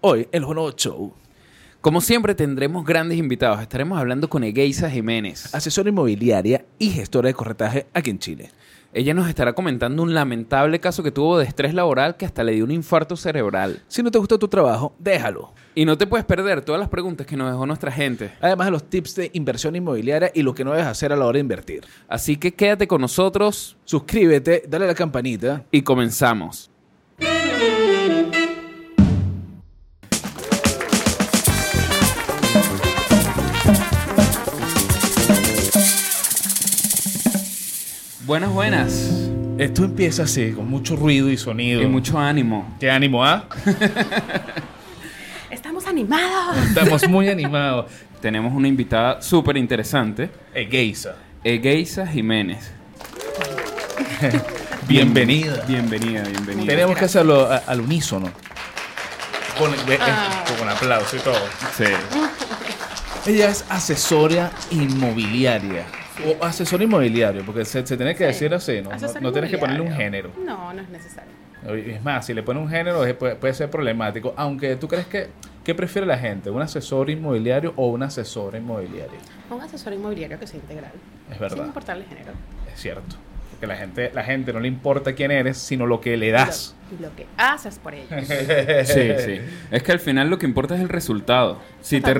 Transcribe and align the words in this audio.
Hoy, 0.00 0.28
el 0.32 0.44
Juno 0.44 0.70
Show, 0.72 1.12
Como 1.80 2.00
siempre 2.00 2.34
tendremos 2.34 2.84
grandes 2.84 3.18
invitados. 3.18 3.60
Estaremos 3.60 3.98
hablando 3.98 4.28
con 4.28 4.42
Egeisa 4.44 4.90
Jiménez. 4.90 5.54
asesora 5.54 5.88
inmobiliaria 5.88 6.64
y 6.78 6.90
gestora 6.90 7.28
de 7.28 7.34
corretaje 7.34 7.86
aquí 7.94 8.10
en 8.10 8.18
Chile. 8.18 8.50
Ella 8.92 9.12
nos 9.14 9.28
estará 9.28 9.52
comentando 9.52 10.02
un 10.02 10.14
lamentable 10.14 10.80
caso 10.80 11.02
que 11.02 11.10
tuvo 11.10 11.38
de 11.38 11.44
estrés 11.44 11.74
laboral 11.74 12.16
que 12.16 12.24
hasta 12.24 12.42
le 12.42 12.52
dio 12.52 12.64
un 12.64 12.70
infarto 12.70 13.14
cerebral. 13.16 13.82
Si 13.88 14.02
no 14.02 14.10
te 14.10 14.18
gustó 14.18 14.38
tu 14.38 14.48
trabajo, 14.48 14.94
déjalo. 14.98 15.52
Y 15.74 15.84
no 15.84 15.98
te 15.98 16.06
puedes 16.06 16.24
perder 16.24 16.62
todas 16.62 16.80
las 16.80 16.88
preguntas 16.88 17.26
que 17.26 17.36
nos 17.36 17.50
dejó 17.50 17.66
nuestra 17.66 17.92
gente. 17.92 18.32
Además 18.40 18.68
de 18.68 18.70
los 18.70 18.88
tips 18.88 19.14
de 19.16 19.30
inversión 19.34 19.76
inmobiliaria 19.76 20.30
y 20.34 20.42
lo 20.42 20.54
que 20.54 20.64
no 20.64 20.70
debes 20.72 20.86
hacer 20.86 21.12
a 21.12 21.16
la 21.16 21.26
hora 21.26 21.36
de 21.36 21.40
invertir. 21.40 21.84
Así 22.08 22.36
que 22.36 22.54
quédate 22.54 22.88
con 22.88 23.00
nosotros 23.02 23.76
Suscríbete, 23.84 24.62
dale 24.66 24.86
a 24.86 24.88
la 24.88 24.94
campanita. 24.94 25.64
y 25.70 25.82
comenzamos. 25.82 26.70
Buenas, 38.26 38.50
buenas. 38.50 39.10
Esto 39.58 39.84
empieza 39.84 40.24
así, 40.24 40.52
con 40.52 40.68
mucho 40.68 40.96
ruido 40.96 41.30
y 41.30 41.36
sonido. 41.36 41.80
Y 41.82 41.86
mucho 41.86 42.18
ánimo. 42.18 42.76
¿Qué 42.80 42.90
ánimo, 42.90 43.24
ah? 43.24 43.44
Estamos 45.50 45.86
animados. 45.86 46.56
Estamos 46.66 47.08
muy 47.08 47.28
animados. 47.30 47.86
Tenemos 48.20 48.52
una 48.52 48.68
invitada 48.68 49.22
súper 49.22 49.56
interesante, 49.56 50.30
Egeisa. 50.54 51.16
Egeisa 51.44 52.06
Jiménez. 52.06 52.70
Bienvenida. 54.88 55.62
Bienvenida, 55.66 56.22
bienvenida. 56.24 56.66
Tenemos 56.66 56.96
que 56.98 57.04
hacerlo 57.04 57.46
a- 57.50 57.58
al 57.58 57.80
unísono. 57.80 58.30
Con, 59.58 59.72
eh, 59.72 59.98
Ah. 60.00 60.44
con 60.58 60.68
aplauso 60.68 61.16
y 61.16 61.20
todo. 61.20 61.38
Sí. 61.76 61.84
Ella 63.30 63.48
es 63.50 63.64
asesora 63.68 64.50
inmobiliaria. 64.70 65.86
O 66.24 66.44
asesor 66.44 66.82
inmobiliario, 66.82 67.44
porque 67.44 67.64
se, 67.64 67.86
se 67.86 67.96
tiene 67.96 68.14
que 68.14 68.24
decir 68.24 68.52
así, 68.54 68.80
¿no? 68.82 68.90
No, 68.90 68.96
Asesor 68.96 69.22
no 69.22 69.32
tienes 69.32 69.50
que 69.50 69.58
ponerle 69.58 69.82
un 69.82 69.92
género. 69.92 70.30
inmobiliario. 70.30 70.56
No, 70.58 70.72
no 70.72 70.82
es 70.82 70.88
necesario. 70.88 71.32
Es 71.74 72.02
más, 72.02 72.24
si 72.24 72.32
le 72.32 72.42
pones 72.42 72.62
un 72.62 72.70
género 72.70 73.02
puede, 73.18 73.34
puede 73.36 73.54
ser 73.54 73.70
problemático. 73.70 74.34
Aunque 74.36 74.76
tú 74.76 74.88
crees 74.88 75.06
que... 75.06 75.28
¿Qué 75.64 75.74
prefiere 75.74 76.06
la 76.06 76.16
gente? 76.16 76.48
¿Un 76.48 76.62
asesor 76.62 77.10
inmobiliario 77.10 77.72
o 77.74 77.88
una 77.88 78.06
asesora 78.06 78.56
inmobiliaria? 78.56 79.18
Un 79.50 79.60
asesor 79.60 79.94
inmobiliario 79.94 80.38
que 80.38 80.46
sea 80.46 80.60
integral. 80.60 80.92
Es 81.28 81.40
verdad. 81.40 81.56
Sin 81.56 81.66
importarle 81.66 82.04
género. 82.04 82.32
Es 82.72 82.80
cierto. 82.80 83.16
Porque 83.50 83.66
la 83.66 83.74
gente, 83.74 84.12
la 84.14 84.22
gente 84.22 84.52
no 84.52 84.60
le 84.60 84.68
importa 84.68 85.14
quién 85.14 85.32
eres, 85.32 85.58
sino 85.58 85.84
lo 85.86 86.00
que 86.00 86.16
le 86.16 86.30
das. 86.30 86.76
Y 86.96 87.02
lo, 87.02 87.12
que 87.16 87.26
haces 87.36 87.80
por 87.80 87.94
ellos. 87.94 88.06
Sí, 88.86 89.10
sí. 89.18 89.40
Es 89.72 89.82
que 89.82 89.90
al 89.90 89.98
final 89.98 90.30
lo 90.30 90.38
que 90.38 90.46
importa 90.46 90.76
es 90.76 90.82
el 90.82 90.88
resultado. 90.88 91.58
Si 91.80 92.00
te, 92.00 92.14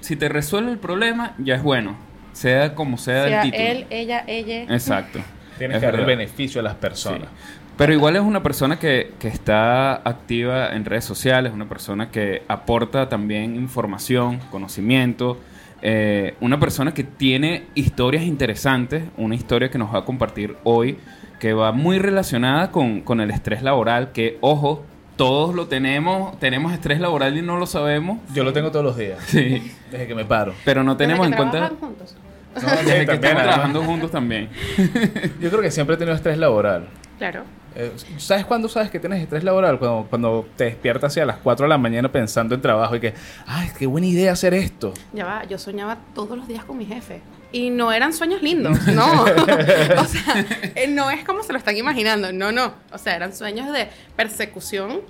si 0.00 0.16
te 0.16 0.28
resuelve 0.30 0.72
el 0.72 0.78
problema, 0.78 1.34
ya 1.36 1.56
es 1.56 1.62
bueno. 1.62 2.07
Sea 2.32 2.74
como 2.74 2.98
sea, 2.98 3.24
sea 3.24 3.42
el 3.42 3.50
título. 3.50 3.68
él, 3.70 3.86
ella, 3.90 4.24
ella. 4.26 4.62
Exacto. 4.74 5.18
Tienes 5.58 5.76
Es 5.76 5.80
que 5.80 5.86
dar 5.86 5.94
el 5.96 6.00
verdad. 6.02 6.18
beneficio 6.18 6.60
a 6.60 6.64
las 6.64 6.74
Sí. 6.74 6.78
personas. 6.80 7.28
Pero 7.76 7.92
igual 7.92 8.16
es 8.16 8.22
una 8.22 8.42
persona 8.42 8.78
que, 8.78 9.12
que 9.20 9.28
está 9.28 9.94
activa 9.94 10.70
en 10.74 10.84
redes 10.84 11.04
sociales, 11.04 11.52
una 11.52 11.68
persona 11.68 12.10
que 12.10 12.42
aporta 12.48 13.08
también 13.08 13.54
información, 13.54 14.40
conocimiento, 14.50 15.38
eh, 15.80 16.34
una 16.40 16.58
persona 16.58 16.92
que 16.92 17.04
tiene 17.04 17.66
historias 17.76 18.24
interesantes, 18.24 19.04
una 19.16 19.36
historia 19.36 19.70
que 19.70 19.78
nos 19.78 19.94
va 19.94 20.00
a 20.00 20.04
compartir 20.04 20.56
hoy, 20.64 20.98
que 21.38 21.52
va 21.52 21.70
muy 21.70 22.00
relacionada 22.00 22.72
con, 22.72 23.00
con 23.02 23.20
el 23.20 23.30
estrés 23.30 23.62
laboral, 23.62 24.10
que 24.10 24.38
ojo, 24.40 24.84
todos 25.16 25.54
lo 25.54 25.68
tenemos, 25.68 26.36
tenemos 26.40 26.72
estrés 26.72 26.98
laboral 27.00 27.36
y 27.38 27.42
no 27.42 27.58
lo 27.58 27.66
sabemos. 27.66 28.18
Yo 28.34 28.42
lo 28.42 28.52
tengo 28.52 28.72
todos 28.72 28.84
los 28.84 28.96
días. 28.96 29.18
Sí. 29.26 29.72
Desde 29.90 30.06
que 30.06 30.14
me 30.14 30.24
paro. 30.24 30.54
Pero 30.64 30.82
no 30.82 30.94
Desde 30.94 31.04
tenemos 31.04 31.26
que 31.26 31.32
en 31.32 31.36
cuenta 31.36 31.72
juntos. 31.80 32.16
No, 32.54 32.68
desde 32.76 33.00
que 33.00 33.06
también, 33.06 33.24
estamos 33.24 33.42
trabajando 33.42 33.82
juntos 33.84 34.10
también. 34.10 34.48
Yo 35.40 35.50
creo 35.50 35.60
que 35.60 35.70
siempre 35.70 35.94
he 35.94 35.98
tenido 35.98 36.16
estrés 36.16 36.38
laboral. 36.38 36.88
Claro. 37.18 37.42
Eh, 37.74 37.92
¿Sabes 38.16 38.44
cuándo 38.44 38.68
sabes 38.68 38.90
que 38.90 38.98
tienes 38.98 39.22
estrés 39.22 39.44
laboral? 39.44 39.78
Cuando, 39.78 40.06
cuando 40.08 40.48
te 40.56 40.64
despiertas 40.64 41.12
hacia 41.12 41.26
las 41.26 41.36
4 41.36 41.64
de 41.64 41.68
la 41.68 41.78
mañana 41.78 42.10
pensando 42.10 42.54
en 42.54 42.60
trabajo 42.60 42.96
y 42.96 43.00
que, 43.00 43.14
ay, 43.46 43.70
qué 43.78 43.86
buena 43.86 44.06
idea 44.06 44.32
hacer 44.32 44.54
esto. 44.54 44.94
Ya 45.12 45.24
va, 45.24 45.44
yo 45.44 45.58
soñaba 45.58 45.98
todos 46.14 46.36
los 46.36 46.48
días 46.48 46.64
con 46.64 46.78
mi 46.78 46.86
jefe. 46.86 47.20
Y 47.52 47.70
no 47.70 47.92
eran 47.92 48.12
sueños 48.12 48.42
lindos, 48.42 48.86
no. 48.88 49.22
o 49.22 50.04
sea, 50.04 50.44
eh, 50.74 50.86
no 50.88 51.10
es 51.10 51.24
como 51.24 51.42
se 51.42 51.52
lo 51.52 51.58
están 51.58 51.76
imaginando, 51.76 52.32
no, 52.32 52.52
no. 52.52 52.74
O 52.92 52.98
sea, 52.98 53.16
eran 53.16 53.34
sueños 53.34 53.72
de 53.72 53.88
persecución 54.16 55.00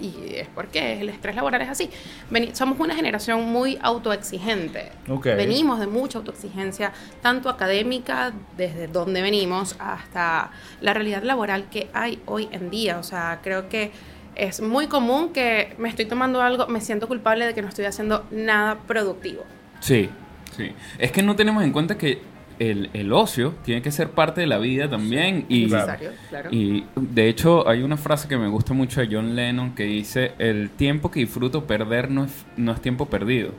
y 0.00 0.34
es 0.36 0.48
porque 0.48 1.00
el 1.00 1.08
estrés 1.08 1.36
laboral 1.36 1.60
es 1.62 1.68
así. 1.68 1.90
Veni- 2.30 2.54
somos 2.54 2.78
una 2.80 2.94
generación 2.94 3.44
muy 3.44 3.78
autoexigente. 3.82 4.90
Venimos 5.36 5.80
de 5.80 5.86
mucha 5.86 6.18
autoexigencia, 6.18 6.92
tanto 7.22 7.48
académica, 7.48 8.32
desde 8.56 8.86
donde 8.88 9.22
venimos, 9.22 9.76
hasta 9.78 10.50
la 10.80 10.94
realidad 10.94 11.22
laboral 11.22 11.68
que 11.70 11.88
hay 11.92 12.20
hoy 12.26 12.48
en 12.52 12.70
día. 12.70 12.98
O 12.98 13.02
sea, 13.02 13.40
creo 13.42 13.68
que 13.68 13.92
es 14.36 14.60
muy 14.60 14.86
común 14.86 15.32
que 15.32 15.74
me 15.78 15.88
estoy 15.88 16.06
tomando 16.06 16.40
algo, 16.40 16.66
me 16.68 16.80
siento 16.80 17.08
culpable 17.08 17.44
de 17.46 17.54
que 17.54 17.62
no 17.62 17.68
estoy 17.68 17.84
haciendo 17.84 18.24
nada 18.30 18.78
productivo. 18.86 19.44
Sí, 19.80 20.08
sí. 20.56 20.72
Es 20.98 21.12
que 21.12 21.22
no 21.22 21.36
tenemos 21.36 21.62
en 21.64 21.72
cuenta 21.72 21.98
que 21.98 22.22
el, 22.60 22.90
el 22.92 23.12
ocio 23.12 23.54
tiene 23.64 23.82
que 23.82 23.90
ser 23.90 24.10
parte 24.10 24.40
de 24.42 24.46
la 24.46 24.58
vida 24.58 24.88
también. 24.88 25.46
Y. 25.48 25.64
Necesario, 25.64 26.10
claro. 26.28 26.50
y 26.52 26.84
de 26.94 27.28
hecho 27.28 27.68
hay 27.68 27.82
una 27.82 27.96
frase 27.96 28.28
que 28.28 28.36
me 28.36 28.46
gusta 28.46 28.72
mucho 28.72 29.00
de 29.00 29.08
John 29.10 29.34
Lennon 29.34 29.74
que 29.74 29.82
dice, 29.84 30.32
el 30.38 30.70
tiempo 30.70 31.10
que 31.10 31.18
disfruto 31.20 31.64
perder 31.64 32.08
no 32.10 32.24
es, 32.24 32.44
no 32.56 32.70
es 32.70 32.80
tiempo 32.80 33.06
perdido. 33.06 33.50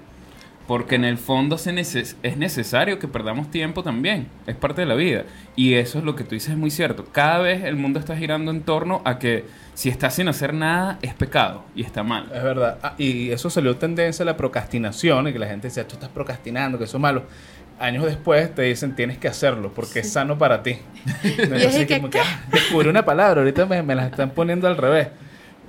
Porque 0.67 0.95
en 0.95 1.03
el 1.03 1.17
fondo 1.17 1.57
se 1.57 1.73
neces- 1.73 2.15
es 2.23 2.37
necesario 2.37 2.97
que 2.97 3.07
perdamos 3.09 3.51
tiempo 3.51 3.83
también. 3.83 4.27
Es 4.47 4.55
parte 4.55 4.81
de 4.81 4.87
la 4.87 4.93
vida. 4.95 5.23
Y 5.57 5.73
eso 5.73 5.97
es 5.97 6.05
lo 6.05 6.15
que 6.15 6.23
tú 6.23 6.35
dices, 6.35 6.51
es 6.51 6.57
muy 6.57 6.71
cierto. 6.71 7.03
Cada 7.11 7.39
vez 7.39 7.63
el 7.65 7.75
mundo 7.75 7.99
está 7.99 8.15
girando 8.15 8.51
en 8.51 8.61
torno 8.61 9.01
a 9.03 9.19
que 9.19 9.43
si 9.73 9.89
estás 9.89 10.15
sin 10.15 10.29
hacer 10.29 10.53
nada 10.53 10.97
es 11.01 11.13
pecado 11.13 11.65
y 11.75 11.81
está 11.81 12.03
mal. 12.03 12.29
Es 12.33 12.43
verdad. 12.43 12.77
Ah, 12.83 12.93
y 12.97 13.31
eso 13.31 13.49
salió 13.49 13.75
tendencia 13.75 14.23
a 14.23 14.25
la 14.27 14.37
procrastinación 14.37 15.27
y 15.27 15.33
que 15.33 15.39
la 15.39 15.47
gente 15.47 15.67
decía, 15.67 15.85
tú 15.87 15.95
estás 15.95 16.09
procrastinando, 16.09 16.77
que 16.77 16.85
eso 16.85 16.97
es 16.97 17.01
malo. 17.01 17.23
Años 17.81 18.05
después 18.05 18.53
te 18.53 18.61
dicen, 18.61 18.95
tienes 18.95 19.17
que 19.17 19.27
hacerlo 19.27 19.71
porque 19.75 19.99
es 19.99 20.11
sano 20.13 20.37
para 20.37 20.61
ti. 20.63 20.77
Entonces, 21.23 21.75
es 21.75 21.87
que, 21.87 21.95
como 21.97 22.09
que, 22.09 22.19
ah, 22.19 22.45
descubrí 22.51 22.87
una 22.89 23.03
palabra, 23.03 23.41
ahorita 23.41 23.65
me, 23.65 23.81
me 23.83 23.95
la 23.95 24.07
están 24.07 24.29
poniendo 24.35 24.67
al 24.67 24.77
revés. 24.77 25.07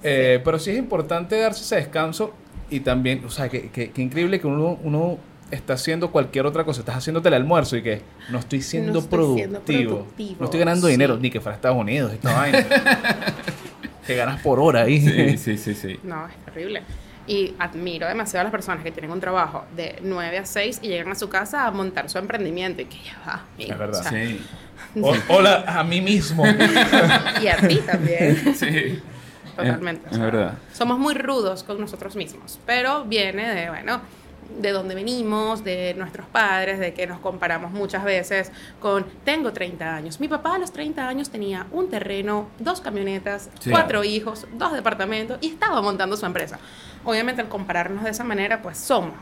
Eh, 0.03 0.41
pero 0.45 0.59
sí 0.59 0.71
es 0.73 0.79
importante 0.79 1.39
darse 1.39 1.63
ese 1.63 1.77
descanso 1.77 2.35
y 2.71 2.81
también, 2.81 3.25
o 3.25 3.31
sea, 3.31 3.49
que, 3.49 3.71
que- 3.71 3.91
que 3.91 4.03
increíble 4.03 4.41
que 4.41 4.47
uno, 4.47 4.79
uno 4.83 5.19
está 5.51 5.75
haciendo 5.75 6.11
cualquier 6.11 6.47
otra 6.47 6.65
cosa. 6.65 6.81
Estás 6.81 6.97
haciéndote 6.97 7.29
el 7.29 7.35
almuerzo 7.35 7.77
y 7.77 7.83
que 7.83 8.01
no 8.31 8.39
estoy 8.39 8.63
siendo, 8.63 8.93
No 8.95 8.99
estoy 9.01 9.11
productivo. 9.19 9.37
siendo 9.39 9.61
productivo, 9.99 10.37
No 10.41 10.45
estoy 10.47 10.59
ganando 10.61 10.87
sí. 10.87 10.93
dinero, 10.93 11.17
ni 11.19 11.31
que 11.31 11.41
fuera 11.41 11.55
a 11.55 11.57
Estados 11.57 11.77
Unidos, 11.79 12.13
esta 12.13 12.33
vaina. 12.33 12.67
que 14.07 14.17
ganas 14.17 14.41
por 14.43 14.59
hora 14.61 14.83
ahí. 14.83 15.01
Sí, 15.01 15.39
sí, 15.39 15.59
sí, 15.59 15.75
sí. 15.75 16.01
No, 16.03 16.27
es 16.27 16.35
terrible. 16.47 16.83
Y 17.27 17.55
admiro 17.59 18.09
demasiado 18.09 18.41
a 18.41 18.45
las 18.45 18.51
personas 18.53 18.83
que 18.83 18.91
tienen 18.91 19.11
un 19.13 19.21
trabajo 19.21 19.65
de 19.77 19.97
9 20.03 20.39
a 20.39 20.45
6 20.47 20.81
y 20.83 20.89
llegan 20.89 21.13
a 21.13 21.15
su 21.15 21.29
casa 21.29 21.67
a 21.67 21.71
montar 21.71 22.11
su 22.11 22.19
emprendimiento 22.19 22.83
y 22.83 22.87
que 22.87 22.99
ya 23.05 23.17
va. 23.27 23.45
amigo, 23.55 23.73
Es 23.73 23.79
verdad. 23.79 24.01
o 24.01 24.03
sea, 24.03 24.11
Sí, 24.11 24.47
O- 25.01 25.15
hola 25.29 25.65
a 25.67 25.85
mí 25.85 26.01
mismo. 26.01 26.45
Y 27.43 27.47
a 27.49 27.57
ti 27.57 27.77
también. 27.87 28.55
sí. 28.57 29.01
Totalmente. 29.57 30.07
Es- 30.07 30.13
o 30.13 30.17
sea, 30.17 30.27
es 30.27 30.33
verdad. 30.33 30.55
Somos 30.73 30.99
muy 30.99 31.15
rudos 31.15 31.63
con 31.63 31.81
nosotros 31.81 32.17
mismos, 32.17 32.59
pero 32.67 33.05
viene 33.05 33.55
de, 33.55 33.69
bueno, 33.69 34.01
de 34.61 34.71
donde 34.73 34.95
venimos, 34.95 35.65
de 35.65 35.95
nuestros 35.97 36.27
padres, 36.27 36.79
de 36.79 36.93
que 36.95 37.07
nos 37.07 37.19
comparamos 37.21 37.73
muchas 37.73 38.05
veces 38.05 38.53
con, 38.81 39.05
tengo 39.25 39.53
30 39.53 39.95
años. 39.95 40.21
Mi 40.21 40.29
papá 40.29 40.55
a 40.57 40.59
los 40.59 40.73
30 40.73 41.07
años 41.09 41.31
tenía 41.31 41.67
un 41.73 41.89
terreno, 41.89 42.49
dos 42.59 42.81
camionetas, 42.81 43.51
Sí. 43.61 43.71
cuatro 43.71 44.05
hijos, 44.05 44.47
dos 44.55 44.73
departamentos 44.73 45.39
y 45.41 45.49
estaba 45.49 45.81
montando 45.83 46.17
su 46.17 46.27
empresa. 46.27 46.59
Obviamente 47.05 47.43
al 47.43 47.49
compararnos 47.49 48.05
de 48.05 48.11
esa 48.11 48.25
manera, 48.25 48.63
pues 48.63 48.79
somos 48.79 49.13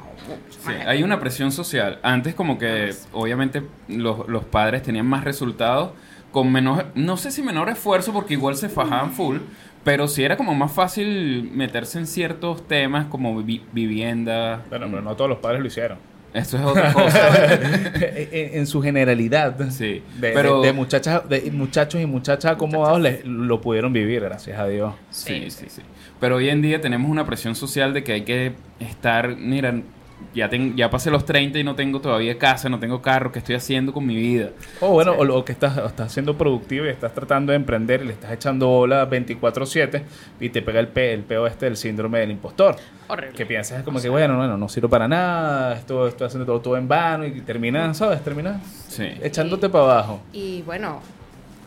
Sí, 0.50 0.72
hay 0.86 1.02
una 1.02 1.18
presión 1.18 1.50
social. 1.50 1.98
Antes 2.02 2.34
como 2.34 2.58
que 2.58 2.94
obviamente 3.12 3.62
los, 3.88 4.28
los 4.28 4.44
padres 4.44 4.82
tenían 4.82 5.06
más 5.06 5.24
resultados 5.24 5.92
con 6.30 6.52
menor, 6.52 6.86
no 6.94 7.16
sé 7.16 7.30
si 7.32 7.42
menor 7.42 7.68
esfuerzo 7.70 8.12
porque 8.12 8.34
igual 8.34 8.54
se 8.54 8.68
fajaban 8.68 9.12
full, 9.12 9.38
pero 9.84 10.08
sí 10.08 10.22
era 10.24 10.36
como 10.36 10.54
más 10.54 10.72
fácil 10.72 11.50
meterse 11.54 11.98
en 11.98 12.06
ciertos 12.06 12.66
temas 12.68 13.06
como 13.06 13.42
vi- 13.42 13.62
vivienda. 13.72 14.62
Bueno, 14.68 14.86
pero 14.90 15.02
no 15.02 15.14
todos 15.16 15.30
los 15.30 15.38
padres 15.38 15.60
lo 15.60 15.66
hicieron. 15.66 15.98
Eso 16.32 16.58
es 16.58 16.64
otra 16.64 16.92
cosa. 16.92 17.54
en, 17.94 18.58
en 18.60 18.66
su 18.66 18.80
generalidad. 18.82 19.56
Sí, 19.70 20.02
De, 20.20 20.30
pero- 20.32 20.60
de- 20.60 20.68
de 20.68 20.72
muchachas, 20.72 21.28
de 21.28 21.50
muchachos 21.50 22.00
y 22.00 22.06
muchachas 22.06 22.52
acomodados 22.52 23.00
les- 23.00 23.24
lo 23.24 23.60
pudieron 23.60 23.92
vivir, 23.92 24.20
gracias 24.20 24.58
a 24.58 24.66
Dios. 24.68 24.94
Sí, 25.10 25.50
sí, 25.50 25.66
sí. 25.68 25.82
Pero 26.20 26.36
hoy 26.36 26.48
en 26.50 26.62
día 26.62 26.80
tenemos 26.80 27.10
una 27.10 27.24
presión 27.26 27.54
social 27.56 27.92
de 27.94 28.04
que 28.04 28.12
hay 28.12 28.22
que 28.22 28.52
estar, 28.78 29.36
mira, 29.36 29.74
ya, 30.34 30.48
ten- 30.48 30.76
ya 30.76 30.88
pasé 30.90 31.10
los 31.10 31.24
30 31.24 31.58
y 31.58 31.64
no 31.64 31.74
tengo 31.74 32.00
todavía 32.00 32.38
casa, 32.38 32.68
no 32.68 32.78
tengo 32.78 33.02
carro, 33.02 33.32
¿qué 33.32 33.38
estoy 33.40 33.54
haciendo 33.56 33.92
con 33.92 34.06
mi 34.06 34.14
vida? 34.16 34.50
O 34.80 34.90
bueno, 34.90 35.12
o 35.18 35.24
lo 35.24 35.44
que 35.44 35.52
estás, 35.52 35.76
o 35.78 35.86
estás 35.86 36.12
siendo 36.12 36.36
productivo 36.38 36.86
y 36.86 36.88
estás 36.88 37.12
tratando 37.14 37.52
de 37.52 37.56
emprender 37.56 38.02
y 38.02 38.06
le 38.06 38.12
estás 38.12 38.32
echando 38.32 38.68
bola 38.68 39.08
24/7 39.08 40.02
y 40.40 40.48
te 40.50 40.62
pega 40.62 40.80
el, 40.80 40.88
pe 40.88 41.12
el 41.12 41.22
peo 41.22 41.46
este 41.46 41.66
del 41.66 41.76
síndrome 41.76 42.20
del 42.20 42.30
impostor. 42.30 42.76
Horrible. 43.08 43.34
Que 43.36 43.44
piensas 43.46 43.82
como 43.82 44.00
que, 44.00 44.08
bueno, 44.08 44.36
bueno, 44.36 44.56
no 44.56 44.68
sirvo 44.68 44.88
para 44.88 45.08
nada, 45.08 45.74
esto 45.74 46.06
estoy 46.06 46.26
haciendo 46.28 46.46
todo, 46.46 46.60
todo 46.60 46.76
en 46.76 46.86
vano 46.86 47.26
y 47.26 47.40
terminas, 47.40 47.96
¿sabes? 47.96 48.22
Terminas 48.22 48.62
Sí. 48.88 49.08
echándote 49.22 49.68
para 49.68 49.84
abajo. 49.84 50.20
Y 50.32 50.62
bueno, 50.62 51.00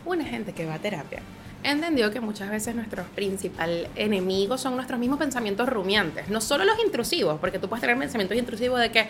una 0.06 0.24
gente 0.24 0.52
que 0.52 0.64
va 0.66 0.74
a 0.74 0.78
terapia 0.78 1.20
entendió 1.64 2.12
que 2.12 2.20
muchas 2.20 2.50
veces 2.50 2.74
nuestros 2.74 3.06
principal 3.08 3.88
enemigos 3.96 4.60
son 4.60 4.76
nuestros 4.76 5.00
mismos 5.00 5.18
pensamientos 5.18 5.68
rumiantes, 5.68 6.28
no 6.28 6.40
solo 6.40 6.64
los 6.64 6.78
intrusivos, 6.84 7.40
porque 7.40 7.58
tú 7.58 7.68
puedes 7.68 7.80
tener 7.80 7.98
pensamientos 7.98 8.36
intrusivos 8.36 8.78
de 8.78 8.92
que 8.92 9.08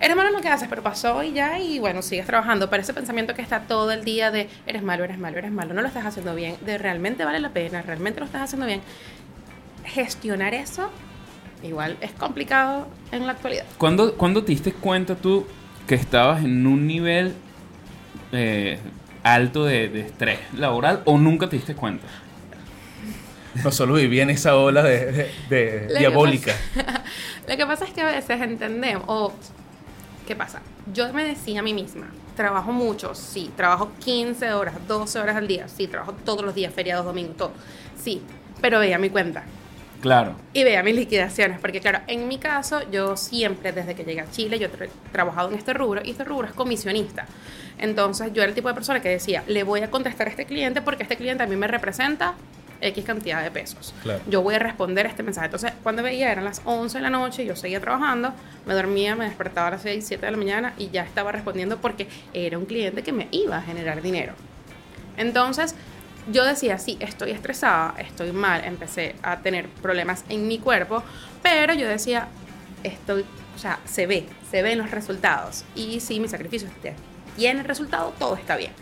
eres 0.00 0.16
malo 0.16 0.28
en 0.28 0.36
lo 0.36 0.42
que 0.42 0.48
haces, 0.48 0.68
pero 0.68 0.82
pasó 0.82 1.22
y 1.22 1.32
ya, 1.32 1.58
y 1.58 1.78
bueno, 1.78 2.02
sigues 2.02 2.26
trabajando, 2.26 2.70
pero 2.70 2.82
ese 2.82 2.94
pensamiento 2.94 3.34
que 3.34 3.42
está 3.42 3.60
todo 3.60 3.90
el 3.90 4.04
día 4.04 4.30
de 4.30 4.48
eres 4.66 4.82
malo, 4.82 5.04
eres 5.04 5.18
malo, 5.18 5.38
eres 5.38 5.50
malo, 5.50 5.74
no 5.74 5.80
lo 5.80 5.88
estás 5.88 6.04
haciendo 6.04 6.34
bien, 6.34 6.56
de 6.64 6.78
realmente 6.78 7.24
vale 7.24 7.40
la 7.40 7.50
pena, 7.50 7.82
realmente 7.82 8.20
lo 8.20 8.26
estás 8.26 8.42
haciendo 8.42 8.66
bien, 8.66 8.82
gestionar 9.84 10.54
eso 10.54 10.90
igual 11.62 11.96
es 12.00 12.12
complicado 12.12 12.86
en 13.12 13.26
la 13.26 13.32
actualidad. 13.32 13.64
¿Cuándo, 13.78 14.14
cuándo 14.14 14.44
te 14.44 14.52
diste 14.52 14.72
cuenta 14.72 15.14
tú 15.14 15.46
que 15.86 15.94
estabas 15.94 16.44
en 16.44 16.66
un 16.66 16.86
nivel 16.86 17.34
eh, 18.32 18.78
alto 19.34 19.64
de, 19.64 19.88
de 19.88 20.00
estrés 20.02 20.38
laboral 20.54 21.02
o 21.04 21.18
nunca 21.18 21.48
te 21.48 21.56
diste 21.56 21.74
cuenta? 21.74 22.06
No 23.64 23.72
solo 23.72 23.94
vivía 23.94 24.22
en 24.22 24.30
esa 24.30 24.56
ola 24.56 24.82
de, 24.82 25.12
de- 25.12 25.30
de 25.48 25.80
Lo 25.88 25.92
que 25.94 25.98
diabólica. 25.98 26.54
Lo 27.48 27.56
que 27.56 27.66
pasa 27.66 27.84
es 27.86 27.92
que 27.92 28.02
a 28.02 28.06
veces 28.06 28.40
entendemos, 28.42 29.04
o 29.06 29.32
¿qué 30.26 30.36
pasa? 30.36 30.60
Yo 30.92 31.10
me 31.14 31.24
decía 31.24 31.60
a 31.60 31.62
mí 31.62 31.72
misma, 31.72 32.08
trabajo 32.36 32.70
mucho, 32.72 33.14
sí, 33.14 33.50
trabajo 33.56 33.90
15 34.04 34.52
horas, 34.52 34.74
12 34.86 35.18
horas 35.20 35.36
al 35.36 35.48
día, 35.48 35.68
sí, 35.68 35.86
trabajo 35.86 36.12
todos 36.24 36.44
los 36.44 36.54
días, 36.54 36.72
feriados, 36.74 37.06
domingos, 37.06 37.36
todo, 37.36 37.52
sí, 37.98 38.20
pero 38.60 38.78
veía 38.78 38.98
mi 38.98 39.08
cuenta 39.08 39.44
Claro. 40.02 40.36
y 40.52 40.62
veía 40.62 40.82
mis 40.82 40.94
liquidaciones, 40.94 41.58
porque 41.58 41.80
claro, 41.80 42.00
en 42.08 42.28
mi 42.28 42.36
caso, 42.38 42.80
yo 42.92 43.16
siempre, 43.16 43.72
desde 43.72 43.94
que 43.94 44.04
llegué 44.04 44.20
a 44.20 44.30
Chile, 44.30 44.58
yo 44.58 44.66
he 44.66 44.90
trabajado 45.12 45.48
en 45.48 45.54
este 45.56 45.72
rubro 45.72 46.02
y 46.04 46.10
este 46.10 46.24
rubro 46.24 46.46
es 46.46 46.52
comisionista. 46.52 47.26
Entonces, 47.78 48.32
yo 48.32 48.42
era 48.42 48.48
el 48.48 48.54
tipo 48.54 48.68
de 48.68 48.74
persona 48.74 49.00
que 49.00 49.08
decía, 49.08 49.42
le 49.46 49.62
voy 49.62 49.80
a 49.82 49.90
contestar 49.90 50.26
a 50.26 50.30
este 50.30 50.46
cliente 50.46 50.80
porque 50.82 51.02
este 51.02 51.16
cliente 51.16 51.42
a 51.42 51.46
mí 51.46 51.56
me 51.56 51.66
representa 51.66 52.34
X 52.80 53.04
cantidad 53.04 53.42
de 53.42 53.50
pesos. 53.50 53.94
Claro. 54.02 54.22
Yo 54.28 54.42
voy 54.42 54.54
a 54.54 54.58
responder 54.58 55.06
este 55.06 55.22
mensaje. 55.22 55.46
Entonces, 55.46 55.72
cuando 55.82 56.02
veía, 56.02 56.30
eran 56.30 56.44
las 56.44 56.62
11 56.64 56.98
de 56.98 57.02
la 57.02 57.10
noche, 57.10 57.44
yo 57.44 57.56
seguía 57.56 57.80
trabajando, 57.80 58.32
me 58.66 58.74
dormía, 58.74 59.14
me 59.14 59.24
despertaba 59.24 59.68
a 59.68 59.70
las 59.72 59.82
6, 59.82 60.04
7 60.06 60.24
de 60.24 60.32
la 60.32 60.38
mañana 60.38 60.74
y 60.78 60.90
ya 60.90 61.02
estaba 61.02 61.32
respondiendo 61.32 61.78
porque 61.78 62.08
era 62.32 62.58
un 62.58 62.66
cliente 62.66 63.02
que 63.02 63.12
me 63.12 63.28
iba 63.30 63.56
a 63.56 63.62
generar 63.62 64.02
dinero. 64.02 64.34
Entonces, 65.16 65.74
yo 66.32 66.44
decía, 66.44 66.78
sí, 66.78 66.96
estoy 67.00 67.30
estresada, 67.30 67.94
estoy 67.98 68.32
mal, 68.32 68.64
empecé 68.64 69.14
a 69.22 69.38
tener 69.38 69.68
problemas 69.68 70.24
en 70.28 70.48
mi 70.48 70.58
cuerpo, 70.58 71.02
pero 71.42 71.72
yo 71.72 71.88
decía, 71.88 72.28
estoy, 72.82 73.24
o 73.54 73.58
sea, 73.58 73.78
se 73.84 74.06
ve, 74.06 74.26
se 74.50 74.62
ven 74.62 74.78
los 74.78 74.90
resultados. 74.90 75.64
Y 75.74 76.00
si 76.00 76.18
mi 76.20 76.28
sacrificio 76.28 76.68
tiene 77.36 77.62
resultado, 77.62 78.12
todo 78.18 78.36
está 78.36 78.56
bien. 78.56 78.72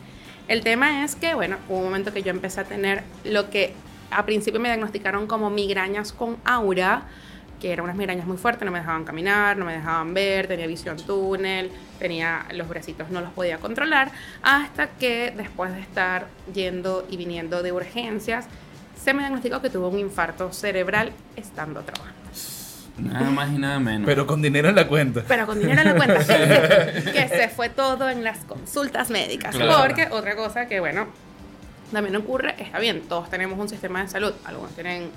El 0.49 0.63
tema 0.63 1.05
es 1.05 1.17
que, 1.17 1.35
bueno, 1.35 1.57
hubo 1.69 1.79
un 1.79 1.85
momento 1.85 2.13
que 2.13 2.23
yo 2.23 2.31
empecé 2.31 2.61
a 2.61 2.65
tener 2.65 3.03
lo 3.25 3.51
que 3.51 3.75
a 4.11 4.25
principio 4.25 4.61
me 4.61 4.69
diagnosticaron 4.69 5.27
como 5.27 5.51
migrañas 5.51 6.13
con 6.13 6.37
aura, 6.45 7.09
que 7.61 7.73
eran 7.73 7.85
unas 7.85 7.97
migrañas 7.97 8.27
muy 8.27 8.37
fuertes, 8.37 8.65
no 8.67 8.71
me 8.71 8.79
dejaban 8.79 9.05
caminar, 9.05 9.57
no 9.57 9.65
me 9.65 9.73
dejaban 9.73 10.13
ver, 10.13 10.47
tenía 10.47 10.67
visión 10.67 10.99
túnel, 10.99 11.71
tenía 11.99 12.47
los 12.53 12.69
bracitos, 12.69 13.11
no 13.11 13.23
los 13.23 13.33
podía 13.33 13.59
controlar, 13.59 14.13
hasta 14.43 14.89
que 14.89 15.33
después 15.35 15.73
de 15.73 15.81
estar 15.81 16.27
yendo 16.53 17.07
y 17.11 17.17
viniendo 17.17 17.63
de 17.63 17.73
urgencias, 17.73 18.47
se 19.03 19.15
me 19.15 19.21
diagnosticó 19.21 19.63
que 19.63 19.71
tuve 19.71 19.89
un 19.89 19.99
infarto 19.99 20.53
cerebral 20.53 21.13
estando 21.37 21.81
trabajando. 21.81 22.15
Nada 22.97 23.31
más 23.31 23.53
y 23.53 23.59
nada 23.59 23.81
menos. 23.81 24.07
Pero 24.07 24.27
con 24.27 24.41
dinero 24.41 24.69
en 24.69 24.77
la 24.77 24.87
cuenta. 24.87 25.25
Pero 25.27 25.47
con 25.47 25.59
dinero 25.59 25.81
en 25.81 25.89
la 25.89 25.97
cuenta, 25.97 26.25
que, 26.25 27.13
que 27.13 27.29
se 27.29 27.49
fue 27.49 27.69
todo 27.69 28.09
en 28.09 28.23
las 28.23 28.39
consultas 28.45 29.11
médicas. 29.11 29.57
Claro. 29.57 29.83
Porque 29.83 30.09
otra 30.11 30.37
cosa 30.37 30.67
que, 30.67 30.79
bueno, 30.81 31.09
también 31.93 32.15
ocurre, 32.17 32.55
está 32.59 32.79
bien, 32.79 33.03
todos 33.09 33.29
tenemos 33.31 33.59
un 33.59 33.69
sistema 33.69 34.03
de 34.03 34.09
salud. 34.09 34.33
Algunos 34.45 34.73
tienen 34.75 35.11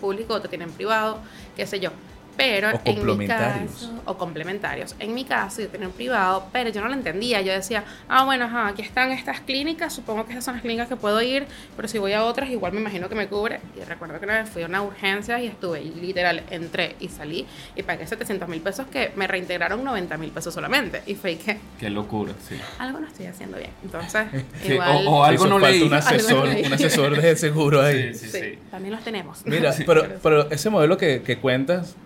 público, 0.00 0.34
otros 0.34 0.50
tienen 0.50 0.70
privado, 0.70 1.20
qué 1.56 1.66
sé 1.66 1.80
yo. 1.80 1.90
Pero 2.38 2.68
O 2.68 2.70
en 2.70 2.78
mi 2.84 2.94
complementarios. 2.94 3.72
caso, 3.72 3.92
o 4.04 4.16
complementarios. 4.16 4.94
En 5.00 5.12
mi 5.12 5.24
caso, 5.24 5.60
yo 5.60 5.68
tenía 5.68 5.88
un 5.88 5.92
privado, 5.92 6.46
pero 6.52 6.70
yo 6.70 6.80
no 6.80 6.86
lo 6.86 6.94
entendía. 6.94 7.40
Yo 7.42 7.52
decía, 7.52 7.82
ah, 8.08 8.24
bueno, 8.24 8.44
ajá, 8.44 8.68
aquí 8.68 8.80
están 8.80 9.10
estas 9.10 9.40
clínicas, 9.40 9.92
supongo 9.92 10.24
que 10.24 10.30
esas 10.32 10.44
son 10.44 10.54
las 10.54 10.62
clínicas 10.62 10.86
que 10.88 10.94
puedo 10.94 11.20
ir, 11.20 11.46
pero 11.74 11.88
si 11.88 11.98
voy 11.98 12.12
a 12.12 12.24
otras, 12.24 12.48
igual 12.48 12.72
me 12.72 12.80
imagino 12.80 13.08
que 13.08 13.16
me 13.16 13.26
cubre. 13.26 13.58
Y 13.76 13.82
recuerdo 13.84 14.20
que 14.20 14.24
una 14.24 14.40
vez 14.40 14.48
fui 14.48 14.62
a 14.62 14.66
una 14.66 14.82
urgencia 14.82 15.42
y 15.42 15.48
estuve, 15.48 15.82
y 15.82 15.90
literal, 16.00 16.44
entré 16.50 16.94
y 17.00 17.08
salí 17.08 17.44
y 17.74 17.82
pagué 17.82 18.06
700 18.06 18.48
mil 18.48 18.60
pesos 18.60 18.86
que 18.86 19.10
me 19.16 19.26
reintegraron 19.26 19.82
90 19.82 20.16
mil 20.16 20.30
pesos 20.30 20.54
solamente. 20.54 21.02
Y 21.06 21.16
fue 21.16 21.36
que 21.38 21.58
Qué 21.80 21.90
locura, 21.90 22.34
sí. 22.48 22.54
algo 22.78 23.00
no 23.00 23.08
estoy 23.08 23.26
haciendo 23.26 23.58
bien. 23.58 23.70
Entonces, 23.82 24.26
Sí, 24.62 24.74
igual. 24.74 25.06
o- 25.08 25.10
o 25.10 25.24
algo 25.24 25.46
no 25.46 25.58
leí. 25.58 25.82
un 25.82 25.92
asesor, 25.94 26.48
un 26.48 26.72
asesor 26.72 27.20
de 27.20 27.34
seguro 27.36 27.82
ahí. 27.82 28.14
Sí, 28.14 28.26
sí, 28.26 28.30
sí, 28.30 28.38
sí. 28.52 28.58
también 28.70 28.94
los 28.94 29.02
tenemos. 29.02 29.44
Mira, 29.44 29.74
pero, 29.84 30.06
pero 30.22 30.48
ese 30.52 30.70
modelo 30.70 30.96
que, 30.96 31.22
que 31.22 31.38
cuentas 31.38 31.96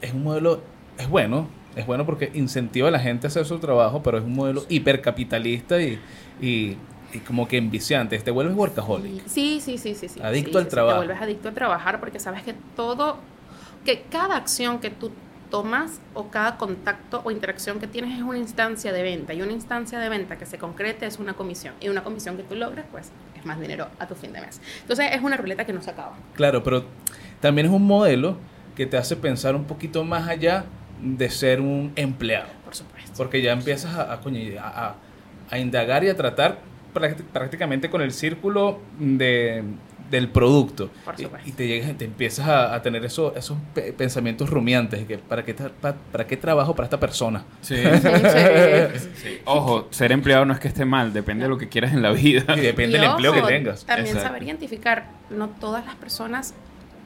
es 0.00 0.12
un 0.12 0.24
modelo, 0.24 0.62
es 0.98 1.08
bueno, 1.08 1.48
es 1.74 1.86
bueno 1.86 2.06
porque 2.06 2.30
incentiva 2.34 2.88
a 2.88 2.90
la 2.90 2.98
gente 3.00 3.26
a 3.26 3.28
hacer 3.28 3.44
su 3.46 3.58
trabajo, 3.58 4.02
pero 4.02 4.18
es 4.18 4.24
un 4.24 4.34
modelo 4.34 4.64
hipercapitalista 4.68 5.80
y, 5.80 6.00
y, 6.40 6.76
y 7.12 7.18
como 7.26 7.46
que 7.48 7.56
enviciante. 7.58 8.18
Te 8.18 8.30
vuelves 8.30 8.56
workaholic. 8.56 9.26
Sí, 9.26 9.60
sí, 9.60 9.78
sí, 9.78 9.94
sí. 9.94 10.08
sí. 10.08 10.20
Adicto 10.22 10.52
Sí, 10.52 10.58
al 10.58 10.64
sí, 10.64 10.70
trabajo. 10.70 11.00
Te 11.00 11.06
vuelves 11.06 11.22
adicto 11.22 11.48
al 11.48 11.54
trabajar 11.54 12.00
porque 12.00 12.18
sabes 12.18 12.42
que 12.42 12.54
todo, 12.74 13.18
que 13.84 14.02
cada 14.10 14.36
acción 14.36 14.78
que 14.78 14.90
tú 14.90 15.10
tomas 15.50 16.00
o 16.12 16.28
cada 16.28 16.56
contacto 16.56 17.20
o 17.24 17.30
interacción 17.30 17.78
que 17.78 17.86
tienes 17.86 18.16
es 18.18 18.22
una 18.24 18.38
instancia 18.38 18.92
de 18.92 19.02
venta 19.04 19.32
y 19.32 19.42
una 19.42 19.52
instancia 19.52 20.00
de 20.00 20.08
venta 20.08 20.36
que 20.36 20.44
se 20.44 20.58
concrete 20.58 21.06
es 21.06 21.20
una 21.20 21.34
comisión 21.34 21.74
y 21.80 21.88
una 21.88 22.02
comisión 22.02 22.36
que 22.36 22.42
tú 22.42 22.56
logres 22.56 22.84
pues 22.90 23.12
es 23.38 23.44
más 23.46 23.60
dinero 23.60 23.86
a 24.00 24.08
tu 24.08 24.16
fin 24.16 24.32
de 24.32 24.40
mes. 24.40 24.60
Entonces 24.80 25.06
es 25.12 25.22
una 25.22 25.36
ruleta 25.36 25.64
que 25.64 25.72
no 25.72 25.82
se 25.82 25.90
acaba. 25.90 26.14
Claro, 26.34 26.64
pero 26.64 26.84
también 27.40 27.68
es 27.68 27.72
un 27.72 27.86
modelo 27.86 28.38
que 28.76 28.86
te 28.86 28.96
hace 28.96 29.16
pensar 29.16 29.54
un 29.56 29.64
poquito 29.64 30.04
más 30.04 30.28
allá 30.28 30.64
de 31.02 31.28
ser 31.30 31.60
un 31.60 31.92
empleado. 31.96 32.48
Por 32.64 32.74
supuesto. 32.74 33.12
Porque 33.16 33.42
ya 33.42 33.52
empiezas 33.52 33.94
a, 33.94 34.12
a, 34.12 34.20
coño, 34.20 34.38
a- 34.60 34.94
indagar 35.58 36.04
y 36.04 36.08
a 36.08 36.16
tratar 36.16 36.58
prácti- 36.94 37.22
prácticamente 37.32 37.88
con 37.90 38.02
el 38.02 38.12
círculo 38.12 38.80
de, 38.98 39.62
del 40.10 40.28
producto. 40.28 40.90
Por 41.04 41.14
Y- 41.18 41.22
supuesto. 41.24 41.48
Y, 41.48 41.52
te, 41.52 41.66
llegas, 41.68 41.96
te 41.96 42.04
empiezas 42.06 42.48
a, 42.48 42.74
a 42.74 42.82
tener 42.82 43.04
eso, 43.04 43.32
esos 43.36 43.56
pe- 43.74 43.92
pensamientos 43.92 44.50
rumiantes. 44.50 45.06
Que 45.06 45.18
¿para, 45.18 45.44
qué 45.44 45.54
tra- 45.56 45.70
pa- 45.70 45.94
¿Para 46.12 46.26
qué 46.26 46.36
trabajo 46.36 46.74
para 46.74 46.86
esta 46.86 46.98
persona? 47.00 47.44
Sí. 47.60 47.76
Sí. 47.84 49.08
Sí. 49.22 49.38
Ojo, 49.44 49.88
ser 49.90 50.12
empleado 50.12 50.44
no 50.44 50.52
es 50.54 50.60
que 50.60 50.68
esté 50.68 50.84
mal, 50.84 51.12
depende 51.12 51.44
de 51.44 51.48
lo 51.48 51.58
que 51.58 51.68
quieras 51.68 51.92
en 51.92 52.02
la 52.02 52.10
vida. 52.12 52.56
Y 52.56 52.60
depende 52.60 52.96
Y 52.98 53.00
del 53.00 53.10
empleo 53.10 53.32
que 53.32 53.42
tengas. 53.42 53.84
También 53.84 54.08
Exacto. 54.08 54.28
saber 54.28 54.42
identificar, 54.42 55.10
no 55.30 55.48
todas 55.50 55.84
las 55.86 55.94
personas, 55.96 56.54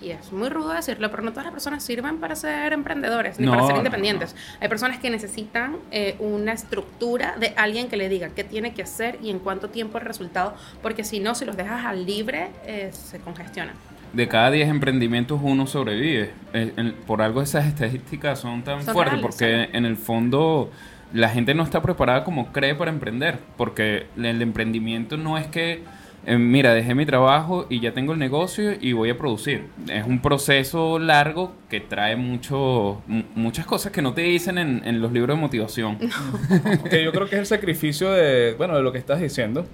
y 0.03 0.11
es 0.11 0.33
muy 0.33 0.49
rudo 0.49 0.73
decirlo, 0.73 1.11
pero 1.11 1.23
no 1.23 1.31
todas 1.31 1.45
las 1.45 1.53
personas 1.53 1.83
sirven 1.85 2.19
para 2.19 2.35
ser 2.37 2.73
emprendedores 2.73 3.39
ni 3.39 3.47
No, 3.47 3.53
para 3.53 3.65
ser 3.65 3.73
no, 3.75 3.79
independientes. 3.81 4.35
Hay 4.61 4.69
personas 4.69 4.99
que 4.99 5.11
necesitan 5.11 5.77
eh, 5.91 6.17
una 6.19 6.53
estructura 6.53 7.35
de 7.39 7.53
alguien 7.57 7.89
que 7.89 7.97
le 7.97 8.09
diga 8.09 8.31
qué 8.31 8.45
tiene 8.45 8.73
que 8.75 8.83
hacer 8.83 9.19
y 9.23 9.31
en 9.31 9.39
cuánto 9.39 9.69
tiempo 9.71 9.99
el 9.99 10.05
resultado, 10.05 10.55
porque 10.83 11.05
si 11.05 11.21
no, 11.21 11.35
si 11.35 11.45
los 11.45 11.57
dejas 11.57 11.85
al 11.85 12.07
libre, 12.07 12.49
eh, 12.67 12.91
se 12.93 13.19
congestionan. 13.19 13.75
De 14.13 14.27
cada 14.27 14.51
10 14.51 14.69
emprendimientos 14.69 15.39
uno 15.43 15.67
sobrevive. 15.67 16.31
Eh, 16.53 16.73
en- 16.77 16.95
por 17.07 17.23
algo 17.23 17.43
esas 17.43 17.67
estadísticas 17.67 18.41
son 18.41 18.63
tan 18.65 18.83
Son 18.83 18.93
fuertes, 18.95 19.13
reales, 19.21 19.23
porque 19.23 19.67
sí. 19.71 19.77
en 19.77 19.85
el 19.85 19.97
fondo 19.97 20.71
la 21.13 21.29
gente 21.29 21.55
no 21.55 21.63
está 21.63 21.83
preparada 21.83 22.25
como 22.25 22.53
cree 22.53 22.75
para 22.75 22.91
emprender, 22.91 23.39
porque 23.57 24.07
el 24.17 24.43
emprendimiento 24.43 25.17
no 25.17 25.39
es 25.39 25.47
que, 25.47 25.85
eh, 26.27 26.37
mira, 26.37 26.75
dejé 26.75 26.95
mi 26.95 27.07
trabajo 27.07 27.67
y 27.71 27.81
ya 27.81 27.93
tengo 27.93 28.13
el 28.13 28.19
negocio 28.19 28.73
y 28.81 28.93
voy 28.93 29.11
a 29.11 29.17
producir. 29.19 29.65
Es 29.89 30.05
un 30.07 30.21
proceso 30.21 30.99
largo 30.99 31.53
que 31.69 31.81
trae 31.81 32.17
mucho, 32.17 33.03
mu- 33.07 33.23
muchas 33.35 33.67
cosas 33.67 33.91
que 33.93 34.03
no 34.03 34.13
te 34.13 34.23
dicen 34.23 34.59
en, 34.59 34.83
en 34.85 35.01
los 35.01 35.13
libros 35.13 35.37
de 35.37 35.41
motivación. 35.41 35.99
que 36.91 37.03
yo 37.05 37.13
creo 37.13 37.27
que 37.29 37.37
es 37.37 37.41
el 37.41 37.47
sacrificio 37.47 38.11
de, 38.13 38.55
bueno, 38.59 38.77
de 38.77 38.83
lo 38.83 38.93
que 38.93 38.99
estás 38.99 39.21
diciendo. 39.21 39.67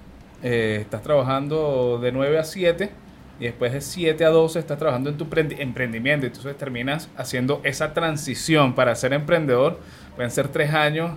Eh, 0.43 0.77
estás 0.81 1.01
trabajando 1.01 1.99
de 2.01 2.11
9 2.11 2.37
a 2.39 2.43
7 2.43 2.91
y 3.39 3.43
después 3.45 3.73
de 3.73 3.81
7 3.81 4.23
a 4.23 4.29
12 4.29 4.59
estás 4.59 4.77
trabajando 4.77 5.09
en 5.09 5.17
tu 5.17 5.25
emprendi- 5.25 5.57
emprendimiento. 5.59 6.25
Entonces 6.27 6.57
terminas 6.57 7.09
haciendo 7.17 7.59
esa 7.63 7.93
transición 7.93 8.73
para 8.73 8.95
ser 8.95 9.13
emprendedor. 9.13 9.79
Pueden 10.15 10.31
ser 10.31 10.47
tres 10.47 10.73
años 10.73 11.11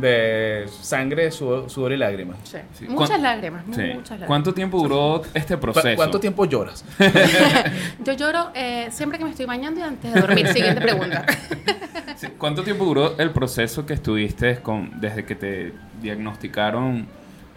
de 0.00 0.66
sangre, 0.80 1.30
sudor, 1.30 1.68
sudor 1.70 1.92
y 1.92 1.96
lágrimas. 1.96 2.38
Sí. 2.44 2.58
Sí. 2.72 2.86
Muchas 2.88 3.08
¿Cuán- 3.10 3.22
lágrimas, 3.22 3.64
Sí. 3.66 3.70
muchas 3.70 4.10
lágrimas. 4.10 4.26
¿Cuánto 4.26 4.54
tiempo 4.54 4.78
duró 4.78 5.22
este 5.34 5.54
¿Cu- 5.56 5.60
proceso? 5.60 5.96
¿Cuánto 5.96 6.20
tiempo 6.20 6.44
lloras? 6.44 6.84
Yo 8.04 8.12
lloro 8.14 8.50
eh, 8.54 8.88
siempre 8.90 9.18
que 9.18 9.24
me 9.24 9.30
estoy 9.30 9.46
bañando 9.46 9.80
y 9.80 9.82
antes 9.82 10.12
de 10.12 10.20
dormir. 10.20 10.46
Siguiente 10.48 10.80
pregunta. 10.80 11.24
Sí, 12.16 12.28
¿Cuánto 12.38 12.62
tiempo 12.62 12.84
duró 12.84 13.16
el 13.18 13.30
proceso 13.30 13.86
que 13.86 13.94
estuviste 13.94 14.56
con, 14.60 15.00
desde 15.00 15.24
que 15.24 15.34
te 15.34 15.72
diagnosticaron 16.02 17.06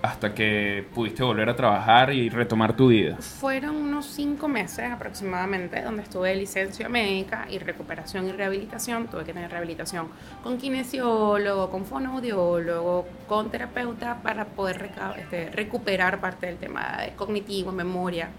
hasta 0.01 0.33
que 0.33 0.85
pudiste 0.95 1.21
volver 1.23 1.49
a 1.49 1.55
trabajar 1.55 2.11
y 2.13 2.29
retomar 2.29 2.75
tu 2.75 2.87
vida? 2.87 3.17
Fueron 3.17 3.75
unos 3.75 4.05
cinco 4.07 4.47
meses 4.47 4.91
aproximadamente 4.91 5.81
donde 5.81 6.03
estuve 6.03 6.29
de 6.29 6.35
licencia 6.35 6.89
médica 6.89 7.45
y 7.49 7.59
recuperación 7.59 8.27
y 8.27 8.31
rehabilitación. 8.31 9.07
Tuve 9.07 9.23
que 9.25 9.33
tener 9.33 9.51
rehabilitación 9.51 10.07
con 10.43 10.57
kinesiólogo, 10.57 11.69
con 11.69 11.85
fonoaudiólogo, 11.85 13.07
con 13.27 13.49
terapeuta 13.51 14.21
para 14.23 14.45
poder 14.45 14.89
este, 15.17 15.49
recuperar 15.51 16.19
parte 16.19 16.47
del 16.47 16.57
tema 16.57 16.97
de 17.01 17.11
cognitivo, 17.13 17.71
memoria. 17.71 18.29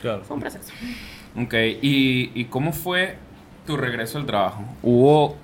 Claro. 0.00 0.22
Fue 0.24 0.34
un 0.36 0.40
proceso. 0.40 0.72
Ok, 1.36 1.54
¿y, 1.82 2.30
y 2.34 2.44
cómo 2.44 2.72
fue 2.72 3.16
tu 3.66 3.76
regreso 3.76 4.18
al 4.18 4.26
trabajo? 4.26 4.64
¿Hubo, 4.82 5.36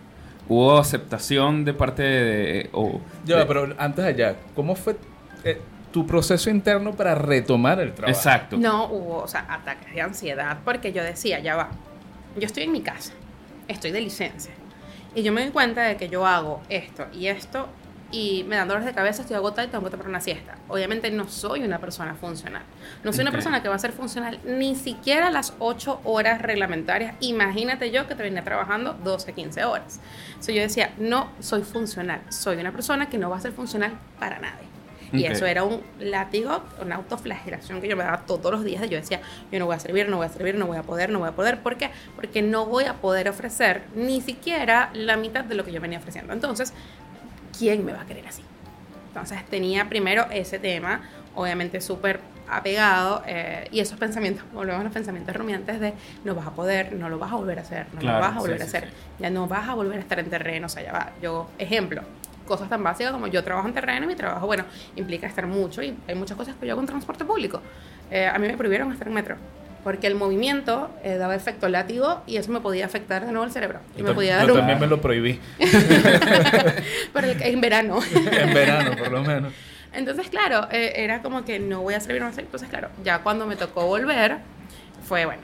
hubo 0.49 0.79
aceptación 0.79 1.65
de 1.65 1.75
parte 1.75 2.03
de... 2.05 2.71
o 2.73 3.01
Ya, 3.25 3.39
de- 3.39 3.47
pero 3.47 3.75
antes 3.77 4.05
de 4.05 4.11
allá, 4.11 4.37
¿cómo 4.55 4.77
fue 4.77 4.97
eh, 5.45 5.61
tu 5.93 6.07
proceso 6.07 6.51
interno 6.51 6.93
para 6.95 7.15
retomar 7.15 7.81
el 7.81 7.95
trabajo? 7.95 8.17
Exacto. 8.17 8.57
No 8.57 8.87
hubo, 8.87 9.19
o 9.19 9.29
sea, 9.29 9.47
ataques 9.49 9.95
de 9.95 10.01
ansiedad 10.01 10.59
porque 10.65 10.93
yo 10.93 11.03
decía, 11.03 11.39
ya 11.39 11.57
va, 11.57 11.71
yo 12.37 12.47
estoy 12.47 12.65
en 12.65 12.73
mi 12.73 12.81
casa, 12.81 13.13
estoy 13.69 13.93
de 13.93 14.01
licencia. 14.01 14.53
Y 15.15 15.23
yo 15.23 15.33
me 15.33 15.43
doy 15.43 15.51
cuenta 15.53 15.83
de 15.83 15.97
que 15.97 16.09
yo 16.09 16.27
hago 16.27 16.61
esto 16.69 17.07
y 17.13 17.29
esto 17.29 17.69
y 18.11 18.45
me 18.45 18.55
dan 18.57 18.69
dolores 18.69 18.87
de 18.87 18.95
cabeza, 18.95 19.23
estoy 19.23 19.37
agotada 19.37 19.67
y 19.67 19.71
tengo 19.71 19.85
que 19.85 19.91
tomar 19.91 20.09
una 20.09 20.21
siesta. 20.21 20.57
Obviamente 20.69 21.11
no 21.11 21.29
soy 21.29 21.65
una 21.65 21.79
persona 21.79 22.15
funcional. 22.15 22.63
No 23.03 23.13
soy 23.13 23.23
una 23.23 23.33
persona 23.33 23.63
que 23.63 23.69
va 23.69 23.75
a 23.75 23.79
ser 23.79 23.93
funcional 23.93 24.39
ni 24.45 24.77
siquiera 24.77 25.31
las 25.31 25.55
8 25.59 26.01
horas 26.05 26.41
reglamentarias. 26.41 27.17
Imagínate 27.21 27.91
yo 27.91 28.07
que 28.07 28.15
te 28.15 28.23
venía 28.23 28.45
trabajando 28.45 28.95
12, 28.95 29.33
15 29.33 29.65
horas. 29.65 30.01
Entonces 30.29 30.55
yo 30.55 30.63
decía, 30.63 30.93
no 30.99 31.29
soy 31.41 31.63
funcional. 31.63 32.23
Soy 32.29 32.57
una 32.57 32.71
persona 32.71 33.09
que 33.09 33.19
no 33.19 33.31
va 33.31 33.37
a 33.37 33.41
ser 33.41 33.53
funcional 33.53 33.93
para 34.21 34.39
nadie. 34.39 34.74
Y 35.15 35.27
eso 35.27 35.47
era 35.47 35.65
un 35.65 35.81
látigo, 36.01 36.63
una 36.83 36.97
autoflagelación 36.97 37.81
que 37.81 37.89
yo 37.89 37.97
me 37.97 38.05
daba 38.05 38.19
todos 38.27 38.53
los 38.53 38.65
días. 38.65 38.81
de 38.83 38.89
Yo 38.89 38.97
decía, 38.99 39.21
yo 39.51 39.59
no 39.59 39.67
voy 39.67 39.77
a 39.77 39.81
servir, 39.81 40.09
no 40.09 40.17
voy 40.19 40.27
a 40.27 40.29
servir, 40.31 40.57
no 40.57 40.67
voy 40.67 40.77
a 40.77 40.83
poder, 40.83 41.11
no 41.11 41.19
voy 41.21 41.29
a 41.29 41.33
poder. 41.33 41.61
¿Por 41.61 41.77
qué? 41.77 41.91
Porque 42.17 42.43
no 42.43 42.67
voy 42.67 42.85
a 42.85 42.95
poder 42.95 43.29
ofrecer 43.29 43.83
ni 43.95 44.21
siquiera 44.21 44.91
la 44.93 45.17
mitad 45.17 45.45
de 45.45 45.55
lo 45.55 45.65
que 45.65 45.73
yo 45.73 45.81
venía 45.81 45.99
ofreciendo. 45.99 46.33
Entonces, 46.33 46.73
¿quién 47.59 47.85
me 47.85 47.93
va 47.93 48.03
a 48.03 48.07
querer 48.07 48.27
así? 48.27 48.43
Entonces 49.09 49.45
tenía 49.47 49.89
primero 49.89 50.27
ese 50.31 50.59
tema, 50.59 51.03
obviamente 51.35 51.81
súper 51.81 52.21
apegado, 52.49 53.23
eh, 53.27 53.69
y 53.71 53.81
esos 53.81 53.99
pensamientos, 53.99 54.45
volvemos 54.53 54.81
a 54.81 54.85
los 54.85 54.93
pensamientos 54.93 55.35
rumiantes 55.35 55.81
de 55.81 55.95
no 56.25 56.35
vas 56.35 56.47
a 56.47 56.51
poder, 56.51 56.93
no 56.93 57.09
lo 57.09 57.19
vas 57.19 57.33
a 57.33 57.37
volver 57.37 57.59
a 57.59 57.63
hacer, 57.63 57.87
no 57.95 58.01
Claro, 58.01 58.19
lo 58.19 58.25
vas 58.25 58.33
a 58.33 58.35
sí, 58.35 58.41
volver 58.41 58.57
sí, 58.59 58.63
a 58.63 58.67
hacer, 58.67 58.85
sí. 58.91 58.95
ya 59.21 59.31
no 59.31 59.47
vas 59.49 59.69
a 59.69 59.75
volver 59.75 59.99
a 59.99 60.01
estar 60.01 60.19
en 60.19 60.29
terreno, 60.29 60.67
o 60.67 60.69
sea, 60.69 60.83
ya 60.83 60.93
va. 60.93 61.13
Yo, 61.23 61.49
ejemplo, 61.59 62.03
cosas 62.47 62.69
tan 62.69 62.83
básicas 62.83 63.13
como 63.13 63.27
yo 63.27 63.43
trabajo 63.43 63.69
en 63.69 63.75
terreno 63.75 64.05
y 64.05 64.09
mi 64.09 64.17
trabajo, 64.17 64.47
bueno, 64.47 64.65
implica 64.97 65.27
estar 65.27 65.47
mucho 65.47 65.83
y 65.83 65.97
hay 66.07 66.15
muchas 66.15 66.37
cosas 66.37 66.55
que 66.57 66.67
yo 66.67 66.73
hago 66.73 66.81
en 66.81 66.87
transporte 66.87 67.25
público. 67.25 67.61
Eh, 68.11 68.27
a 68.27 68.39
mí 68.39 68.47
me 68.47 68.57
prohibieron 68.57 68.93
estar 68.93 69.09
en 69.09 69.15
metro. 69.15 69.37
Porque 69.83 70.07
el 70.07 70.15
movimiento 70.15 70.91
eh, 71.03 71.17
daba 71.17 71.35
efecto 71.35 71.69
látigo 71.69 72.23
y 72.27 72.39
eso 72.39 72.51
me 72.51 72.61
podía 72.61 72.87
afectar 72.87 73.27
de 73.27 73.33
nuevo 73.33 73.45
el 73.45 73.53
cerebro. 73.53 73.81
Y 73.95 73.99
Yo, 73.99 74.05
me 74.05 74.15
podía 74.15 74.33
yo 74.33 74.39
dar 74.39 74.51
un... 74.53 74.57
también 74.59 74.81
me 74.81 74.87
lo 74.87 75.01
prohibí. 75.01 75.39
Pero 77.13 77.27
en 77.29 77.61
verano. 77.61 77.99
en 78.15 78.55
verano, 78.55 78.97
por 78.97 79.13
lo 79.13 79.23
menos. 79.23 79.53
Entonces, 79.93 80.29
claro, 80.29 80.69
eh, 80.71 80.93
era 80.97 81.21
como 81.21 81.45
que 81.45 81.59
no 81.59 81.83
voy 81.83 81.95
a 81.95 82.01
servir, 82.01 82.23
servir. 82.23 82.41
Entonces, 82.47 82.69
claro, 82.69 82.89
ya 83.05 83.19
cuando 83.19 83.47
me 83.47 83.57
tocó 83.57 83.87
volver, 83.87 84.39
fue 85.07 85.27
bueno, 85.27 85.43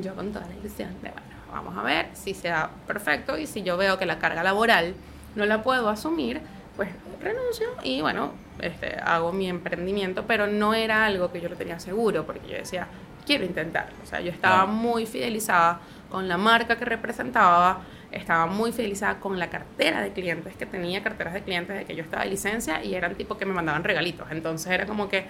yo 0.00 0.14
con 0.14 0.32
toda 0.32 0.46
la 0.46 0.54
ilusión 0.54 0.90
de, 1.02 1.10
bueno, 1.10 1.26
vamos 1.52 1.76
a 1.76 1.82
ver 1.82 2.06
si 2.12 2.32
sea 2.32 2.70
perfecto 2.86 3.36
y 3.38 3.46
si 3.46 3.62
yo 3.62 3.76
veo 3.76 3.98
que 3.98 4.06
la 4.06 4.18
carga 4.18 4.42
laboral 4.42 4.94
no 5.34 5.44
la 5.46 5.62
puedo 5.62 5.88
asumir, 5.88 6.40
pues 6.76 6.88
renuncio 7.22 7.66
y 7.82 8.00
bueno, 8.00 8.32
este, 8.60 8.96
hago 8.96 9.32
mi 9.32 9.48
emprendimiento, 9.48 10.24
pero 10.26 10.46
no 10.46 10.74
era 10.74 11.06
algo 11.06 11.30
que 11.32 11.40
yo 11.40 11.48
lo 11.48 11.56
tenía 11.56 11.78
seguro, 11.78 12.24
porque 12.26 12.48
yo 12.48 12.54
decía, 12.56 12.86
quiero 13.26 13.44
intentarlo. 13.44 13.94
O 14.02 14.06
sea, 14.06 14.20
yo 14.20 14.30
estaba 14.30 14.66
muy 14.66 15.06
fidelizada 15.06 15.80
con 16.10 16.28
la 16.28 16.36
marca 16.36 16.76
que 16.76 16.84
representaba, 16.84 17.80
estaba 18.12 18.46
muy 18.46 18.70
fidelizada 18.72 19.18
con 19.20 19.38
la 19.38 19.50
cartera 19.50 20.00
de 20.02 20.12
clientes, 20.12 20.54
que 20.56 20.66
tenía 20.66 21.02
carteras 21.02 21.34
de 21.34 21.42
clientes 21.42 21.76
de 21.76 21.84
que 21.84 21.96
yo 21.96 22.02
estaba 22.04 22.22
de 22.24 22.30
licencia 22.30 22.82
y 22.84 22.94
eran 22.94 23.14
tipo 23.14 23.36
que 23.36 23.46
me 23.46 23.52
mandaban 23.54 23.82
regalitos. 23.84 24.28
Entonces 24.30 24.70
era 24.70 24.86
como 24.86 25.08
que 25.08 25.26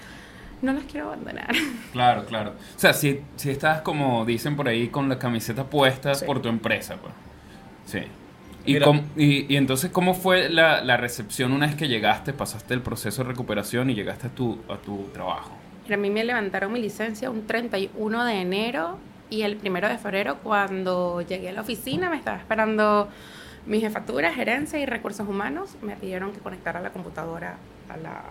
no 0.62 0.72
las 0.72 0.84
quiero 0.84 1.06
abandonar. 1.08 1.48
Claro, 1.92 2.24
claro. 2.26 2.50
O 2.76 2.78
sea, 2.78 2.92
si, 2.92 3.20
si 3.36 3.50
estás 3.50 3.82
como 3.82 4.24
dicen 4.24 4.56
por 4.56 4.68
ahí 4.68 4.88
con 4.88 5.08
la 5.08 5.18
camiseta 5.18 5.64
puesta 5.64 6.14
Sí. 6.14 6.24
por 6.26 6.40
tu 6.42 6.48
empresa, 6.48 6.96
pues. 6.96 7.12
Sí. 7.86 8.00
Y, 8.66 8.78
cómo- 8.80 9.02
y, 9.16 9.52
y 9.52 9.56
entonces, 9.56 9.90
¿cómo 9.90 10.14
fue 10.14 10.48
la, 10.48 10.82
la 10.82 10.96
recepción 10.96 11.52
una 11.52 11.66
vez 11.66 11.74
que 11.76 11.88
llegaste, 11.88 12.32
pasaste 12.32 12.74
el 12.74 12.80
proceso 12.80 13.22
de 13.22 13.28
recuperación 13.28 13.90
y 13.90 13.94
llegaste 13.94 14.28
a 14.28 14.30
tu, 14.30 14.58
a 14.68 14.76
tu 14.78 15.04
trabajo? 15.12 15.52
A 15.92 15.96
mí 15.96 16.08
me 16.10 16.24
levantaron 16.24 16.72
mi 16.72 16.80
licencia 16.80 17.28
un 17.30 17.46
31 17.46 18.24
de 18.24 18.40
enero 18.40 18.98
y 19.28 19.42
el 19.42 19.58
1 19.62 19.88
de 19.88 19.98
febrero 19.98 20.38
cuando 20.42 21.20
llegué 21.22 21.50
a 21.50 21.52
la 21.52 21.60
oficina 21.60 22.08
me 22.08 22.16
estaba 22.16 22.38
esperando 22.38 23.08
mi 23.66 23.80
jefatura, 23.80 24.32
gerencia 24.32 24.78
y 24.78 24.86
recursos 24.86 25.28
humanos. 25.28 25.76
Me 25.82 25.96
pidieron 25.96 26.32
que 26.32 26.38
conectara 26.38 26.80
la 26.80 26.90
computadora 26.90 27.56
a 27.90 27.96
la 27.98 28.22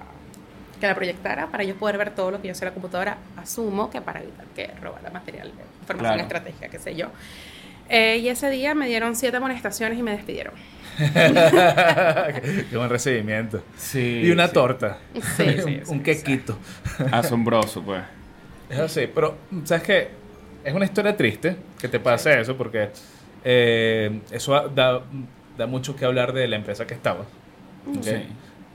que 0.79 0.87
la 0.87 0.95
proyectara 0.95 1.47
para 1.47 1.63
yo 1.63 1.75
poder 1.75 1.97
ver 1.97 2.11
todo 2.15 2.31
lo 2.31 2.41
que 2.41 2.47
yo 2.49 2.55
sé 2.55 2.65
en 2.65 2.69
la 2.69 2.73
computadora. 2.73 3.17
Asumo 3.37 3.89
que 3.89 4.01
para 4.01 4.21
evitar 4.21 4.45
que 4.55 4.67
robara 4.81 5.09
material 5.11 5.47
de 5.55 5.63
información 5.81 5.99
Claro. 5.99 6.21
estratégica, 6.23 6.67
qué 6.69 6.79
sé 6.79 6.95
yo. 6.95 7.07
Eh, 7.89 8.17
y 8.17 8.29
ese 8.29 8.49
día 8.49 8.73
me 8.75 8.87
dieron 8.87 9.15
siete 9.15 9.37
amonestaciones 9.37 9.97
y 9.99 10.03
me 10.03 10.11
despidieron. 10.11 10.53
Qué 10.97 12.77
buen 12.77 12.89
recibimiento. 12.89 13.63
Sí. 13.77 14.21
Y 14.23 14.31
una 14.31 14.47
sí. 14.47 14.53
torta. 14.53 14.99
Sí, 15.13 15.21
sí, 15.37 15.43
un, 15.57 15.63
sí, 15.63 15.81
un 15.87 15.97
sí. 15.97 16.03
quequito. 16.03 16.57
Asombroso, 17.11 17.81
pues. 17.81 18.03
Es 18.69 18.79
así, 18.79 19.07
pero 19.13 19.37
¿sabes 19.65 19.83
qué? 19.83 20.07
Es 20.63 20.73
una 20.73 20.85
historia 20.85 21.15
triste 21.15 21.55
que 21.79 21.87
te 21.87 21.99
pase 21.99 22.39
eso 22.39 22.55
porque 22.55 22.89
eh, 23.43 24.21
eso 24.31 24.69
da, 24.69 25.03
da 25.57 25.67
mucho 25.67 25.95
que 25.95 26.05
hablar 26.05 26.33
de 26.33 26.47
la 26.47 26.55
empresa 26.55 26.87
que 26.87 26.93
estabas. 26.93 27.27
¿ok? 27.87 28.07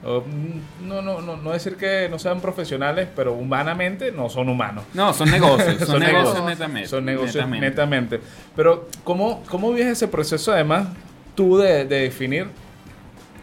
Mm, 0.03 0.87
no, 0.89 1.03
no, 1.03 1.21
no, 1.21 1.37
no 1.37 1.51
decir 1.53 1.77
que 1.77 2.09
no 2.09 2.19
sean 2.19 2.41
profesionales, 2.41 3.09
pero 3.17 3.33
humanamente 3.35 4.13
no 4.13 4.29
son 4.31 4.49
humanos. 4.49 4.85
No, 4.95 5.13
son 5.13 5.31
negocios. 5.31 5.77
Son, 5.79 5.87
Son 5.89 6.01
negocios 6.01 6.25
negocios. 6.35 6.45
netamente. 6.47 6.89
Son 6.89 7.05
negocios 7.05 7.35
netamente. 7.35 7.67
netamente. 7.69 8.21
Pero, 8.55 8.89
¿cómo, 9.05 9.43
¿cómo 9.51 9.71
vives 9.73 9.89
ese 9.89 10.07
proceso 10.09 10.53
además 10.53 10.87
tú 11.35 11.59
de, 11.59 11.85
de 11.85 12.01
definir, 12.01 12.47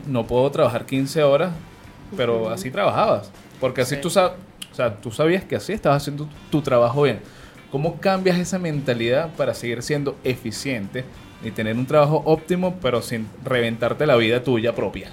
no 0.07 0.25
puedo 0.25 0.49
trabajar 0.51 0.85
15 0.85 1.23
horas, 1.23 1.51
pero 2.15 2.49
así 2.49 2.71
trabajabas? 2.71 3.31
Porque 3.59 3.81
así 3.81 3.95
Sí. 3.95 4.01
tú, 4.01 4.09
sab- 4.09 4.33
o 4.71 4.75
sea, 4.75 4.95
tú 4.95 5.11
sabías 5.11 5.43
que 5.43 5.55
así 5.57 5.73
estabas 5.73 6.01
haciendo 6.03 6.27
tu 6.51 6.61
trabajo 6.61 7.01
bien. 7.03 7.19
¿Cómo 7.71 7.99
cambias 7.99 8.37
esa 8.37 8.59
mentalidad 8.59 9.29
para 9.35 9.53
seguir 9.53 9.81
siendo 9.83 10.15
eficiente 10.23 11.03
y 11.43 11.51
tener 11.51 11.75
un 11.75 11.85
trabajo 11.85 12.21
óptimo, 12.25 12.75
pero 12.81 13.01
sin 13.01 13.27
reventarte 13.43 14.05
la 14.05 14.15
vida 14.15 14.41
tuya 14.43 14.73
propia? 14.73 15.09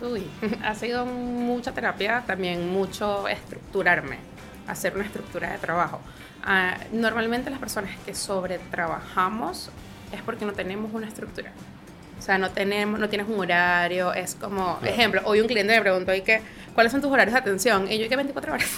Uy, 0.00 0.24
ha 0.64 0.74
sido 0.74 1.04
mucha 1.06 1.72
terapia, 1.72 2.22
también 2.26 2.70
mucho 2.70 3.26
estructurarme, 3.28 4.18
hacer 4.66 4.94
una 4.94 5.04
estructura 5.04 5.50
de 5.52 5.58
trabajo. 5.58 6.00
Ah, 6.44 6.76
normalmente 6.92 7.50
las 7.50 7.58
personas 7.58 7.90
que 8.06 8.14
sobretrabajamos 8.14 9.70
es 10.12 10.22
porque 10.22 10.44
no 10.44 10.52
tenemos 10.52 10.92
una 10.94 11.08
estructura. 11.08 11.52
O 12.18 12.22
sea, 12.22 12.38
no 12.38 12.50
tenemos, 12.50 12.98
no 12.98 13.08
tienes 13.08 13.28
un 13.28 13.38
horario, 13.38 14.12
es 14.12 14.34
como, 14.34 14.78
ejemplo, 14.84 15.20
hoy 15.24 15.40
un 15.40 15.46
cliente 15.46 15.74
me 15.74 15.80
preguntó, 15.80 16.14
¿y 16.14 16.22
qué, 16.22 16.42
¿cuáles 16.74 16.90
son 16.92 17.00
tus 17.00 17.10
horarios 17.12 17.32
de 17.34 17.38
atención? 17.40 17.90
Y 17.90 17.98
yo, 17.98 18.06
¿y 18.06 18.08
qué 18.08 18.16
24 18.16 18.52
horas? 18.54 18.68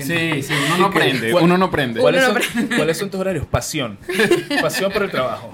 Sí, 0.00 0.42
sí, 0.42 0.52
uno 0.66 0.78
no 0.78 0.86
aprende. 0.86 1.32
¿Cuál- 1.32 1.44
Uno 1.44 1.58
no 1.58 1.64
aprende. 1.66 2.00
¿Cuáles 2.00 2.22
no 2.28 2.76
¿Cuáles 2.76 2.98
son 2.98 3.10
tus 3.10 3.20
horarios? 3.20 3.46
Pasión. 3.46 3.98
Pasión 4.62 4.92
por 4.92 5.02
el 5.02 5.10
trabajo. 5.10 5.52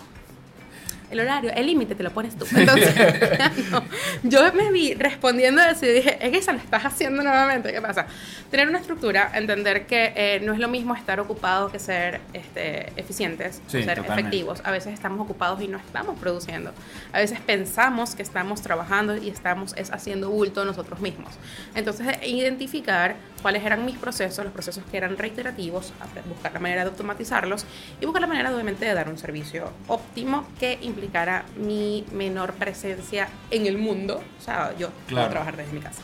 El 1.10 1.20
horario, 1.20 1.50
el 1.54 1.66
límite 1.66 1.94
te 1.94 2.02
lo 2.02 2.10
pones 2.10 2.36
tú. 2.36 2.46
Entonces, 2.54 2.94
no. 3.70 3.82
yo 4.22 4.52
me 4.52 4.70
vi 4.70 4.94
respondiendo 4.94 5.60
a 5.62 5.70
eso 5.70 5.86
y 5.86 5.90
dije, 5.90 6.18
es 6.20 6.30
que 6.30 6.42
se 6.42 6.52
lo 6.52 6.58
estás 6.58 6.84
haciendo 6.84 7.22
nuevamente. 7.22 7.72
¿Qué 7.72 7.80
pasa? 7.80 8.06
Tener 8.50 8.68
una 8.68 8.78
estructura, 8.78 9.30
entender 9.34 9.86
que 9.86 10.12
eh, 10.16 10.40
no 10.42 10.52
es 10.52 10.58
lo 10.58 10.68
mismo 10.68 10.94
estar 10.94 11.20
ocupado 11.20 11.70
que 11.70 11.78
ser 11.78 12.20
este, 12.32 12.92
eficientes, 12.96 13.62
Sí, 13.66 13.82
ser 13.82 13.98
totalmente. 13.98 14.12
efectivos. 14.20 14.60
A 14.64 14.70
veces 14.70 14.92
estamos 14.92 15.20
ocupados 15.20 15.60
y 15.62 15.68
no 15.68 15.78
estamos 15.78 16.18
produciendo. 16.18 16.72
A 17.12 17.18
veces 17.18 17.40
pensamos 17.40 18.14
que 18.14 18.22
estamos 18.22 18.62
trabajando 18.62 19.16
y 19.16 19.28
estamos 19.28 19.74
es 19.76 19.90
haciendo 19.90 20.30
bulto 20.30 20.64
nosotros 20.64 21.00
mismos. 21.00 21.32
Entonces, 21.74 22.06
identificar 22.26 23.16
cuáles 23.42 23.64
eran 23.64 23.84
mis 23.84 23.96
procesos, 23.96 24.44
los 24.44 24.52
procesos 24.52 24.82
que 24.90 24.96
eran 24.96 25.16
reiterativos, 25.16 25.92
buscar 26.28 26.52
la 26.52 26.58
manera 26.60 26.84
de 26.84 26.90
automatizarlos 26.90 27.64
y 28.00 28.04
buscar 28.04 28.20
la 28.20 28.26
manera, 28.26 28.52
obviamente, 28.52 28.84
de 28.84 28.94
dar 28.94 29.08
un 29.08 29.18
servicio 29.18 29.72
óptimo 29.86 30.46
que 30.58 30.78
implicara 31.02 31.44
mi 31.56 32.04
menor 32.12 32.52
presencia 32.54 33.28
en 33.50 33.66
el 33.66 33.78
mundo. 33.78 34.20
O 34.38 34.42
sea, 34.42 34.74
yo 34.78 34.88
Claro. 35.06 35.06
puedo 35.06 35.28
trabajar 35.30 35.56
desde 35.56 35.72
mi 35.72 35.80
casa. 35.80 36.02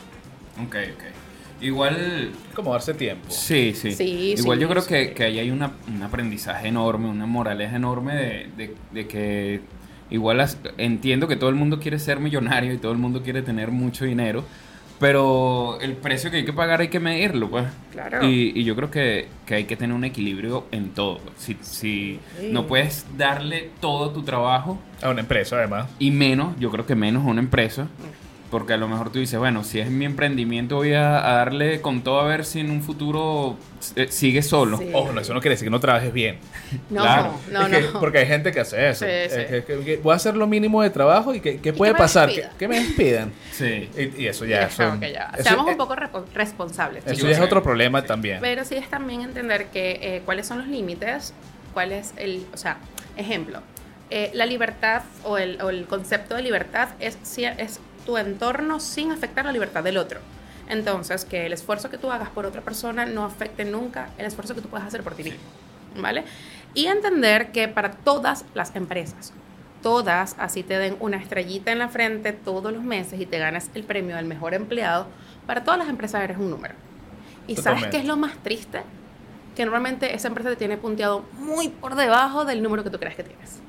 Ok, 0.65 0.75
ok. 0.95 1.03
Igual, 1.61 2.31
Como 2.53 2.71
darse 2.73 2.93
tiempo. 2.93 3.25
sí, 3.29 3.73
sí. 3.75 3.91
Sí, 3.93 4.35
Igual 4.37 4.57
sí, 4.57 4.61
yo 4.61 4.69
creo 4.69 4.81
sí. 4.81 4.89
que, 4.89 5.13
que 5.13 5.23
ahí 5.23 5.39
hay 5.39 5.51
una, 5.51 5.71
un 5.87 6.01
aprendizaje 6.03 6.67
enorme, 6.67 7.09
una 7.09 7.25
moraleja 7.25 7.75
enorme 7.75 8.15
de, 8.15 8.49
de- 8.57 8.75
de 8.91 9.07
que 9.07 9.61
Igual 10.11 10.39
as- 10.39 10.59
entiendo 10.77 11.27
que 11.27 11.35
todo 11.35 11.49
el 11.49 11.55
mundo 11.55 11.79
quiere 11.79 11.97
ser 11.97 12.19
millonario 12.19 12.71
y 12.71 12.77
todo 12.77 12.91
el 12.91 12.99
mundo 12.99 13.23
quiere 13.23 13.41
tener 13.41 13.71
mucho 13.71 14.05
dinero, 14.05 14.43
pero 14.99 15.77
el 15.81 15.93
precio 15.93 16.31
que 16.31 16.37
hay 16.37 16.45
que 16.45 16.53
pagar 16.53 16.81
hay 16.81 16.87
que 16.87 16.99
medirlo, 16.99 17.49
pues. 17.49 17.65
Claro. 17.91 18.25
Y, 18.27 18.51
y 18.55 18.63
yo 18.63 18.75
creo 18.75 18.89
que, 18.91 19.27
que 19.45 19.55
hay 19.55 19.63
que 19.65 19.75
tener 19.75 19.95
un 19.95 20.03
equilibrio 20.03 20.65
en 20.71 20.89
todo. 20.89 21.19
Si, 21.37 21.57
si 21.61 22.19
Sí. 22.39 22.49
no 22.51 22.65
puedes 22.67 23.05
darle 23.17 23.69
todo 23.81 24.11
tu 24.11 24.23
trabajo 24.23 24.79
A 25.01 25.09
una 25.09 25.21
empresa, 25.21 25.57
además. 25.57 25.87
y 25.99 26.11
menos, 26.11 26.55
yo 26.59 26.71
creo 26.71 26.85
que 26.85 26.95
menos 26.95 27.23
a 27.25 27.27
una 27.27 27.41
empresa, 27.41 27.87
porque 28.55 28.71
a 28.71 28.77
lo 28.77 28.87
mejor 28.87 29.11
tú 29.11 29.19
dices, 29.19 29.37
bueno, 29.37 29.65
si 29.65 29.81
es 29.81 29.89
mi 29.91 30.05
emprendimiento 30.05 30.77
voy 30.77 30.93
a, 30.93 31.17
a 31.29 31.33
darle 31.39 31.81
con 31.81 32.03
todo 32.05 32.21
a 32.21 32.23
ver 32.23 32.45
si 32.45 32.61
en 32.61 32.71
un 32.71 32.81
futuro 32.81 33.57
eh, 33.97 34.07
sigue 34.09 34.41
solo. 34.41 34.77
Sí. 34.77 34.91
Ojo, 34.93 35.11
no, 35.11 35.19
eso 35.19 35.33
no 35.33 35.41
quiere 35.41 35.55
decir 35.55 35.65
que 35.65 35.69
no 35.71 35.81
trabajes 35.81 36.13
bien. 36.13 36.37
No, 36.89 37.01
Claro. 37.01 37.33
no, 37.51 37.67
Es 37.67 37.69
que- 37.85 37.91
no. 37.91 37.99
Porque 37.99 38.19
hay 38.19 38.27
gente 38.27 38.53
que 38.53 38.61
hace 38.61 38.89
eso. 38.89 39.03
Sí, 39.03 39.11
Es 39.11 39.33
sí. 39.33 39.39
que- 39.49 39.63
que- 39.65 39.83
que 39.83 39.97
voy 39.97 40.13
a 40.13 40.15
hacer 40.15 40.37
lo 40.37 40.47
mínimo 40.47 40.81
de 40.81 40.89
trabajo 40.89 41.35
y 41.35 41.41
que, 41.41 41.59
que 41.59 41.73
puede 41.73 41.93
pasar. 41.95 42.29
Que, 42.57 42.67
me 42.69 42.79
despidan. 42.79 43.33
Sí. 43.51 43.89
Y, 43.97 44.21
y 44.23 44.27
eso 44.27 44.45
Ya, 44.45 44.69
que 44.69 45.11
ya. 45.11 45.31
eso- 45.33 45.43
Seamos 45.43 45.67
eh, 45.67 45.71
un 45.71 45.77
poco 45.77 45.95
repo- 45.97 46.23
responsables. 46.33 47.03
Eso 47.05 47.15
chicos. 47.15 47.29
ya 47.31 47.35
es 47.35 47.41
otro 47.41 47.61
problema 47.61 48.03
también. 48.03 48.39
Pero 48.39 48.63
sí 48.63 48.75
es 48.75 48.89
también 48.89 49.19
entender 49.19 49.65
que 49.67 49.99
eh, 50.01 50.21
cuáles 50.23 50.47
son 50.47 50.59
los 50.59 50.67
límites, 50.67 51.33
cuál 51.73 51.91
es 51.91 52.13
el, 52.15 52.45
o 52.53 52.57
sea, 52.57 52.77
ejemplo, 53.17 53.59
eh, 54.11 54.29
la 54.35 54.45
libertad 54.45 55.01
o 55.23 55.39
el, 55.39 55.59
o 55.63 55.69
el 55.71 55.85
concepto 55.87 56.35
de 56.35 56.43
libertad 56.43 56.89
es, 56.99 57.17
si- 57.23 57.43
es 57.45 57.79
tu 58.05 58.17
entorno 58.17 58.79
sin 58.79 59.11
afectar 59.11 59.45
la 59.45 59.51
libertad 59.51 59.83
del 59.83 59.97
otro. 59.97 60.19
Entonces, 60.67 61.25
que 61.25 61.45
el 61.45 61.53
esfuerzo 61.53 61.89
que 61.89 61.97
tú 61.97 62.11
hagas 62.11 62.29
por 62.29 62.45
otra 62.45 62.61
persona 62.61 63.05
no 63.05 63.25
afecte 63.25 63.65
nunca 63.65 64.09
el 64.17 64.25
esfuerzo 64.25 64.55
que 64.55 64.61
tú 64.61 64.69
puedes 64.69 64.87
hacer 64.87 65.03
por 65.03 65.15
ti 65.15 65.23
mismo. 65.23 65.39
¿Vale? 65.97 66.23
Y 66.73 66.87
entender 66.87 67.51
que 67.51 67.67
para 67.67 67.91
todas 67.91 68.45
las 68.53 68.75
empresas, 68.75 69.31
todas, 69.81 70.35
así 70.39 70.63
te 70.63 70.77
den 70.77 70.97
una 70.99 71.17
estrellita 71.17 71.71
en 71.71 71.79
la 71.79 71.87
frente 71.87 72.33
todos 72.33 72.73
los 72.73 72.83
meses 72.83 73.19
y 73.21 73.25
te 73.25 73.39
ganas 73.39 73.69
el 73.75 73.83
premio 73.83 74.15
del 74.15 74.25
mejor 74.25 74.53
empleado, 74.53 75.07
para 75.45 75.63
todas 75.63 75.77
las 75.77 75.87
empresas 75.87 76.23
eres 76.23 76.37
un 76.37 76.49
número. 76.49 76.73
¿Y 77.47 77.55
sabes 77.55 77.85
qué 77.87 77.97
es 77.97 78.05
lo 78.05 78.17
más 78.17 78.35
triste? 78.39 78.81
Que 79.55 79.63
normalmente 79.63 80.15
esa 80.15 80.27
empresa 80.27 80.49
te 80.49 80.55
tiene 80.55 80.77
punteado 80.77 81.23
muy 81.37 81.69
por 81.69 81.95
debajo 81.95 82.43
del 82.43 82.61
número 82.63 82.83
que 82.83 82.89
tú 82.89 82.99
crees 82.99 83.15
que 83.15 83.23
tienes. 83.23 83.61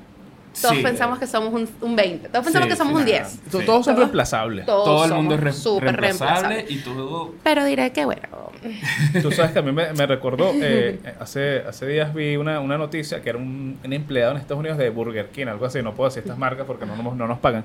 Todos 0.61 0.75
Sí. 0.77 0.83
pensamos 0.83 1.19
que 1.19 1.27
somos 1.27 1.53
un, 1.53 1.69
un 1.81 1.95
20, 1.95 2.29
todos 2.29 2.43
pensamos 2.45 2.65
Sí, 2.65 2.69
que 2.71 2.75
somos 2.77 2.93
sí, 2.93 3.03
un 3.03 3.09
nada. 3.11 3.27
10. 3.29 3.39
To- 3.51 3.59
Sí. 3.59 3.65
Todos 3.65 3.85
son 3.85 3.97
reemplazables. 3.97 4.65
Todos 4.65 4.85
Todo 4.85 5.05
el 5.05 5.13
mundo 5.13 5.35
es 5.35 5.39
re- 5.41 5.51
reemplazable 5.51 5.91
reemplazables. 6.01 6.71
y 6.71 6.75
todo... 6.77 7.33
Pero 7.43 7.65
diré 7.65 7.91
que 7.93 8.05
bueno, 8.05 8.21
Tú 9.21 9.31
sabes 9.31 9.51
que 9.51 9.59
a 9.59 9.61
mí 9.61 9.71
me, 9.71 9.93
me 9.93 10.05
recordó, 10.07 10.51
eh, 10.55 10.99
hace, 11.19 11.59
hace 11.67 11.85
días 11.87 12.13
vi 12.13 12.37
una, 12.37 12.59
una 12.59 12.77
noticia 12.77 13.21
que 13.21 13.29
era 13.29 13.37
un, 13.37 13.77
un 13.83 13.93
empleado 13.93 14.31
en 14.31 14.37
Estados 14.39 14.59
Unidos 14.59 14.77
de 14.79 14.89
Burger 14.89 15.27
King, 15.29 15.45
algo 15.47 15.65
así, 15.65 15.81
no 15.83 15.93
puedo 15.93 16.09
decir 16.09 16.23
estas 16.23 16.37
marcas 16.37 16.65
porque 16.65 16.85
no, 16.85 16.95
nos- 16.95 17.15
no 17.15 17.27
nos 17.27 17.37
pagan. 17.39 17.63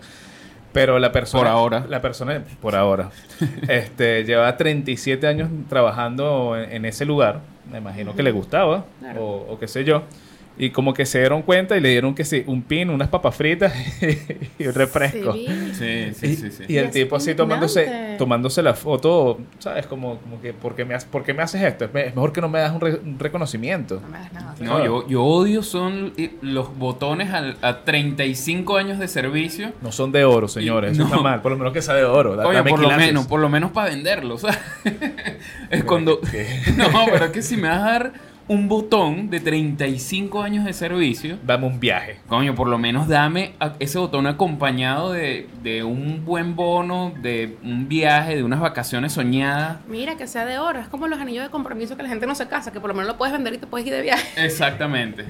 Pero 0.72 0.98
la 0.98 1.12
persona... 1.12 1.42
Por 1.44 1.50
ahora. 1.50 1.84
La 1.88 2.00
persona, 2.00 2.42
por 2.60 2.74
ahora, 2.76 3.10
este, 3.68 4.24
llevaba 4.24 4.56
37 4.56 5.26
años 5.26 5.48
trabajando 5.68 6.56
en, 6.56 6.72
en 6.72 6.84
ese 6.86 7.04
lugar. 7.04 7.40
Me 7.70 7.78
imagino 7.78 8.14
que 8.14 8.22
le 8.22 8.32
gustaba, 8.32 8.84
Claro. 9.00 9.22
o, 9.24 9.52
o 9.54 9.58
qué 9.58 9.68
sé 9.68 9.84
yo. 9.84 10.02
Y 10.58 10.70
como 10.70 10.92
que 10.92 11.06
se 11.06 11.18
dieron 11.18 11.42
cuenta 11.42 11.76
y 11.76 11.80
le 11.80 11.88
dieron 11.88 12.14
que 12.14 12.24
sí, 12.24 12.44
un 12.46 12.62
pin, 12.62 12.90
unas 12.90 13.08
papas 13.08 13.34
fritas 13.34 13.72
y 14.58 14.66
un 14.66 14.74
refresco. 14.74 15.32
Sí. 15.32 15.46
Sí, 15.72 16.12
sí, 16.14 16.36
sí, 16.36 16.50
sí. 16.50 16.64
y 16.68 16.76
el 16.76 16.86
Y 16.88 16.90
tipo 16.90 17.16
así 17.16 17.34
tomándose, 17.34 18.16
tomándose 18.18 18.62
la 18.62 18.74
foto, 18.74 19.40
¿sabes? 19.58 19.86
Como, 19.86 20.18
como 20.18 20.40
que, 20.42 20.52
¿por 20.52 20.74
qué, 20.74 20.84
me, 20.84 20.94
haces- 20.94 21.08
por 21.10 21.24
qué 21.24 21.32
me 21.32 21.42
haces 21.42 21.62
esto? 21.62 21.86
Es 21.86 21.94
me- 21.94 22.06
es 22.06 22.14
mejor 22.14 22.32
que 22.32 22.40
no 22.42 22.48
me 22.50 22.58
das 22.60 22.72
un, 22.72 22.80
re- 22.82 23.00
un 23.02 23.18
reconocimiento. 23.18 24.00
no 24.02 24.08
me 24.08 24.18
hagas 24.18 24.32
nada. 24.34 24.54
No, 24.60 24.84
yo, 24.84 25.08
yo 25.08 25.24
odio 25.24 25.62
son 25.62 26.12
i- 26.18 26.32
los 26.42 26.76
botones 26.76 27.32
al- 27.32 27.56
a 27.62 27.78
35 27.84 28.76
años 28.76 28.98
de 28.98 29.08
servicio. 29.08 29.72
No 29.80 29.90
son 29.90 30.12
de 30.12 30.24
oro, 30.24 30.48
señores. 30.48 30.92
Eso 30.92 31.02
No. 31.04 31.08
está 31.08 31.20
mal. 31.22 31.40
Por 31.42 31.52
lo 31.52 31.58
menos 31.58 31.72
que 31.72 31.80
sea 31.82 31.94
de 31.94 32.04
oro. 32.04 32.36
Da- 32.36 32.46
Oye, 32.46 32.62
por 32.62 32.78
lo 32.78 32.90
menos, 32.90 33.26
por 33.26 33.40
lo 33.40 33.48
menos 33.48 33.70
para 33.72 33.88
venderlo, 33.88 34.36
¿sabes? 34.38 34.58
es 35.70 35.84
cuando... 35.84 36.20
¿Qué? 36.20 36.46
No, 36.76 36.86
pero 37.10 37.24
es 37.26 37.30
que 37.32 37.42
si 37.42 37.56
me 37.56 37.68
vas 37.68 37.78
a 37.78 37.84
dar 37.84 38.12
un 38.52 38.68
botón 38.68 39.30
de 39.30 39.40
35 39.40 40.42
años 40.42 40.64
de 40.64 40.72
servicio, 40.72 41.38
Dame 41.44 41.66
un 41.66 41.80
viaje. 41.80 42.16
coño, 42.28 42.54
por 42.54 42.68
lo 42.68 42.78
menos 42.78 43.08
dame 43.08 43.52
ese 43.78 43.98
botón 43.98 44.26
acompañado 44.26 45.12
de, 45.12 45.48
de 45.62 45.82
un 45.84 46.24
buen 46.24 46.54
bono, 46.54 47.12
de 47.22 47.56
un 47.64 47.88
viaje, 47.88 48.36
de 48.36 48.42
unas 48.42 48.60
vacaciones 48.60 49.12
soñadas. 49.12 49.78
Mira, 49.88 50.16
que 50.16 50.26
sea 50.26 50.44
de 50.44 50.58
oro. 50.58 50.80
Es 50.80 50.88
como 50.88 51.06
los 51.08 51.18
anillos 51.18 51.44
de 51.44 51.50
compromiso 51.50 51.96
que 51.96 52.02
la 52.02 52.08
gente 52.08 52.26
no 52.26 52.34
se 52.34 52.46
casa, 52.48 52.72
que 52.72 52.80
por 52.80 52.88
lo 52.88 52.94
menos 52.94 53.08
lo 53.08 53.16
puedes 53.18 53.32
vender 53.32 53.54
y 53.54 53.58
te 53.58 53.66
puedes 53.66 53.86
ir 53.86 53.92
de 53.92 54.02
viaje. 54.02 54.26
Exactamente. 54.44 55.24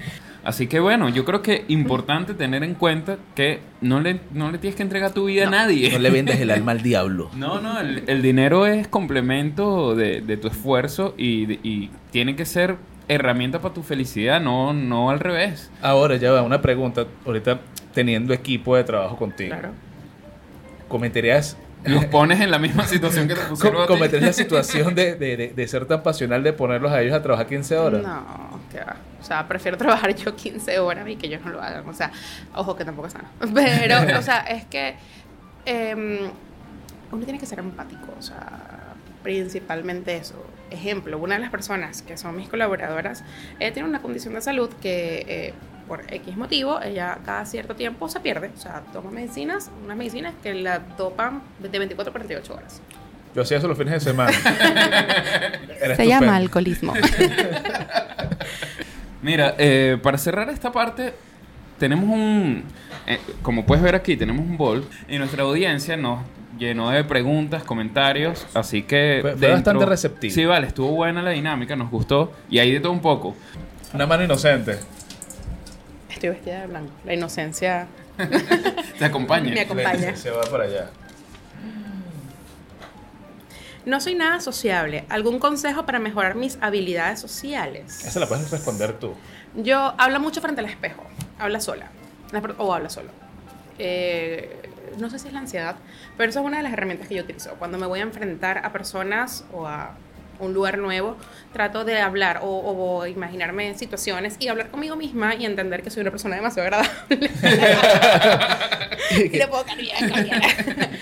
Así 0.44 0.66
que 0.66 0.80
bueno, 0.80 1.08
yo 1.08 1.24
creo 1.24 1.40
que 1.40 1.64
importante 1.68 2.34
tener 2.34 2.64
en 2.64 2.74
cuenta 2.74 3.16
que 3.36 3.60
no 3.80 4.00
le, 4.00 4.18
no 4.32 4.50
le 4.50 4.58
tienes 4.58 4.74
que 4.76 4.82
entregar 4.82 5.12
tu 5.12 5.26
vida 5.26 5.46
a 5.46 5.50
nadie. 5.50 5.92
No 5.92 5.98
le 6.00 6.10
vendes 6.10 6.40
el 6.40 6.50
alma 6.50 6.72
al 6.72 6.82
diablo. 6.82 7.30
No, 7.36 7.60
no, 7.60 7.78
el, 7.78 8.02
el 8.08 8.22
dinero 8.22 8.66
es 8.66 8.88
complemento 8.88 9.94
de, 9.94 10.20
de 10.20 10.36
tu 10.36 10.48
esfuerzo 10.48 11.14
y 11.16 11.90
tiene 12.10 12.34
que 12.34 12.44
ser 12.44 12.76
herramienta 13.08 13.60
para 13.60 13.74
tu 13.74 13.82
felicidad, 13.82 14.40
no, 14.40 14.72
no 14.72 15.10
al 15.10 15.20
revés. 15.20 15.70
Ahora 15.82 16.16
ya 16.16 16.30
va 16.32 16.42
una 16.42 16.62
pregunta. 16.62 17.06
Ahorita 17.26 17.60
teniendo 17.94 18.32
equipo 18.32 18.76
de 18.76 18.84
trabajo 18.84 19.16
contigo. 19.16 19.50
Claro. 19.50 19.70
¿Cometerías, 20.88 21.56
Los 21.84 22.04
pones 22.06 22.40
en 22.40 22.50
la 22.50 22.58
misma 22.58 22.86
situación 22.86 23.28
que 23.28 23.34
te 23.34 23.40
pusieron 23.42 23.76
co- 23.78 23.82
a 23.82 23.86
ti. 23.86 23.92
cometerías 23.94 24.26
la 24.28 24.32
situación 24.44 24.94
de, 24.94 25.14
de- 25.16 25.36
de- 25.36 25.48
de 25.48 25.68
ser 25.68 25.86
tan 25.86 26.02
pasional 26.02 26.42
de 26.42 26.52
ponerlos 26.52 26.92
a 26.92 27.00
ellos 27.02 27.14
a 27.14 27.22
trabajar 27.22 27.46
15 27.46 27.76
horas? 27.76 28.02
No, 28.02 28.60
que 28.70 28.78
va. 28.78 28.96
O 29.20 29.24
sea, 29.24 29.46
prefiero 29.46 29.76
trabajar 29.76 30.14
yo 30.14 30.34
15 30.34 30.78
horas 30.80 31.08
y 31.08 31.16
que 31.16 31.26
ellos 31.28 31.40
no 31.44 31.50
lo 31.52 31.62
hagan. 31.62 31.88
O 31.88 31.92
sea, 31.94 32.10
ojo 32.54 32.76
que 32.76 32.84
tampoco 32.84 33.06
es 33.08 33.12
sano. 33.14 33.28
Pero, 33.54 34.18
o 34.18 34.22
sea, 34.22 34.38
es 34.40 34.64
que 34.66 34.94
em, 35.64 36.18
uno 37.10 37.24
tiene 37.24 37.38
que 37.38 37.46
ser 37.46 37.58
empático. 37.60 38.12
O 38.18 38.22
sea, 38.22 38.71
principalmente 39.22 40.16
eso. 40.16 40.34
Ejemplo, 40.70 41.18
una 41.18 41.34
de 41.34 41.40
las 41.40 41.50
personas 41.50 42.02
que 42.02 42.16
son 42.16 42.36
mis 42.36 42.48
colaboradoras, 42.48 43.24
ella 43.60 43.72
tiene 43.72 43.88
una 43.88 44.00
condición 44.00 44.34
de 44.34 44.40
salud 44.40 44.70
que 44.80 45.24
eh, 45.28 45.54
por 45.86 46.12
X 46.12 46.36
motivo, 46.36 46.80
ella 46.80 47.18
cada 47.24 47.44
cierto 47.44 47.76
tiempo 47.76 48.08
se 48.08 48.20
pierde. 48.20 48.50
O 48.56 48.60
sea, 48.60 48.82
toma 48.92 49.10
medicinas, 49.10 49.70
unas 49.84 49.96
medicinas 49.96 50.34
que 50.42 50.54
la 50.54 50.80
topan 50.80 51.42
de 51.60 51.78
24 51.78 52.10
a 52.10 52.12
48 52.12 52.54
horas. 52.54 52.80
Yo 53.34 53.42
hacía 53.42 53.58
eso 53.58 53.68
los 53.68 53.78
fines 53.78 53.94
de 53.94 54.00
semana. 54.00 54.32
Se 55.96 56.06
llama 56.06 56.36
alcoholismo. 56.36 56.92
Mira, 59.22 59.54
eh, 59.56 59.98
para 60.02 60.18
cerrar 60.18 60.50
esta 60.50 60.70
parte, 60.70 61.14
tenemos 61.78 62.10
un. 62.10 62.64
eh, 63.06 63.18
como 63.40 63.64
puedes 63.64 63.82
ver 63.82 63.94
aquí, 63.94 64.16
tenemos 64.16 64.44
un 64.44 64.58
bol 64.58 64.84
y 65.08 65.16
nuestra 65.16 65.44
audiencia 65.44 65.96
nos 65.96 66.20
llenó 66.58 66.90
de 66.90 67.04
preguntas, 67.04 67.62
comentarios, 67.64 68.46
así 68.54 68.82
que. 68.82 69.18
Fue- 69.22 69.36
fue 69.36 69.50
bastante 69.52 69.86
receptivo. 69.86 70.34
Sí, 70.34 70.44
vale, 70.44 70.66
estuvo 70.66 70.90
buena 70.92 71.22
la 71.22 71.30
dinámica, 71.30 71.76
nos 71.76 71.90
gustó 71.90 72.32
y 72.50 72.58
hay 72.58 72.72
de 72.72 72.80
todo 72.80 72.92
un 72.92 73.00
poco. 73.00 73.34
Una 73.94 74.06
mano 74.06 74.24
inocente. 74.24 74.78
Estoy 76.08 76.30
vestida 76.30 76.60
de 76.62 76.66
blanco. 76.68 76.92
La 77.04 77.14
inocencia 77.14 77.86
Te 78.98 79.04
acompaña. 79.04 79.52
me 79.52 79.60
acompaña. 79.62 80.14
Se 80.16 80.30
va 80.30 80.42
para 80.42 80.64
allá. 80.64 80.90
No 83.84 84.00
soy 84.00 84.14
nada 84.14 84.40
sociable. 84.40 85.04
¿Algún 85.08 85.38
consejo 85.40 85.84
para 85.84 85.98
mejorar 85.98 86.36
mis 86.36 86.56
habilidades 86.60 87.18
sociales? 87.20 88.04
Esa 88.06 88.20
la 88.20 88.28
puedes 88.28 88.48
responder 88.50 88.92
tú. 88.98 89.14
Yo 89.56 89.94
hablo 89.98 90.20
mucho 90.20 90.40
frente 90.40 90.60
al 90.60 90.66
espejo. 90.68 91.04
Habla 91.38 91.60
sola. 91.60 91.90
La 92.30 92.40
O 92.58 92.72
habla 92.72 92.88
solo. 92.90 93.08
Eh, 93.78 94.70
no 94.98 95.10
sé 95.10 95.18
si 95.18 95.28
es 95.28 95.32
la 95.34 95.40
ansiedad, 95.40 95.76
pero 96.16 96.30
esa 96.30 96.40
es 96.40 96.46
una 96.46 96.56
de 96.58 96.62
las 96.62 96.72
herramientas 96.72 97.08
que 97.08 97.14
yo 97.16 97.22
utilizo. 97.22 97.50
Cuando 97.58 97.78
me 97.78 97.86
voy 97.86 98.00
a 98.00 98.02
enfrentar 98.02 98.58
a 98.64 98.72
personas 98.72 99.44
o 99.52 99.66
a 99.66 99.96
un 100.40 100.54
lugar 100.54 100.78
nuevo, 100.78 101.16
trato 101.52 101.84
de 101.84 102.00
hablar 102.00 102.40
o, 102.42 102.46
o 102.48 103.06
imaginarme 103.06 103.74
situaciones 103.78 104.36
y 104.40 104.48
hablar 104.48 104.70
conmigo 104.70 104.96
misma 104.96 105.34
y 105.36 105.44
entender 105.46 105.82
que 105.82 105.90
soy 105.90 106.00
una 106.00 106.10
persona 106.10 106.34
demasiado 106.36 106.66
agradable. 106.66 106.90
y 109.10 109.28
le 109.38 109.46
puedo 109.48 109.64
cambiar, 109.64 109.98
cambiar. 110.10 110.42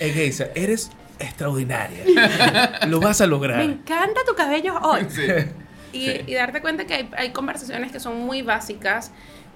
Eres 0.54 0.90
extraordinaria. 1.18 2.04
Lo 2.86 3.00
vas 3.00 3.20
a 3.20 3.24
Me 3.24 3.30
lograr. 3.30 3.60
encanta 3.60 4.20
tu 4.26 4.34
cabello 4.34 4.78
hoy. 4.82 5.06
Sí. 5.08 5.22
Y, 5.92 6.06
Sí. 6.06 6.20
y 6.28 6.34
darte 6.34 6.60
cuenta 6.60 6.86
que 6.86 6.94
hay, 6.94 7.10
hay 7.16 7.30
conversaciones 7.32 7.90
que 7.92 7.98
son 7.98 8.16
muy 8.20 8.42
básicas 8.42 9.10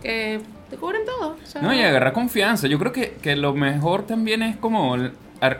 que 0.05 0.41
te 0.71 0.77
cubren 0.77 1.03
todo. 1.05 1.37
o 1.43 1.47
sea, 1.47 1.61
No, 1.63 1.75
y 1.75 1.81
agarrar 1.81 2.13
confianza. 2.13 2.69
Yo 2.69 2.79
creo 2.79 2.93
que, 2.93 3.17
que 3.21 3.35
lo 3.37 3.55
mejor 3.55 4.07
también 4.07 4.43
es 4.43 4.57
como 4.57 4.97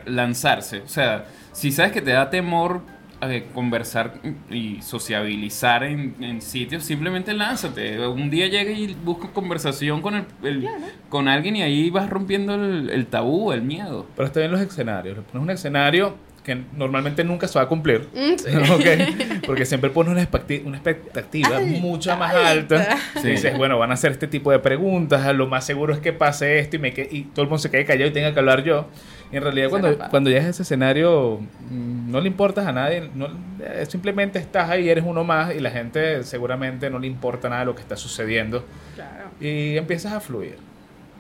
lanzarse. 0.07 0.81
O 0.81 0.89
sea, 0.89 1.27
si 1.53 1.73
sabes 1.73 1.93
que 1.93 2.01
te 2.03 2.11
da 2.13 2.31
temor 2.31 2.81
eh, 3.23 3.47
conversar 3.55 4.15
y 4.51 4.83
sociabilizar 4.83 5.83
en, 5.85 6.15
en 6.21 6.43
sitios, 6.43 6.85
simplemente 6.85 7.33
lánzate. 7.33 8.07
Un 8.07 8.29
día 8.31 8.49
llega 8.49 8.71
y 8.71 8.95
busca 8.95 9.29
conversación 9.33 10.03
con, 10.03 10.15
el, 10.17 10.25
el- 10.43 10.69
con 11.09 11.29
alguien 11.29 11.57
y 11.57 11.63
ahí 11.63 11.91
vas 11.91 12.11
rompiendo 12.11 12.55
el, 12.55 12.91
el 12.91 13.07
tabú, 13.07 13.53
el 13.53 13.63
miedo. 13.63 14.07
Pero 14.17 14.27
está 14.27 14.41
bien 14.41 14.53
los 14.53 14.61
escenarios. 14.61 15.17
Le 15.17 15.23
pones 15.23 15.43
un 15.43 15.51
escenario 15.51 16.17
que 16.45 16.63
normalmente 16.77 17.25
nunca 17.25 17.49
se 17.49 17.59
va 17.59 17.65
a 17.65 17.69
cumplir. 17.69 18.07
Mm, 18.15 18.37
sí. 18.39 18.51
¿ok? 18.73 19.47
Porque 19.47 19.65
siempre 19.65 19.91
pones 19.91 20.13
una, 20.13 20.23
expecti- 20.23 20.63
una 20.65 20.77
expectativa 20.77 21.57
Alta, 21.57 21.81
mucho 21.81 22.17
más 22.17 22.35
alta. 22.35 22.81
alta. 22.83 22.97
Sí. 23.21 23.29
Y 23.29 23.31
dices, 23.33 23.57
bueno, 23.57 23.79
van 23.79 23.91
a 23.91 23.95
hacer 23.95 24.13
este 24.13 24.27
tipo 24.29 24.51
de 24.53 24.59
preguntas, 24.59 25.35
lo 25.35 25.47
más 25.47 25.65
seguro 25.65 25.93
es 25.95 26.01
que 26.01 26.13
pase 26.13 26.59
esto 26.59 26.77
y, 26.77 26.79
me 26.79 26.93
que- 26.93 27.09
y 27.11 27.23
todo 27.23 27.43
el 27.43 27.49
mundo 27.49 27.59
se 27.59 27.71
quede 27.71 27.85
callado 27.87 28.09
y 28.11 28.13
tenga 28.13 28.33
que 28.33 28.39
hablar 28.39 28.63
yo. 28.63 28.89
Y 29.33 29.37
en 29.37 29.43
realidad 29.43 29.69
cuando, 29.71 29.99
cuando 30.11 30.31
llegas 30.31 30.45
a 30.47 30.51
ese 30.51 30.63
escenario 30.63 31.41
mm, 31.71 32.11
no 32.11 32.21
le 32.21 32.29
importas 32.29 32.67
a 32.67 32.73
nadie, 32.73 33.11
no- 33.15 33.29
eh, 33.61 33.85
simplemente 33.89 34.39
estás 34.39 34.69
ahí, 34.71 34.89
eres 34.89 35.03
uno 35.07 35.25
más 35.25 35.55
y 35.55 35.61
la 35.61 35.71
gente 35.71 36.23
seguramente 36.25 36.91
no 36.91 36.99
le 36.99 37.07
importa 37.07 37.49
nada 37.49 37.61
de 37.63 37.67
lo 37.67 37.75
que 37.75 37.81
está 37.83 37.97
sucediendo 37.97 38.65
Claro, 38.95 39.31
y 39.41 39.77
empiezas 39.79 40.13
a 40.13 40.21
fluir. 40.21 40.57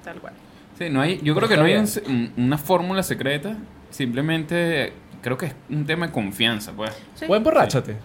tal 0.04 0.20
cual. 0.20 0.34
Sí, 0.78 0.90
no 0.90 1.00
hay, 1.00 1.16
yo 1.22 1.34
creo 1.34 1.48
Pero 1.48 1.48
que 1.48 1.56
no 1.56 1.64
hay 1.64 1.76
un- 2.06 2.32
una 2.36 2.58
fórmula 2.58 3.02
secreta. 3.02 3.56
Simplemente 3.90 4.92
creo 5.24 5.38
que 5.38 5.46
es 5.46 5.54
un 5.70 5.86
tema 5.86 6.06
de 6.06 6.12
confianza, 6.12 6.72
pues. 6.72 6.92
Sí. 7.14 7.24
O 7.26 7.34
emborráchate. 7.34 7.96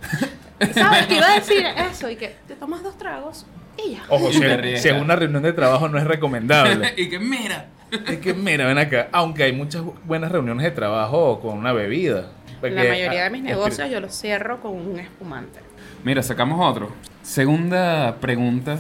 ¿Sabes? 0.74 1.06
Que 1.08 1.18
iba 1.18 1.30
a 1.30 1.36
decir 1.36 1.66
eso 1.92 2.10
y 2.10 2.16
que 2.16 2.36
te 2.48 2.56
tomas 2.56 2.82
dos 2.82 2.98
tragos 2.98 3.46
y 3.78 3.92
ya. 3.92 4.04
Ojo, 4.08 4.30
Y 4.30 4.34
si, 4.34 4.40
te 4.40 4.74
es- 4.76 4.82
si 4.82 4.90
una 4.90 5.18
reunión 5.18 5.44
de 5.44 5.52
trabajo 5.52 5.90
no 5.90 5.98
es 5.98 6.06
recomendable. 6.06 6.94
y 6.98 7.10
que 7.10 7.20
mira. 7.20 7.68
Es 8.08 8.20
que 8.20 8.34
mira, 8.34 8.66
ven 8.68 8.78
acá, 8.78 9.10
aunque 9.12 9.44
hay 9.44 9.52
muchas 9.52 9.84
buenas 10.06 10.32
reuniones 10.32 10.64
de 10.64 10.72
trabajo 10.72 11.42
con 11.42 11.58
una 11.58 11.74
bebida. 11.74 12.32
Porque, 12.62 12.76
La 12.76 12.84
mayoría 12.84 13.24
de 13.26 13.30
mis 13.32 13.42
ah, 13.42 13.46
negocios 13.46 13.90
yo 13.90 14.00
los 14.00 14.14
cierro 14.18 14.62
con 14.62 14.74
un 14.74 15.00
espumante. 15.00 15.60
Mira, 16.04 16.24
sacamos 16.24 16.60
otro. 16.62 16.94
Segunda 17.22 18.16
pregunta. 18.22 18.80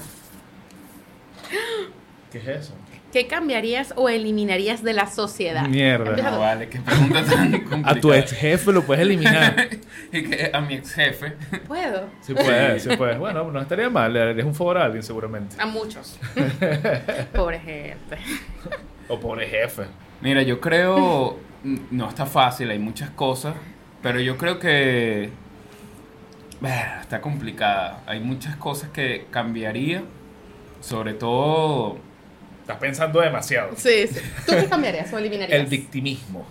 ¿Qué 2.32 2.38
es 2.38 2.47
eso? 2.47 2.73
¿Qué 3.11 3.25
cambiarías 3.25 3.93
o 3.95 4.07
eliminarías 4.07 4.83
de 4.83 4.93
la 4.93 5.07
sociedad? 5.07 5.67
Mierda. 5.67 6.15
No, 6.31 6.39
vale, 6.39 6.69
qué 6.69 6.79
pregunta 6.79 7.23
tan 7.23 7.51
complicada. 7.51 7.91
A 7.97 7.99
tu 7.99 8.13
ex 8.13 8.31
jefe 8.33 8.71
lo 8.71 8.83
puedes 8.83 9.01
eliminar. 9.01 9.67
y 10.11 10.23
que 10.23 10.51
a 10.53 10.61
mi 10.61 10.75
ex 10.75 10.93
jefe. 10.93 11.33
¿Puedo? 11.67 12.07
Sí 12.21 12.35
puedes, 12.35 12.83
sí 12.83 12.89
puedes. 12.95 13.17
Bueno, 13.17 13.51
no 13.51 13.59
estaría 13.61 13.89
mal, 13.89 14.13
le 14.13 14.21
harías 14.21 14.45
un 14.45 14.53
favor 14.53 14.77
a 14.77 14.85
alguien 14.85 15.01
seguramente. 15.01 15.55
A 15.59 15.65
muchos. 15.65 16.19
Pobre 17.33 17.59
gente. 17.59 18.17
O 19.07 19.19
pobre 19.19 19.47
jefe. 19.47 19.83
Mira, 20.21 20.43
yo 20.43 20.61
creo. 20.61 21.39
No 21.63 22.07
está 22.07 22.27
fácil, 22.27 22.69
hay 22.69 22.79
muchas 22.79 23.09
cosas. 23.09 23.55
Pero 24.03 24.19
yo 24.21 24.37
creo 24.37 24.59
que. 24.59 25.31
bah, 26.61 27.01
Está 27.01 27.21
complicada. 27.21 28.03
Hay 28.05 28.19
muchas 28.19 28.55
cosas 28.57 28.91
que 28.91 29.25
cambiaría. 29.31 30.03
Sobre 30.79 31.13
todo. 31.13 31.97
Estás 32.69 32.82
pensando 32.82 33.19
demasiado. 33.19 33.71
Sí, 33.77 34.05
sí. 34.08 34.19
¿Tú 34.45 34.51
qué 34.53 34.65
cambiarías 34.65 35.12
o 35.12 35.17
eliminarías? 35.17 35.60
El 35.60 35.65
victimismo. 35.65 36.41
Yo 36.41 36.45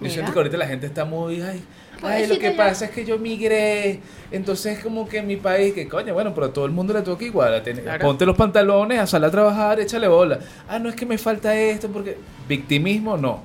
Mira. 0.00 0.14
siento 0.14 0.32
que 0.32 0.38
ahorita 0.40 0.56
la 0.56 0.66
gente 0.66 0.86
está 0.86 1.04
muy, 1.04 1.40
ay, 1.42 1.62
ay, 2.02 2.26
lo 2.26 2.38
que 2.40 2.50
ya. 2.50 2.56
pasa 2.56 2.86
es 2.86 2.90
que 2.90 3.04
yo 3.04 3.18
migré, 3.18 4.00
entonces 4.32 4.80
como 4.80 5.08
que 5.08 5.18
en 5.18 5.28
mi 5.28 5.36
país, 5.36 5.72
que 5.74 5.86
coño, 5.86 6.12
bueno, 6.12 6.34
pero 6.34 6.46
a 6.48 6.52
todo 6.52 6.64
el 6.64 6.72
mundo 6.72 6.92
le 6.92 7.02
toca 7.02 7.24
igual, 7.24 7.54
a 7.54 7.62
tener- 7.62 7.84
Claro. 7.84 8.04
ponte 8.04 8.26
los 8.26 8.36
pantalones, 8.36 8.98
a 8.98 9.06
salir 9.06 9.26
a 9.26 9.30
trabajar, 9.30 9.78
échale 9.78 10.08
bola. 10.08 10.40
Ah, 10.68 10.80
no 10.80 10.88
es 10.88 10.96
que 10.96 11.06
me 11.06 11.18
falta 11.18 11.54
esto, 11.56 11.88
porque 11.88 12.16
victimismo 12.48 13.16
no. 13.16 13.44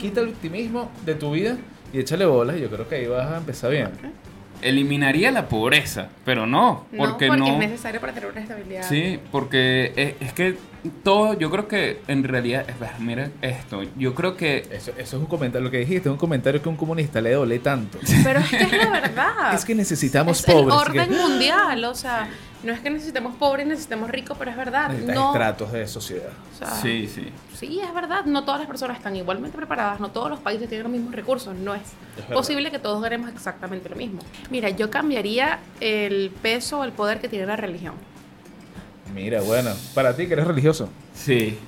Quita 0.00 0.20
el 0.20 0.26
victimismo 0.28 0.90
de 1.06 1.14
tu 1.14 1.30
vida 1.30 1.56
y 1.92 2.00
échale 2.00 2.24
bolas 2.24 2.56
y 2.56 2.62
yo 2.62 2.68
creo 2.68 2.88
que 2.88 2.96
ahí 2.96 3.06
vas 3.06 3.30
a 3.30 3.36
empezar 3.36 3.70
bien. 3.70 3.90
Eliminaría 4.60 5.30
la 5.30 5.46
pobreza. 5.48 6.08
Pero 6.24 6.46
no. 6.46 6.86
No, 6.90 6.98
Porque 6.98 7.28
porque 7.28 7.40
no. 7.42 7.46
es 7.52 7.58
necesario 7.58 8.00
para 8.00 8.12
tener 8.12 8.30
una 8.30 8.40
estabilidad. 8.40 8.82
Sí, 8.88 9.20
porque 9.30 9.92
es, 9.94 10.14
es 10.26 10.32
que 10.32 10.56
todo, 11.02 11.34
yo 11.38 11.50
creo 11.50 11.66
que 11.68 12.00
en 12.08 12.24
realidad, 12.24 12.64
es- 12.68 13.00
mira 13.00 13.30
esto, 13.42 13.82
yo 13.96 14.14
creo 14.14 14.36
que 14.36 14.58
Eso, 14.70 14.90
eso 14.92 14.98
es 14.98 15.12
un 15.14 15.26
comentario, 15.26 15.64
lo 15.64 15.70
que 15.70 15.78
dijiste, 15.78 16.08
es 16.08 16.12
un 16.12 16.18
comentario 16.18 16.62
que 16.62 16.68
a 16.68 16.72
un 16.72 16.76
comunista 16.76 17.20
le 17.20 17.32
dole 17.32 17.58
tanto. 17.58 17.98
Pero 18.24 18.40
es 18.40 18.48
que 18.50 18.56
es 18.62 18.72
la 18.72 18.90
verdad. 18.90 19.54
Es 19.54 19.64
que 19.64 19.74
necesitamos 19.74 20.40
Es 20.40 20.46
pobres. 20.46 20.66
el 20.66 20.72
orden 20.72 21.08
que- 21.10 21.16
mundial, 21.16 21.84
o 21.84 21.94
sea, 21.94 22.28
no 22.64 22.72
es 22.72 22.80
que 22.80 22.90
necesitemos 22.90 23.34
pobres, 23.36 23.66
necesitemos 23.66 24.10
ricos, 24.10 24.36
pero 24.38 24.50
es 24.50 24.56
verdad. 24.56 24.88
Necesitas 24.88 25.14
No, 25.14 25.26
estratos 25.32 25.72
de 25.72 25.86
sociedad. 25.86 26.30
o 26.54 26.58
sea, 26.58 26.70
sí, 26.70 27.08
sí. 27.12 27.28
Sí, 27.54 27.80
es 27.80 27.92
verdad. 27.94 28.24
No 28.24 28.44
todas 28.44 28.60
las 28.60 28.68
personas 28.68 28.96
están 28.96 29.16
igualmente 29.16 29.56
preparadas. 29.56 29.98
No 30.00 30.10
todos 30.10 30.30
los 30.30 30.40
países 30.40 30.68
tienen 30.68 30.84
los 30.84 30.92
mismos 30.92 31.14
recursos. 31.14 31.54
No 31.56 31.74
es, 31.74 31.82
verdad. 32.16 32.34
posible 32.34 32.70
que 32.70 32.78
todos 32.78 33.02
ganemos 33.02 33.30
exactamente 33.30 33.88
lo 33.88 33.96
mismo. 33.96 34.20
Mira, 34.50 34.70
yo 34.70 34.90
cambiaría 34.90 35.58
el 35.80 36.30
peso 36.42 36.80
o 36.80 36.84
el 36.84 36.92
poder 36.92 37.20
que 37.20 37.28
tiene 37.28 37.46
la 37.46 37.56
religión. 37.56 37.94
Mira, 39.14 39.40
bueno, 39.42 39.70
para 39.94 40.14
ti 40.14 40.26
que 40.26 40.34
eres 40.34 40.46
religioso. 40.46 40.88
Sí, 41.14 41.58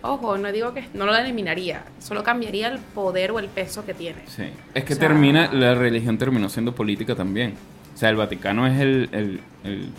Ojo, 0.00 0.38
no 0.38 0.52
digo 0.52 0.72
que 0.74 0.84
no 0.94 1.06
lo 1.06 1.16
eliminaría. 1.16 1.82
Solo 1.98 2.22
cambiaría 2.22 2.68
el 2.68 2.78
poder 2.78 3.32
o 3.32 3.40
el 3.40 3.48
peso 3.48 3.84
que 3.84 3.94
tiene. 3.94 4.22
sí. 4.28 4.44
Es 4.72 4.84
que 4.84 4.92
O 4.92 4.96
sea- 4.96 5.08
termina, 5.08 5.52
la 5.52 5.74
religión 5.74 6.16
terminó 6.18 6.48
siendo 6.48 6.72
política 6.74 7.16
también. 7.16 7.54
O 7.94 7.98
sea, 7.98 8.08
el 8.10 8.16
Vaticano 8.16 8.66
es 8.68 8.78
el, 8.80 9.08
el, 9.10 9.40
el, 9.64 9.90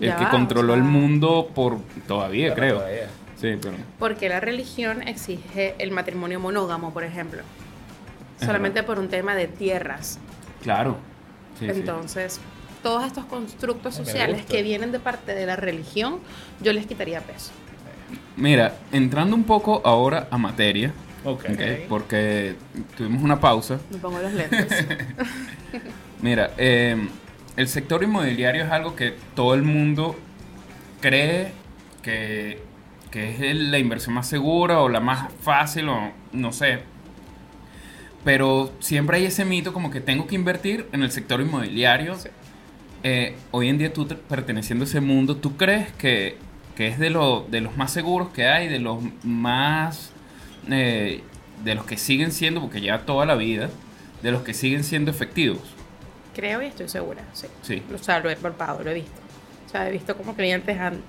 el 0.00 0.08
Ya 0.08 0.16
que 0.16 0.26
controló 0.28 0.72
o 0.72 0.76
sea- 0.76 0.82
el 0.84 0.90
mundo 0.90 1.50
por 1.54 1.78
todavía, 2.08 2.54
creo. 2.54 2.76
todavía. 2.78 3.08
Sí, 3.38 3.58
pero 3.60 3.74
Porque 3.98 4.28
la 4.30 4.40
religión 4.40 5.02
exige 5.06 5.74
el 5.78 5.90
matrimonio 5.90 6.40
monógamo, 6.40 6.92
por 6.94 7.04
ejemplo. 7.04 7.42
Es 8.40 8.46
Solamente 8.46 8.82
por 8.82 8.98
un 8.98 9.08
tema 9.08 9.34
de 9.36 9.48
tierras. 9.48 10.18
claro. 10.62 10.96
Sí, 11.58 11.66
sí. 11.70 11.82
Todos 12.82 13.04
estos 13.04 13.24
constructos 13.26 13.98
Me 13.98 14.04
sociales 14.04 14.44
que 14.44 14.62
vienen 14.62 14.92
de 14.92 14.98
parte 14.98 15.34
de 15.34 15.46
la 15.46 15.56
religión, 15.56 16.18
yo 16.60 16.72
les 16.72 16.86
quitaría 16.86 17.20
peso. 17.20 17.52
Mira, 18.36 18.74
entrando 18.92 19.36
un 19.36 19.44
poco 19.44 19.82
ahora 19.84 20.26
a 20.30 20.38
materia, 20.38 20.92
porque 21.88 22.56
tuvimos 22.96 23.22
una 23.22 23.40
pausa. 23.40 23.78
Me 23.90 23.98
pongo 23.98 24.20
los 24.20 24.32
lentes. 24.32 24.86
Mira, 26.22 26.50
eh, 26.56 26.96
el 27.56 27.68
sector 27.68 28.02
inmobiliario 28.02 28.64
es 28.64 28.70
algo 28.70 28.96
que 28.96 29.14
todo 29.34 29.54
el 29.54 29.62
mundo 29.62 30.16
cree 31.00 31.52
que, 32.02 32.60
que 33.10 33.50
es 33.50 33.56
la 33.56 33.78
inversión 33.78 34.14
más 34.14 34.26
segura 34.26 34.80
o 34.80 34.88
la 34.88 35.00
más 35.00 35.32
fácil 35.40 35.88
o 35.88 36.12
no 36.32 36.52
sé. 36.52 36.80
Pero 38.24 38.72
siempre 38.78 39.18
hay 39.18 39.26
ese 39.26 39.44
mito 39.44 39.72
como 39.72 39.90
que 39.90 40.00
tengo 40.00 40.26
que 40.26 40.36
invertir 40.36 40.88
en 40.92 41.02
el 41.02 41.10
sector 41.10 41.40
inmobiliario. 41.40 42.16
Sí. 42.16 42.28
Eh, 43.04 43.34
hoy 43.50 43.68
en 43.68 43.78
día 43.78 43.92
tú 43.92 44.04
te- 44.06 44.14
perteneciendo 44.14 44.84
a 44.84 44.88
ese 44.88 45.00
mundo, 45.00 45.36
¿tú 45.36 45.56
crees 45.56 45.90
que, 45.92 46.36
que 46.76 46.86
es 46.88 46.98
de, 46.98 47.10
lo, 47.10 47.46
de 47.50 47.60
los 47.60 47.76
más 47.76 47.92
seguros 47.92 48.28
que 48.30 48.46
hay, 48.46 48.68
de 48.68 48.78
los 48.78 48.98
más... 49.24 50.10
eh, 50.70 51.22
de 51.64 51.74
los 51.76 51.84
que 51.84 51.96
siguen 51.96 52.32
siendo, 52.32 52.60
porque 52.60 52.80
lleva 52.80 53.00
toda 53.06 53.24
la 53.24 53.34
vida, 53.36 53.70
de 54.22 54.32
los 54.32 54.42
que 54.42 54.52
siguen 54.54 54.82
siendo 54.84 55.10
efectivos? 55.12 55.60
Creo 56.34 56.62
y 56.62 56.66
estoy 56.66 56.88
segura, 56.88 57.22
sí. 57.32 57.46
Sí. 57.62 57.82
O 57.94 57.98
sea, 57.98 58.18
lo 58.20 58.30
he 58.30 58.36
palpado, 58.36 58.82
lo 58.82 58.90
he 58.90 58.94
visto. 58.94 59.12
O 59.66 59.70
sea, 59.70 59.88
he 59.88 59.92
visto 59.92 60.16
cómo 60.16 60.34
clientes 60.34 60.78
han 60.78 61.00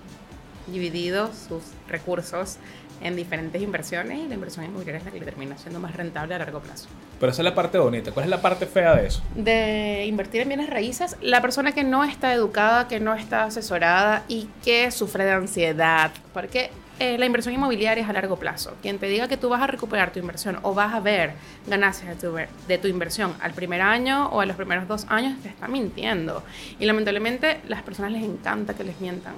dividido 0.68 1.32
sus 1.34 1.64
recursos 1.88 2.58
en 3.04 3.16
diferentes 3.16 3.62
inversiones 3.62 4.20
y 4.20 4.28
la 4.28 4.36
inversión 4.36 4.66
inmobiliaria 4.66 5.00
es 5.00 5.06
la 5.06 5.12
que 5.12 5.20
le 5.20 5.26
termina 5.26 5.58
siendo 5.58 5.80
más 5.80 5.96
rentable 5.96 6.36
a 6.36 6.40
largo 6.40 6.60
plazo. 6.60 6.88
Pero 7.20 7.32
esa 7.32 7.42
es 7.42 7.46
la 7.46 7.56
parte 7.56 7.78
bonita. 7.78 8.12
¿Cuál 8.12 8.26
es 8.26 8.30
la 8.30 8.42
parte 8.42 8.66
fea 8.66 8.96
de 8.96 9.08
eso? 9.08 9.22
De 9.36 10.06
invertir 10.08 10.42
en 10.42 10.48
bienes 10.48 10.70
raíces, 10.70 11.18
la 11.22 11.42
persona 11.42 11.74
que 11.74 11.84
no 11.84 12.04
está 12.04 12.34
educada, 12.34 12.88
que 12.88 13.00
no 13.00 13.14
está 13.14 13.44
asesorada 13.44 14.24
y 14.28 14.50
que 14.64 14.90
sufre 14.92 15.26
de 15.26 15.32
ansiedad, 15.32 16.12
porque 16.34 16.72
eh, 17.00 17.18
la 17.18 17.26
inversión 17.26 17.54
inmobiliaria 17.54 18.04
es 18.04 18.10
a 18.10 18.14
largo 18.14 18.38
plazo. 18.38 18.76
Quien 18.82 19.00
te 19.00 19.08
diga 19.08 19.28
que 19.28 19.36
tú 19.36 19.50
vas 19.50 19.62
a 19.62 19.68
recuperar 19.68 20.12
tu 20.12 20.20
inversión 20.20 20.60
o 20.62 20.74
vas 20.74 20.94
a 20.94 21.00
ver 21.00 21.34
ganancias 21.68 22.10
de 22.10 22.16
tu, 22.16 22.36
de 22.68 22.78
tu 22.78 22.88
inversión 22.88 23.34
al 23.42 23.54
primer 23.54 23.82
año 23.82 24.28
o 24.30 24.42
a 24.42 24.46
los 24.46 24.56
primeros 24.56 24.88
dos 24.88 25.06
años, 25.10 25.42
te 25.42 25.50
está 25.50 25.68
mintiendo. 25.68 26.44
Y 26.80 26.86
lamentablemente 26.86 27.62
las 27.68 27.82
personas 27.82 28.12
les 28.12 28.24
encanta 28.24 28.76
que 28.76 28.84
les 28.84 29.00
mientan. 29.02 29.34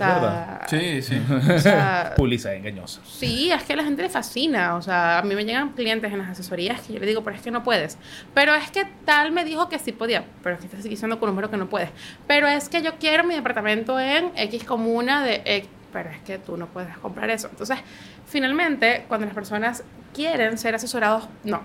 O 0.00 0.04
Es 0.04 0.14
verdad. 0.14 0.62
Sí, 0.68 1.02
sí. 1.02 1.20
o 1.54 1.58
sea, 1.58 2.12
Publicidad 2.16 2.54
engañosa. 2.54 3.00
Sí, 3.06 3.50
es 3.50 3.62
que 3.62 3.72
a 3.72 3.76
la 3.76 3.84
gente 3.84 4.02
le 4.02 4.08
fascina. 4.08 4.76
O 4.76 4.82
sea, 4.82 5.18
a 5.18 5.22
mí 5.22 5.34
me 5.34 5.44
llegan 5.44 5.70
clientes 5.70 6.12
en 6.12 6.18
las 6.18 6.30
asesorías 6.30 6.80
que 6.82 6.92
yo 6.92 7.00
le 7.00 7.06
digo, 7.06 7.22
pero 7.24 7.36
es 7.36 7.42
que 7.42 7.50
no 7.50 7.62
puedes. 7.62 7.98
Pero 8.34 8.54
es 8.54 8.70
que 8.70 8.84
tal 9.04 9.32
me 9.32 9.44
dijo 9.44 9.68
que 9.68 9.78
sí 9.78 9.92
podía. 9.92 10.24
Pero 10.42 10.56
es 10.56 10.60
que 10.60 10.66
estás 10.66 10.82
diciendo 10.82 11.18
con 11.18 11.28
un 11.28 11.34
número 11.34 11.50
que 11.50 11.56
no 11.56 11.68
puedes. 11.68 11.90
Pero 12.26 12.46
es 12.46 12.68
que 12.68 12.82
yo 12.82 12.96
quiero 12.98 13.24
mi 13.24 13.34
departamento 13.34 13.98
en 13.98 14.32
X 14.36 14.64
comuna 14.64 15.24
de 15.24 15.42
X. 15.44 15.70
Pero 15.92 16.10
es 16.10 16.18
que 16.20 16.38
tú 16.38 16.56
no 16.56 16.66
puedes 16.66 16.96
comprar 16.98 17.30
eso. 17.30 17.48
Entonces, 17.50 17.78
finalmente, 18.26 19.04
cuando 19.08 19.26
las 19.26 19.34
personas 19.34 19.82
quieren 20.12 20.58
ser 20.58 20.74
asesorados, 20.74 21.28
no. 21.44 21.62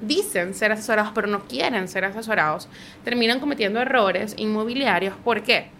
Dicen 0.00 0.54
ser 0.54 0.72
asesorados, 0.72 1.12
pero 1.14 1.28
no 1.28 1.46
quieren 1.46 1.86
ser 1.86 2.04
asesorados, 2.04 2.68
terminan 3.04 3.38
cometiendo 3.38 3.80
errores 3.80 4.34
inmobiliarios. 4.36 5.14
¿Por 5.24 5.42
qué? 5.42 5.70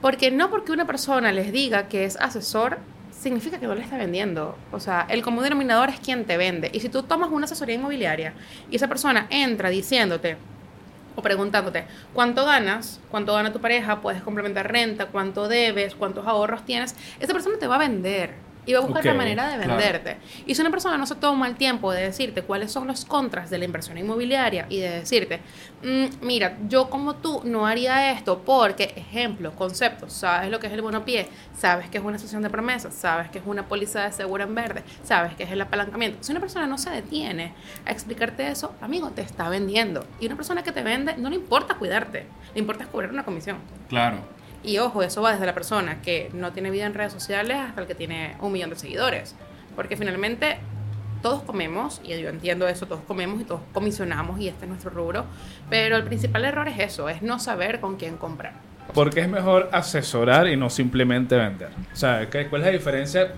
Porque 0.00 0.30
no 0.30 0.50
porque 0.50 0.72
una 0.72 0.86
persona 0.86 1.32
les 1.32 1.52
diga 1.52 1.88
que 1.88 2.04
es 2.04 2.16
asesor, 2.16 2.78
significa 3.10 3.58
que 3.58 3.66
no 3.66 3.74
le 3.74 3.82
está 3.82 3.96
vendiendo. 3.96 4.56
O 4.72 4.80
sea, 4.80 5.06
el 5.08 5.22
común 5.22 5.42
denominador 5.42 5.88
es 5.88 6.00
quien 6.00 6.24
te 6.24 6.36
vende. 6.36 6.70
Y 6.72 6.80
si 6.80 6.88
tú 6.88 7.02
tomas 7.02 7.30
una 7.30 7.46
asesoría 7.46 7.74
inmobiliaria 7.74 8.34
y 8.70 8.76
esa 8.76 8.88
persona 8.88 9.26
entra 9.30 9.70
diciéndote 9.70 10.36
o 11.16 11.22
preguntándote 11.22 11.84
cuánto 12.14 12.44
ganas, 12.44 13.00
cuánto 13.10 13.34
gana 13.34 13.52
tu 13.52 13.60
pareja, 13.60 14.00
puedes 14.00 14.22
complementar 14.22 14.70
renta, 14.70 15.06
cuánto 15.06 15.48
debes, 15.48 15.96
cuántos 15.96 16.26
ahorros 16.26 16.64
tienes, 16.64 16.94
esa 17.18 17.32
persona 17.32 17.58
te 17.58 17.66
va 17.66 17.74
a 17.74 17.78
vender. 17.78 18.34
Y 18.68 18.74
va 18.74 18.80
a 18.80 18.82
buscar 18.82 19.00
Ok, 19.00 19.06
la 19.06 19.14
manera 19.14 19.48
de 19.48 19.56
claro. 19.64 19.76
venderte. 19.80 20.18
Y 20.46 20.54
si 20.54 20.60
una 20.60 20.70
persona 20.70 20.98
no 20.98 21.06
se 21.06 21.14
toma 21.14 21.48
el 21.48 21.56
tiempo 21.56 21.90
de 21.90 22.02
decirte 22.02 22.42
cuáles 22.42 22.70
son 22.70 22.86
los 22.86 23.06
contras 23.06 23.48
de 23.48 23.56
la 23.56 23.64
inversión 23.64 23.96
inmobiliaria 23.96 24.66
y 24.68 24.78
de 24.80 24.90
decirte, 25.00 25.40
"Mm, 25.82 26.04
mira, 26.26 26.58
yo 26.68 26.90
como 26.90 27.14
tú 27.16 27.40
no 27.44 27.66
haría 27.66 28.12
esto 28.12 28.42
porque, 28.44 28.92
ejemplo, 28.94 29.52
conceptos, 29.52 30.12
sabes 30.12 30.50
lo 30.50 30.60
que 30.60 30.66
es 30.66 30.72
el 30.74 30.82
bonopié, 30.82 31.28
sabes 31.56 31.88
que 31.88 31.96
es 31.96 32.04
una 32.04 32.18
sesión 32.18 32.42
de 32.42 32.50
promesas, 32.50 32.92
sabes 32.94 33.30
que 33.30 33.38
es 33.38 33.44
una 33.46 33.66
póliza 33.66 34.02
de 34.04 34.12
seguro 34.12 34.44
en 34.44 34.54
verde, 34.54 34.82
sabes 35.02 35.34
que 35.34 35.44
es 35.44 35.50
el 35.50 35.62
apalancamiento. 35.62 36.18
Si 36.20 36.30
una 36.32 36.40
persona 36.40 36.66
no 36.66 36.76
se 36.76 36.90
detiene 36.90 37.54
a 37.86 37.90
explicarte 37.90 38.48
eso, 38.48 38.74
amigo, 38.82 39.08
te 39.12 39.22
está 39.22 39.48
vendiendo. 39.48 40.04
Y 40.20 40.26
una 40.26 40.36
persona 40.36 40.62
que 40.62 40.72
te 40.72 40.82
vende 40.82 41.16
no 41.16 41.30
le 41.30 41.36
importa 41.36 41.76
cuidarte, 41.76 42.26
le 42.52 42.60
importa 42.60 42.84
cobrar 42.84 43.10
una 43.12 43.24
comisión. 43.24 43.56
Claro. 43.88 44.18
Y 44.64 44.78
ojo, 44.78 45.02
eso 45.02 45.22
va 45.22 45.32
desde 45.32 45.46
la 45.46 45.54
persona 45.54 46.02
que 46.02 46.30
no 46.32 46.52
tiene 46.52 46.70
vida 46.70 46.84
en 46.86 46.94
redes 46.94 47.12
sociales 47.12 47.56
hasta 47.58 47.80
el 47.80 47.86
que 47.86 47.94
tiene 47.94 48.36
un 48.40 48.52
millón 48.52 48.70
de 48.70 48.76
seguidores. 48.76 49.34
Porque 49.76 49.96
finalmente 49.96 50.58
todos 51.22 51.42
comemos, 51.42 52.00
y 52.04 52.08
yo 52.20 52.28
entiendo 52.28 52.68
eso, 52.68 52.86
todos 52.86 53.02
comemos 53.06 53.40
y 53.40 53.44
todos 53.44 53.60
comisionamos 53.72 54.40
y 54.40 54.48
este 54.48 54.64
es 54.64 54.68
nuestro 54.68 54.90
rubro, 54.90 55.24
pero 55.70 55.96
el 55.96 56.04
principal 56.04 56.44
error 56.44 56.68
es 56.68 56.78
eso, 56.78 57.08
es 57.08 57.22
no 57.22 57.38
saber 57.38 57.80
con 57.80 57.96
quién 57.96 58.16
comprar. 58.16 58.52
Porque 58.94 59.20
es 59.20 59.28
mejor 59.28 59.68
asesorar 59.72 60.48
y 60.48 60.56
no 60.56 60.70
simplemente 60.70 61.36
vender. 61.36 61.70
O 61.92 61.96
sea, 61.96 62.28
¿qué- 62.30 62.46
¿cuál 62.48 62.62
es 62.62 62.66
la 62.66 62.72
diferencia 62.72 63.32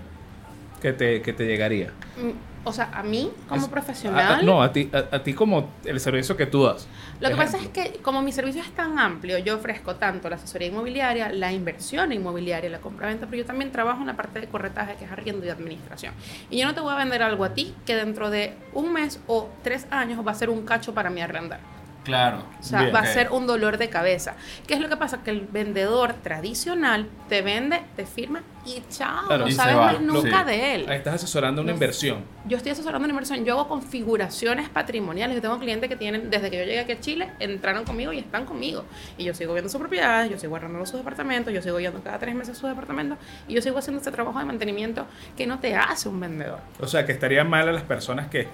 que 0.81 0.93
te, 0.93 1.21
que 1.21 1.33
te 1.33 1.45
llegaría? 1.45 1.87
Mm, 2.17 2.31
O 2.63 2.71
sea, 2.71 2.91
a 2.93 3.01
mí 3.01 3.31
como 3.49 3.63
Es- 3.63 3.67
profesional... 3.69 4.19
a- 4.33 4.37
a- 4.37 4.41
no, 4.43 4.61
a 4.61 4.71
ti, 4.71 4.89
a, 4.93 5.15
a 5.15 5.23
ti 5.23 5.33
como 5.33 5.69
el 5.83 5.99
servicio 5.99 6.37
que 6.37 6.45
tú 6.45 6.63
das. 6.63 6.87
Lo 7.19 7.29
que 7.29 7.35
pasa 7.35 7.57
es 7.57 7.67
que 7.69 7.99
como 8.03 8.21
mi 8.21 8.31
servicio 8.31 8.61
es 8.61 8.71
tan 8.71 8.99
amplio, 8.99 9.37
yo 9.39 9.55
ofrezco 9.55 9.95
tanto 9.95 10.29
la 10.29 10.35
asesoría 10.35 10.67
inmobiliaria, 10.67 11.29
la 11.29 11.51
inversión 11.51 12.11
inmobiliaria, 12.11 12.69
la 12.69 12.79
compra-venta, 12.79 13.25
pero 13.25 13.37
yo 13.41 13.45
también 13.45 13.71
trabajo 13.71 14.01
en 14.01 14.07
la 14.07 14.15
parte 14.15 14.39
de 14.41 14.47
corretaje, 14.47 14.95
que 14.95 15.05
es 15.05 15.11
arriendo 15.11 15.45
y 15.45 15.49
administración. 15.49 16.13
Y 16.49 16.59
yo 16.59 16.65
no 16.67 16.73
te 16.75 16.81
voy 16.81 16.93
a 16.93 16.97
vender 16.97 17.23
algo 17.23 17.43
a 17.45 17.53
ti 17.53 17.73
que 17.85 17.95
dentro 17.95 18.29
de 18.29 18.53
un 18.73 18.93
mes 18.93 19.19
o 19.27 19.49
tres 19.63 19.87
años 19.91 20.25
va 20.25 20.31
a 20.31 20.35
ser 20.35 20.49
un 20.49 20.63
cacho 20.65 20.93
para 20.93 21.09
mí 21.09 21.21
arrendar. 21.21 21.59
Claro. 22.03 22.43
O 22.59 22.63
sea, 22.63 22.81
Bien. 22.81 22.95
va 22.95 22.99
a 23.01 23.05
ser 23.05 23.29
un 23.31 23.45
dolor 23.45 23.77
de 23.77 23.89
cabeza. 23.89 24.35
¿Qué 24.65 24.73
es 24.73 24.79
lo 24.79 24.89
que 24.89 24.97
pasa? 24.97 25.21
Que 25.23 25.29
el 25.29 25.41
vendedor 25.41 26.13
tradicional 26.13 27.07
te 27.29 27.43
vende, 27.43 27.79
te 27.95 28.07
firma 28.07 28.41
y 28.65 28.81
chao. 28.89 29.27
Claro. 29.27 29.43
no 29.43 29.47
Y 29.49 29.51
sabes 29.51 29.75
más 29.75 30.01
nunca 30.01 30.39
Sí. 30.39 30.45
de 30.47 30.75
él. 30.75 30.85
Ahí 30.89 30.97
estás 30.97 31.15
asesorando 31.15 31.61
una 31.61 31.69
No. 31.71 31.75
inversión. 31.75 32.23
Yo 32.47 32.57
estoy 32.57 32.71
asesorando 32.71 33.05
una 33.05 33.11
inversión. 33.13 33.45
Yo 33.45 33.53
hago 33.53 33.67
configuraciones 33.67 34.67
patrimoniales. 34.69 35.35
Yo 35.35 35.41
tengo 35.43 35.59
clientes 35.59 35.89
que 35.89 35.95
tienen, 35.95 36.31
desde 36.31 36.49
que 36.49 36.57
yo 36.57 36.63
llegué 36.63 36.79
aquí 36.79 36.91
a 36.93 36.99
Chile, 36.99 37.29
entraron 37.39 37.83
conmigo 37.85 38.11
y 38.13 38.17
están 38.19 38.45
conmigo. 38.45 38.83
Y 39.19 39.23
yo 39.23 39.35
sigo 39.35 39.53
viendo 39.53 39.69
sus 39.69 39.79
propiedades, 39.79 40.31
yo 40.31 40.39
sigo 40.39 40.55
arrendando 40.55 40.87
sus 40.87 40.97
departamentos, 40.97 41.53
yo 41.53 41.61
sigo 41.61 41.79
yendo 41.79 42.01
cada 42.01 42.17
tres 42.17 42.33
meses 42.33 42.57
a 42.57 42.59
sus 42.59 42.67
departamentos 42.69 43.19
y 43.47 43.53
yo 43.53 43.61
sigo 43.61 43.77
haciendo 43.77 44.01
ese 44.01 44.09
trabajo 44.11 44.39
de 44.39 44.45
mantenimiento 44.45 45.05
que 45.37 45.45
no 45.45 45.59
te 45.59 45.75
hace 45.75 46.09
un 46.09 46.19
vendedor. 46.19 46.59
O 46.79 46.87
sea, 46.87 47.05
que 47.05 47.11
estaría 47.11 47.43
mal 47.43 47.69
a 47.69 47.71
las 47.71 47.83
personas 47.83 48.27
que, 48.29 48.47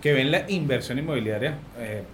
que 0.00 0.12
ven 0.12 0.30
la 0.30 0.48
inversión 0.50 0.98
inmobiliaria, 0.98 1.54
eh, 1.78 2.04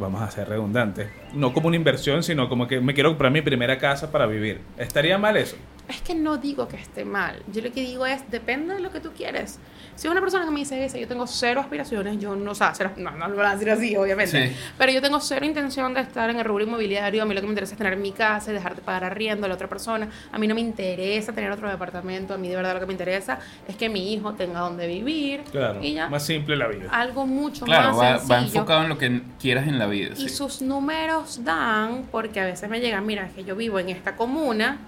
vamos 0.00 0.22
a 0.22 0.30
ser 0.30 0.48
redundantes, 0.48 1.08
no 1.34 1.52
como 1.52 1.68
una 1.68 1.76
inversión, 1.76 2.22
sino 2.22 2.48
como 2.48 2.66
que 2.66 2.80
me 2.80 2.94
quiero 2.94 3.10
comprar 3.10 3.32
mi 3.32 3.42
primera 3.42 3.78
casa 3.78 4.10
para 4.10 4.26
vivir. 4.26 4.60
¿Estaría 4.78 5.18
mal 5.18 5.36
eso? 5.36 5.56
Es 5.88 6.00
que 6.00 6.14
no 6.14 6.36
digo 6.38 6.68
que 6.68 6.76
esté 6.76 7.04
mal. 7.04 7.42
Yo 7.52 7.60
lo 7.60 7.72
que 7.72 7.80
digo 7.82 8.06
es, 8.06 8.30
depende 8.30 8.74
de 8.74 8.80
lo 8.80 8.90
que 8.90 9.00
tú 9.00 9.10
quieres. 9.16 9.58
Si 9.94 10.08
una 10.08 10.20
persona 10.20 10.44
que 10.46 10.50
me 10.50 10.60
dice 10.60 10.88
yo 10.98 11.06
tengo 11.06 11.26
cero 11.26 11.60
aspiraciones, 11.60 12.18
yo 12.18 12.34
no, 12.34 12.52
o 12.52 12.54
sea, 12.54 12.72
cero- 12.74 12.92
no, 12.96 13.10
no 13.10 13.28
lo 13.28 13.36
voy 13.36 13.44
a 13.44 13.50
decir 13.52 13.68
así, 13.68 13.94
obviamente. 13.96 14.48
Sí. 14.48 14.56
Pero 14.78 14.90
yo 14.92 15.02
tengo 15.02 15.20
cero 15.20 15.44
intención 15.44 15.92
de 15.92 16.00
estar 16.00 16.30
en 16.30 16.38
el 16.38 16.44
rubro 16.44 16.64
inmobiliario. 16.64 17.22
A 17.22 17.26
mí 17.26 17.34
lo 17.34 17.40
que 17.40 17.46
me 17.46 17.52
interesa 17.52 17.74
es 17.74 17.78
tener 17.78 17.96
mi 17.96 18.12
casa 18.12 18.50
y 18.52 18.54
dejar 18.54 18.74
de 18.76 18.80
pagar 18.80 19.04
arriendo 19.04 19.44
a 19.44 19.48
la 19.48 19.54
otra 19.56 19.68
persona. 19.68 20.08
A 20.30 20.38
mí 20.38 20.46
no 20.46 20.54
me 20.54 20.60
interesa 20.62 21.32
tener 21.32 21.50
otro 21.50 21.68
departamento. 21.68 22.32
A 22.32 22.38
mí 22.38 22.48
de 22.48 22.56
verdad 22.56 22.74
lo 22.74 22.80
que 22.80 22.86
me 22.86 22.92
interesa 22.94 23.38
es 23.68 23.76
que 23.76 23.88
mi 23.90 24.14
hijo 24.14 24.32
tenga 24.34 24.60
donde 24.60 24.86
vivir. 24.86 25.42
Claro, 25.50 25.82
Y 25.82 25.94
ya. 25.94 26.08
más 26.08 26.24
simple 26.24 26.56
la 26.56 26.68
vida. 26.68 26.88
Algo 26.90 27.26
mucho 27.26 27.64
Claro, 27.66 27.88
más 27.88 27.98
va, 27.98 28.12
va 28.12 28.18
sencillo. 28.18 28.60
enfocado 28.60 28.82
en 28.84 28.88
lo 28.88 28.98
que 28.98 29.22
quieras 29.40 29.66
en 29.68 29.78
la 29.78 29.86
vida. 29.86 30.14
Y 30.16 30.28
sí. 30.28 30.28
sus 30.30 30.62
números 30.62 31.44
dan, 31.44 32.06
porque 32.10 32.40
a 32.40 32.46
veces 32.46 32.70
me 32.70 32.80
llegan, 32.80 33.04
mira, 33.04 33.26
es 33.26 33.34
que 33.34 33.44
yo 33.44 33.56
vivo 33.56 33.78
en 33.78 33.90
esta 33.90 34.16
comuna 34.16 34.78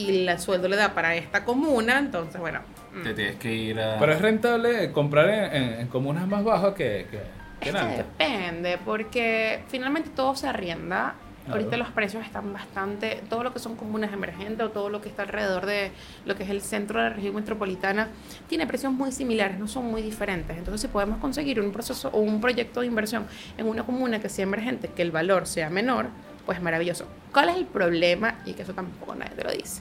y 0.00 0.26
el 0.28 0.38
sueldo 0.38 0.68
le 0.68 0.76
da 0.76 0.94
para 0.94 1.14
esta 1.14 1.44
comuna, 1.44 1.98
entonces, 1.98 2.40
bueno. 2.40 2.60
mm. 2.94 3.02
Te 3.02 3.14
tienes 3.14 3.36
que 3.36 3.52
ir 3.54 3.80
a... 3.80 3.98
Pero 3.98 4.12
es 4.12 4.20
rentable 4.20 4.92
comprar 4.92 5.28
en, 5.28 5.54
en- 5.62 5.80
en 5.80 5.86
comunas 5.88 6.26
más 6.26 6.42
bajas 6.44 6.74
que, 6.74 7.06
que, 7.10 7.20
que 7.60 7.68
en 7.70 7.96
depende, 7.96 8.78
porque 8.84 9.62
finalmente 9.68 10.10
todo 10.14 10.34
se 10.34 10.48
arrienda. 10.48 11.14
Claro. 11.44 11.58
Ahorita 11.62 11.78
los 11.78 11.88
precios 11.88 12.24
están 12.24 12.52
bastante, 12.52 13.22
todo 13.30 13.42
lo 13.42 13.52
que 13.52 13.58
son 13.58 13.74
comunas 13.74 14.12
emergentes 14.12 14.64
o 14.66 14.70
todo 14.70 14.90
lo 14.90 15.00
que 15.00 15.08
está 15.08 15.22
alrededor 15.22 15.64
de 15.64 15.90
lo 16.26 16.36
que 16.36 16.42
es 16.44 16.50
el 16.50 16.60
centro 16.60 17.02
de 17.02 17.08
la 17.08 17.14
región 17.16 17.34
metropolitana 17.34 18.08
tiene 18.46 18.66
precios 18.66 18.92
muy 18.92 19.10
similares, 19.10 19.58
no 19.58 19.66
son 19.66 19.86
muy 19.86 20.02
diferentes. 20.02 20.56
Entonces, 20.56 20.82
si 20.82 20.88
podemos 20.88 21.18
conseguir 21.18 21.58
un 21.60 21.72
proceso 21.72 22.10
o 22.12 22.20
un 22.20 22.42
proyecto 22.42 22.80
de 22.82 22.86
inversión 22.88 23.26
en 23.56 23.66
una 23.66 23.84
comuna 23.84 24.20
que 24.20 24.28
sea 24.28 24.42
emergente, 24.42 24.88
que 24.88 25.00
el 25.02 25.10
valor 25.12 25.46
sea 25.46 25.70
menor, 25.70 26.08
pues 26.44 26.60
maravilloso. 26.60 27.06
¿Cuál 27.32 27.48
es 27.48 27.56
el 27.56 27.64
problema? 27.64 28.38
Y 28.44 28.52
que 28.52 28.62
eso 28.62 28.74
tampoco 28.74 29.14
nadie 29.14 29.34
te 29.34 29.42
lo 29.42 29.50
dice. 29.50 29.80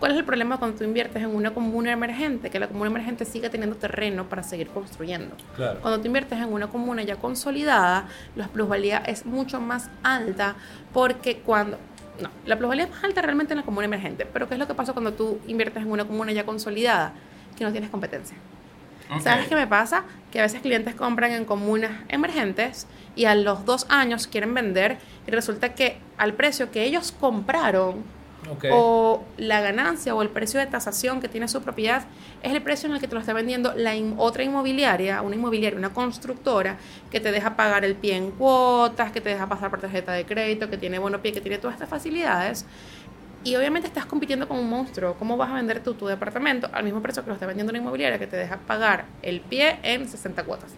¿Cuál 0.00 0.12
es 0.12 0.18
el 0.18 0.24
problema 0.24 0.56
cuando 0.56 0.78
tú 0.78 0.84
inviertes 0.84 1.22
en 1.22 1.28
una 1.28 1.52
comuna 1.52 1.92
emergente? 1.92 2.48
Que 2.48 2.58
la 2.58 2.68
comuna 2.68 2.88
emergente 2.88 3.26
siga 3.26 3.50
teniendo 3.50 3.76
terreno 3.76 4.30
para 4.30 4.42
seguir 4.42 4.68
construyendo. 4.68 5.36
Claro. 5.54 5.78
Cuando 5.82 6.00
tú 6.00 6.06
inviertes 6.06 6.38
en 6.38 6.50
una 6.50 6.68
comuna 6.68 7.02
ya 7.02 7.16
consolidada, 7.16 8.08
la 8.34 8.48
plusvalía 8.48 8.96
es 8.96 9.26
mucho 9.26 9.60
más 9.60 9.90
alta 10.02 10.56
porque 10.94 11.40
cuando... 11.40 11.76
No, 12.18 12.30
la 12.46 12.56
plusvalía 12.56 12.84
es 12.84 12.90
más 12.90 13.04
alta 13.04 13.20
realmente 13.20 13.52
en 13.52 13.58
la 13.58 13.64
comuna 13.64 13.84
emergente. 13.84 14.24
Pero 14.24 14.48
¿qué 14.48 14.54
es 14.54 14.58
lo 14.58 14.66
que 14.66 14.72
pasa 14.72 14.94
cuando 14.94 15.12
tú 15.12 15.38
inviertes 15.46 15.82
en 15.82 15.90
una 15.90 16.06
comuna 16.06 16.32
ya 16.32 16.46
consolidada? 16.46 17.12
Que 17.58 17.64
no 17.64 17.70
tienes 17.70 17.90
competencia. 17.90 18.38
Ok. 19.14 19.20
¿Sabes 19.20 19.48
qué 19.48 19.54
me 19.54 19.66
pasa? 19.66 20.04
Que 20.32 20.38
a 20.38 20.44
veces 20.44 20.62
clientes 20.62 20.94
compran 20.94 21.32
en 21.32 21.44
comunas 21.44 21.90
emergentes 22.08 22.86
y 23.16 23.26
a 23.26 23.34
los 23.34 23.66
dos 23.66 23.84
años 23.90 24.26
quieren 24.26 24.54
vender 24.54 24.96
y 25.26 25.30
resulta 25.30 25.74
que 25.74 25.98
al 26.16 26.32
precio 26.32 26.70
que 26.70 26.84
ellos 26.84 27.12
compraron 27.12 28.02
O 28.72 29.24
la 29.36 29.60
ganancia 29.60 30.14
o 30.14 30.22
el 30.22 30.28
precio 30.28 30.60
de 30.60 30.66
tasación 30.66 31.20
que 31.20 31.28
tiene 31.28 31.46
su 31.48 31.62
propiedad 31.62 32.04
es 32.42 32.52
el 32.52 32.62
precio 32.62 32.88
en 32.88 32.94
el 32.94 33.00
que 33.00 33.06
te 33.06 33.14
lo 33.14 33.20
está 33.20 33.32
vendiendo 33.32 33.74
la 33.74 33.92
otra 34.16 34.42
inmobiliaria, 34.42 35.22
una 35.22 35.36
inmobiliaria, 35.36 35.78
una 35.78 35.92
constructora 35.92 36.78
que 37.10 37.20
te 37.20 37.32
deja 37.32 37.56
pagar 37.56 37.84
el 37.84 37.94
pie 37.94 38.16
en 38.16 38.30
cuotas, 38.30 39.12
que 39.12 39.20
te 39.20 39.28
deja 39.30 39.46
pasar 39.46 39.70
por 39.70 39.80
tarjeta 39.80 40.12
de 40.12 40.24
crédito, 40.24 40.70
que 40.70 40.78
tiene 40.78 40.98
bono 40.98 41.20
pie, 41.20 41.32
que 41.32 41.40
tiene 41.40 41.58
todas 41.58 41.74
estas 41.74 41.88
facilidades. 41.88 42.64
Y 43.42 43.56
obviamente 43.56 43.88
estás 43.88 44.04
compitiendo 44.04 44.46
con 44.46 44.58
un 44.58 44.68
monstruo. 44.68 45.14
¿Cómo 45.14 45.36
vas 45.36 45.50
a 45.50 45.54
vender 45.54 45.82
tú 45.82 45.94
tu 45.94 46.06
departamento 46.06 46.68
al 46.72 46.84
mismo 46.84 47.00
precio 47.00 47.22
que 47.22 47.28
lo 47.28 47.34
está 47.34 47.46
vendiendo 47.46 47.70
una 47.70 47.78
inmobiliaria 47.78 48.18
que 48.18 48.26
te 48.26 48.36
deja 48.36 48.58
pagar 48.58 49.06
el 49.22 49.40
pie 49.40 49.78
en 49.82 50.08
60 50.08 50.44
cuotas? 50.44 50.70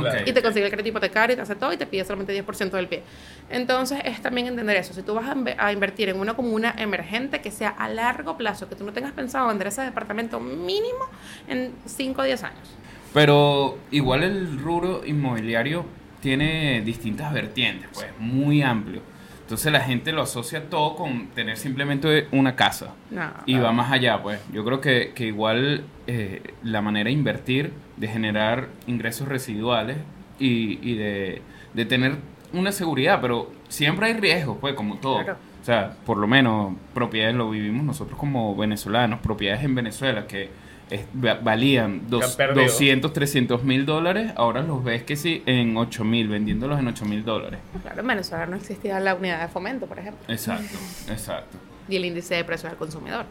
Claro. 0.00 0.24
y 0.26 0.32
te 0.32 0.42
consigue 0.42 0.66
el 0.66 0.70
crédito 0.70 0.88
hipotecario 0.90 1.34
y 1.34 1.36
te 1.36 1.42
hace 1.42 1.54
todo 1.54 1.72
y 1.72 1.76
te 1.76 1.86
pide 1.86 2.04
solamente 2.04 2.32
10% 2.32 2.70
del 2.70 2.88
pie. 2.88 3.02
Entonces 3.48 3.98
es 4.04 4.20
también 4.20 4.46
entender 4.46 4.76
eso. 4.76 4.92
Si 4.92 5.02
tú 5.02 5.14
vas 5.14 5.26
a 5.58 5.72
invertir 5.72 6.08
en 6.08 6.18
una 6.18 6.34
comuna 6.34 6.74
emergente 6.76 7.40
que 7.40 7.50
sea 7.50 7.70
a 7.70 7.88
largo 7.88 8.36
plazo, 8.36 8.68
que 8.68 8.74
tú 8.74 8.84
no 8.84 8.92
tengas 8.92 9.12
pensado 9.12 9.48
vender 9.48 9.68
ese 9.68 9.82
departamento 9.82 10.40
mínimo 10.40 11.06
en 11.48 11.72
5 11.86 12.20
o 12.20 12.24
10 12.24 12.42
años. 12.42 12.76
Pero 13.12 13.78
igual 13.90 14.24
el 14.24 14.58
rubro 14.58 15.02
inmobiliario 15.06 15.86
tiene 16.20 16.80
distintas 16.80 17.32
vertientes, 17.32 17.88
pues 17.92 18.06
muy 18.18 18.62
amplio. 18.62 19.02
Entonces 19.44 19.70
la 19.70 19.80
gente 19.80 20.10
lo 20.12 20.22
asocia 20.22 20.70
todo 20.70 20.96
con 20.96 21.26
tener 21.28 21.58
simplemente 21.58 22.28
una 22.32 22.56
casa. 22.56 22.94
No, 23.10 23.30
Y 23.44 23.58
va 23.58 23.72
más 23.72 23.92
allá, 23.92 24.22
pues. 24.22 24.40
Yo 24.52 24.64
creo 24.64 24.80
que, 24.80 25.12
que 25.14 25.26
igual 25.26 25.84
eh, 26.06 26.42
la 26.62 26.80
manera 26.80 27.08
de 27.08 27.12
invertir, 27.12 27.72
de 27.98 28.08
generar 28.08 28.68
ingresos 28.86 29.28
residuales 29.28 29.98
y, 30.38 30.78
y 30.82 30.96
de, 30.96 31.42
de 31.74 31.84
tener 31.84 32.16
una 32.54 32.72
seguridad, 32.72 33.20
pero 33.20 33.52
siempre 33.68 34.06
hay 34.06 34.14
riesgos, 34.14 34.56
pues, 34.60 34.72
como 34.74 34.96
todo. 34.96 35.22
Claro. 35.22 35.38
O 35.60 35.64
sea, 35.64 35.94
por 36.06 36.16
lo 36.16 36.26
menos 36.26 36.74
propiedades 36.94 37.36
lo 37.36 37.50
vivimos 37.50 37.84
nosotros 37.84 38.18
como 38.18 38.56
venezolanos, 38.56 39.20
propiedades 39.20 39.62
en 39.64 39.74
Venezuela 39.74 40.26
que 40.26 40.48
es- 40.90 41.06
va- 41.24 41.34
valían 41.34 42.02
dos- 42.08 42.20
Que 42.20 42.26
han 42.30 42.36
perdido. 42.36 42.62
200, 42.66 43.12
300 43.12 43.62
mil 43.64 43.86
dólares, 43.86 44.32
ahora 44.36 44.62
los 44.62 44.82
ves 44.84 45.02
que 45.02 45.16
sí 45.16 45.42
en 45.46 45.76
8 45.76 46.04
mil, 46.04 46.28
vendiéndolos 46.28 46.78
en 46.78 46.88
8 46.88 47.04
mil 47.04 47.24
dólares. 47.24 47.60
Claro, 47.82 48.00
en 48.00 48.06
Venezuela 48.06 48.46
no 48.46 48.56
existía 48.56 49.00
la 49.00 49.14
unidad 49.14 49.40
de 49.42 49.48
fomento, 49.48 49.86
por 49.86 49.98
ejemplo, 49.98 50.22
Exacto, 50.28 50.76
exacto. 51.08 51.56
y 51.88 51.96
el 51.96 52.04
índice 52.04 52.34
de 52.34 52.44
precios 52.44 52.70
al 52.72 52.78
consumidor. 52.78 53.24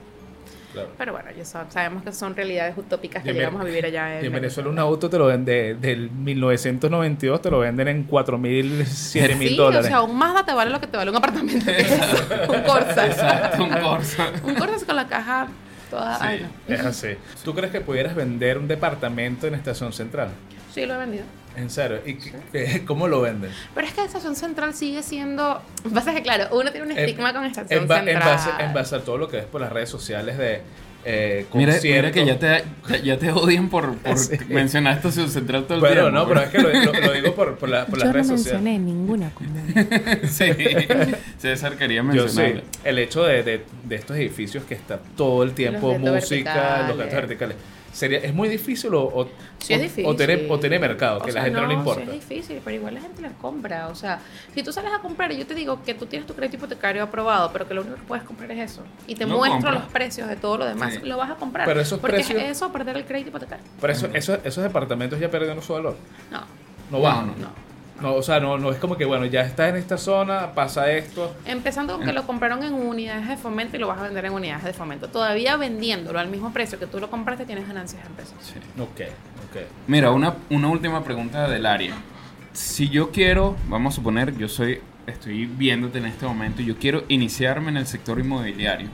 Claro. 0.73 0.89
Pero 0.97 1.11
bueno, 1.11 1.29
ya 1.37 1.43
sab- 1.43 1.69
sabemos 1.69 2.01
que 2.01 2.11
son 2.11 2.35
realidades 2.35 2.75
utópicas 2.75 3.21
que 3.21 3.29
en 3.29 3.35
llegamos 3.35 3.61
a 3.61 3.63
vivir 3.63 3.85
allá 3.85 4.19
y 4.19 4.25
en 4.25 4.33
Venezuela 4.33 4.71
un 4.71 4.79
auto 4.79 5.07
te 5.07 5.19
lo 5.19 5.27
venden 5.27 5.79
del 5.79 6.09
1992 6.09 7.41
te 7.43 7.51
lo 7.51 7.59
venden 7.59 7.89
en 7.89 8.03
4 8.05 8.39
mil, 8.39 8.83
7 8.87 9.35
mil 9.35 9.49
Sí, 9.49 9.55
dólares. 9.55 9.85
o 9.85 9.89
sea, 9.89 10.01
un 10.01 10.17
Mazda 10.17 10.43
te 10.43 10.51
vale 10.51 10.71
lo 10.71 10.81
que 10.81 10.87
te 10.87 10.97
vale 10.97 11.11
un 11.11 11.17
apartamento. 11.17 11.69
un 12.49 12.61
Corsa. 12.63 13.05
Exacto, 13.05 13.63
un 13.63 13.69
Corsa. 13.69 14.31
Un 14.43 14.55
Corsa 14.55 14.85
con 14.87 14.95
la 14.95 15.05
caja 15.07 15.47
toda... 15.93 16.19
Sí. 16.19 16.45
Es 16.67 16.79
así. 16.81 17.09
¿Tú 17.43 17.53
crees 17.53 17.71
que 17.71 17.81
pudieras 17.81 18.15
vender 18.15 18.57
un 18.57 18.67
departamento 18.67 19.47
en 19.47 19.55
Estación 19.55 19.93
Central? 19.93 20.29
Sí, 20.73 20.85
lo 20.85 20.95
he 20.95 20.97
vendido. 20.97 21.23
En 21.55 21.69
serio. 21.69 22.01
¿Y 22.05 22.79
cómo 22.79 23.07
lo 23.07 23.21
venden? 23.21 23.51
Pero 23.75 23.87
es 23.87 23.93
que 23.93 24.03
Estación 24.03 24.35
Central 24.35 24.73
sigue 24.73 25.03
siendo. 25.03 25.61
Pasa 25.93 26.13
que, 26.13 26.23
claro, 26.23 26.47
uno 26.51 26.71
tiene 26.71 26.87
un 26.87 26.97
estigma 26.97 27.33
con 27.33 27.45
Estación 27.45 27.83
en, 27.83 27.87
Central. 27.87 28.07
en 28.09 28.19
base, 28.19 28.49
en 28.59 28.73
base 28.73 28.95
a 28.95 28.99
todo 29.01 29.17
lo 29.17 29.27
que 29.27 29.37
ves 29.37 29.45
por 29.45 29.61
las 29.61 29.71
redes 29.71 29.89
sociales 29.89 30.37
de 30.37 30.61
eh, 31.05 31.45
Mira, 31.53 31.73
mira 31.83 32.11
que 32.11 32.25
ya 32.25 32.39
te, 32.39 32.63
ya- 32.89 32.97
ya 33.03 33.17
te 33.19 33.31
odian 33.31 33.69
por, 33.69 33.95
por 33.97 34.17
Sí. 34.17 34.37
mencionar 34.49 34.95
Estación 34.97 35.29
Central 35.29 35.65
todo 35.65 35.75
el 35.75 35.79
Bueno, 35.81 36.01
tiempo. 36.03 36.11
no, 36.19 36.27
pero 36.27 36.41
es 36.41 36.49
que 36.49 36.57
lo, 36.59 36.69
lo- 36.93 36.99
lo 37.07 37.13
digo 37.13 37.35
por, 37.35 37.57
por, 37.57 37.69
la- 37.69 37.85
por 37.85 37.99
las 37.99 38.13
redes 38.13 38.27
sociales. 38.27 38.79
ninguna 38.79 39.29
comuna. 39.31 39.61
sí. 40.29 40.45
César 41.37 41.77
quería 41.77 42.03
Yo 42.13 42.27
sí, 42.29 42.41
el 42.83 42.99
hecho 42.99 43.23
de, 43.23 43.43
de, 43.43 43.65
de 43.83 43.95
estos 43.95 44.15
edificios 44.17 44.63
que 44.63 44.73
está 44.75 44.99
todo 45.17 45.43
el 45.43 45.53
tiempo 45.53 45.91
Los 45.91 45.99
música, 45.99 46.53
verticales. 46.53 46.87
los 46.87 46.97
cantos 46.97 47.15
verticales. 47.15 47.57
Sería, 47.93 48.17
¿Es 48.19 48.33
muy 48.33 48.49
difícil 48.49 48.93
o, 48.95 49.03
o, 49.03 49.25
Sí, 49.59 49.73
es 49.73 49.79
o- 49.79 49.83
difícil. 49.83 50.05
o 50.07 50.15
tiene, 50.15 50.47
o 50.49 50.59
tiene 50.59 50.79
mercado, 50.79 51.19
que 51.19 51.25
O 51.25 51.27
la 51.27 51.33
sea, 51.33 51.43
gente 51.43 51.61
no, 51.61 51.67
le 51.67 51.73
importa? 51.75 52.01
Sí, 52.03 52.07
es 52.09 52.13
difícil, 52.27 52.61
pero 52.65 52.75
igual 52.75 52.95
la 52.95 53.01
gente 53.01 53.21
las 53.21 53.33
compra. 53.33 53.87
O 53.89 53.95
sea, 53.95 54.19
si 54.53 54.63
tú 54.63 54.73
sales 54.73 54.91
a 54.91 54.99
comprar 54.99 55.31
y 55.31 55.37
yo 55.37 55.45
te 55.45 55.53
digo 55.53 55.81
que 55.83 55.93
tú 55.93 56.07
tienes 56.07 56.25
tu 56.27 56.33
crédito 56.33 56.57
hipotecario 56.57 57.03
aprobado, 57.03 57.51
pero 57.53 57.67
que 57.67 57.73
lo 57.75 57.81
único 57.81 57.95
que 57.97 58.01
puedes 58.03 58.25
comprar 58.25 58.51
es 58.51 58.71
eso, 58.71 58.81
y 59.07 59.15
te 59.15 59.25
muestro 59.27 59.71
los 59.71 59.83
precios 59.83 60.27
de 60.27 60.35
todo 60.35 60.57
lo 60.57 60.65
demás, 60.65 60.95
Sí. 60.95 60.99
lo 61.07 61.17
vas 61.17 61.29
a 61.31 61.35
comprar. 61.35 61.67
Pero 61.67 61.79
esos 61.79 61.99
porque 61.99 62.15
precios- 62.17 62.41
es 62.41 62.49
eso, 62.57 62.71
perder 62.73 62.97
el 62.97 63.05
crédito 63.05 63.29
hipotecario. 63.29 63.63
Pero 63.79 63.93
eso, 63.93 64.07
eso- 64.13 64.37
esos 64.43 64.63
departamentos 64.63 65.19
ya 65.19 65.29
perdieron 65.29 65.61
su 65.61 65.73
valor. 65.73 65.95
No, 66.31 66.41
No 66.91 66.99
bajan. 66.99 67.27
No, 67.27 67.47
no. 67.47 67.62
No, 68.03 68.15
o 68.15 68.21
sea, 68.21 68.41
no, 68.41 68.57
no 68.57 68.69
es 68.69 68.79
como 68.79 68.97
que, 68.97 69.05
bueno, 69.05 69.25
ya 69.25 69.41
está 69.41 69.69
en 69.69 69.77
esta 69.77 69.97
zona, 69.97 70.51
pasa 70.51 70.91
esto. 70.91 71.33
Empezando 71.45 71.95
con 71.95 72.05
que 72.05 72.11
lo 72.11 72.27
compraron 72.27 72.61
en 72.61 72.73
unidades 72.73 73.29
de 73.29 73.37
fomento 73.37 73.77
y 73.77 73.79
lo 73.79 73.87
vas 73.87 73.99
a 73.99 74.03
vender 74.03 74.25
en 74.25 74.33
unidades 74.33 74.65
de 74.65 74.73
fomento. 74.73 75.07
Todavía 75.07 75.55
vendiéndolo 75.55 76.19
al 76.19 76.27
mismo 76.27 76.51
precio 76.51 76.77
que 76.77 76.85
tú 76.85 76.99
lo 76.99 77.09
compraste, 77.09 77.45
tienes 77.45 77.65
ganancias 77.65 78.05
en 78.05 78.11
pesos. 78.11 78.35
Sí. 78.41 78.55
Ok, 78.77 79.07
ok. 79.49 79.61
Mira, 79.87 80.11
una, 80.11 80.35
una 80.49 80.67
última 80.67 81.01
pregunta 81.01 81.47
del 81.47 81.65
área. 81.65 81.93
Si 82.51 82.89
yo 82.89 83.09
quiero, 83.11 83.55
vamos 83.69 83.93
a 83.93 83.95
suponer, 83.95 84.35
yo 84.35 84.49
soy, 84.49 84.81
estoy 85.07 85.45
viéndote 85.45 85.99
en 85.99 86.05
este 86.05 86.25
momento 86.25 86.61
y 86.61 86.65
yo 86.65 86.75
quiero 86.77 87.05
iniciarme 87.07 87.69
en 87.69 87.77
el 87.77 87.87
sector 87.87 88.19
inmobiliario. 88.19 88.89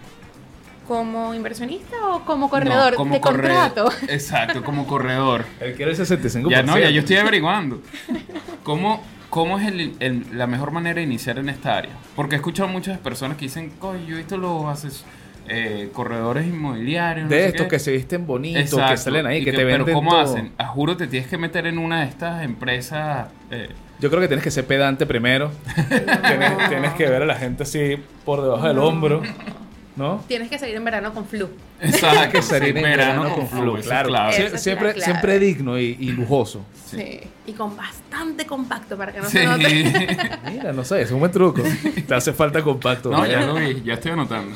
¿Como 0.89 1.36
inversionista 1.36 1.95
o 2.08 2.25
como 2.25 2.49
corredor 2.49 2.93
No, 2.93 2.97
como 2.97 3.13
de 3.13 3.21
corre- 3.21 3.47
contrato? 3.47 3.89
Exacto, 4.10 4.63
como 4.63 4.88
corredor. 4.88 5.45
Él 5.60 5.75
quiere 5.75 5.91
el 5.91 5.97
65%. 5.97 6.49
Ya 6.49 6.63
no, 6.63 6.78
ya 6.80 6.89
yo 6.89 7.02
estoy 7.02 7.15
averiguando. 7.25 7.80
¿Cómo, 8.63 9.04
cómo 9.30 9.60
es 9.60 9.67
el- 9.67 9.93
el- 9.99 10.25
la 10.34 10.47
mejor 10.47 10.71
manera 10.71 10.95
de 10.95 11.04
iniciar 11.04 11.38
en 11.38 11.47
esta 11.49 11.78
área? 11.78 11.91
Porque 12.15 12.34
he 12.36 12.38
escuchado 12.38 12.67
muchas 12.69 12.97
personas 12.97 13.38
que 13.38 13.45
dicen, 13.45 13.69
coño, 13.80 14.04
yo 14.08 14.15
he 14.15 14.17
visto 14.17 14.36
los 14.38 14.63
ases- 14.65 15.04
eh, 15.47 15.89
corredores 15.93 16.47
inmobiliarios. 16.47 17.25
no 17.25 17.30
De 17.36 17.41
sé 17.43 17.47
estos 17.49 17.65
qué". 17.67 17.69
que 17.69 17.80
se 17.80 17.91
visten 17.91 18.25
bonitos, 18.25 18.82
que 18.89 18.97
salen 18.97 19.28
ahí, 19.28 19.41
Y 19.41 19.45
que, 19.45 19.52
te 19.52 19.63
venden 19.63 19.86
Pero 19.86 19.95
¿cómo 19.95 20.10
todo. 20.12 20.21
hacen? 20.21 20.52
A 20.58 20.65
juro 20.65 20.97
te 20.97 21.06
tienes 21.08 21.30
que 21.30 21.38
meter 21.38 21.67
en 21.67 21.78
una 21.78 22.02
de 22.02 22.08
estas 22.08 22.43
empresas. 22.43 23.28
eh, 23.52 23.69
Yo 23.99 24.10
creo 24.10 24.21
que 24.21 24.28
tienes 24.28 24.43
que 24.43 24.49
ser 24.52 24.65
pedante 24.65 25.06
primero. 25.06 25.52
tienes, 25.88 26.69
tienes 26.69 26.93
que 26.93 27.08
ver 27.08 27.21
a 27.21 27.25
la 27.28 27.36
gente 27.36 27.62
así 27.63 27.97
por 28.25 28.41
debajo 28.41 28.67
del 28.67 28.80
hombro. 28.80 29.21
¿No? 30.00 30.24
Tienes 30.30 30.50
que 30.50 30.58
salir 30.58 30.76
en 30.76 30.86
verano 30.86 31.14
con 31.14 31.26
flu. 31.26 31.50
exacto. 31.82 32.32
que 32.32 32.42
salir 32.42 32.70
en 32.78 32.84
verano 32.84 33.22
verano 33.24 33.36
con 33.36 33.48
flu, 33.50 33.82
claro. 33.82 34.32
Sie- 34.32 34.58
siempre, 34.58 35.00
siempre 35.02 35.38
digno 35.40 35.78
y, 35.78 35.98
y 36.00 36.12
lujoso. 36.14 36.66
Sí. 36.86 37.20
Y 37.46 37.52
con 37.52 37.76
bastante 37.76 38.46
compacto 38.46 38.96
para 38.98 39.12
que 39.12 39.20
no 39.20 39.26
Sí. 39.30 39.40
se 39.40 39.46
note. 39.46 40.18
Mira, 40.52 40.72
no 40.72 40.86
sé, 40.86 41.02
es 41.02 41.12
un 41.12 41.20
buen 41.20 41.32
truco. 41.34 41.62
Te 42.08 42.16
hace 42.16 42.32
falta 42.32 42.62
compacto. 42.64 43.12
No, 43.12 43.26
ya 43.26 43.42
lo 43.42 43.56
vi, 43.56 43.82
ya 43.84 43.96
estoy 43.96 44.12
anotando. 44.12 44.56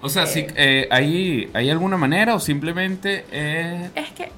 O 0.00 0.08
sea, 0.08 0.24
si, 0.26 0.46
eh, 0.56 0.88
¿hay, 0.90 1.50
¿hay 1.52 1.68
alguna 1.70 1.96
manera 1.98 2.34
o 2.34 2.40
simplemente 2.40 3.26
eh, 3.30 3.90
Es 3.94 4.10
que 4.12 4.30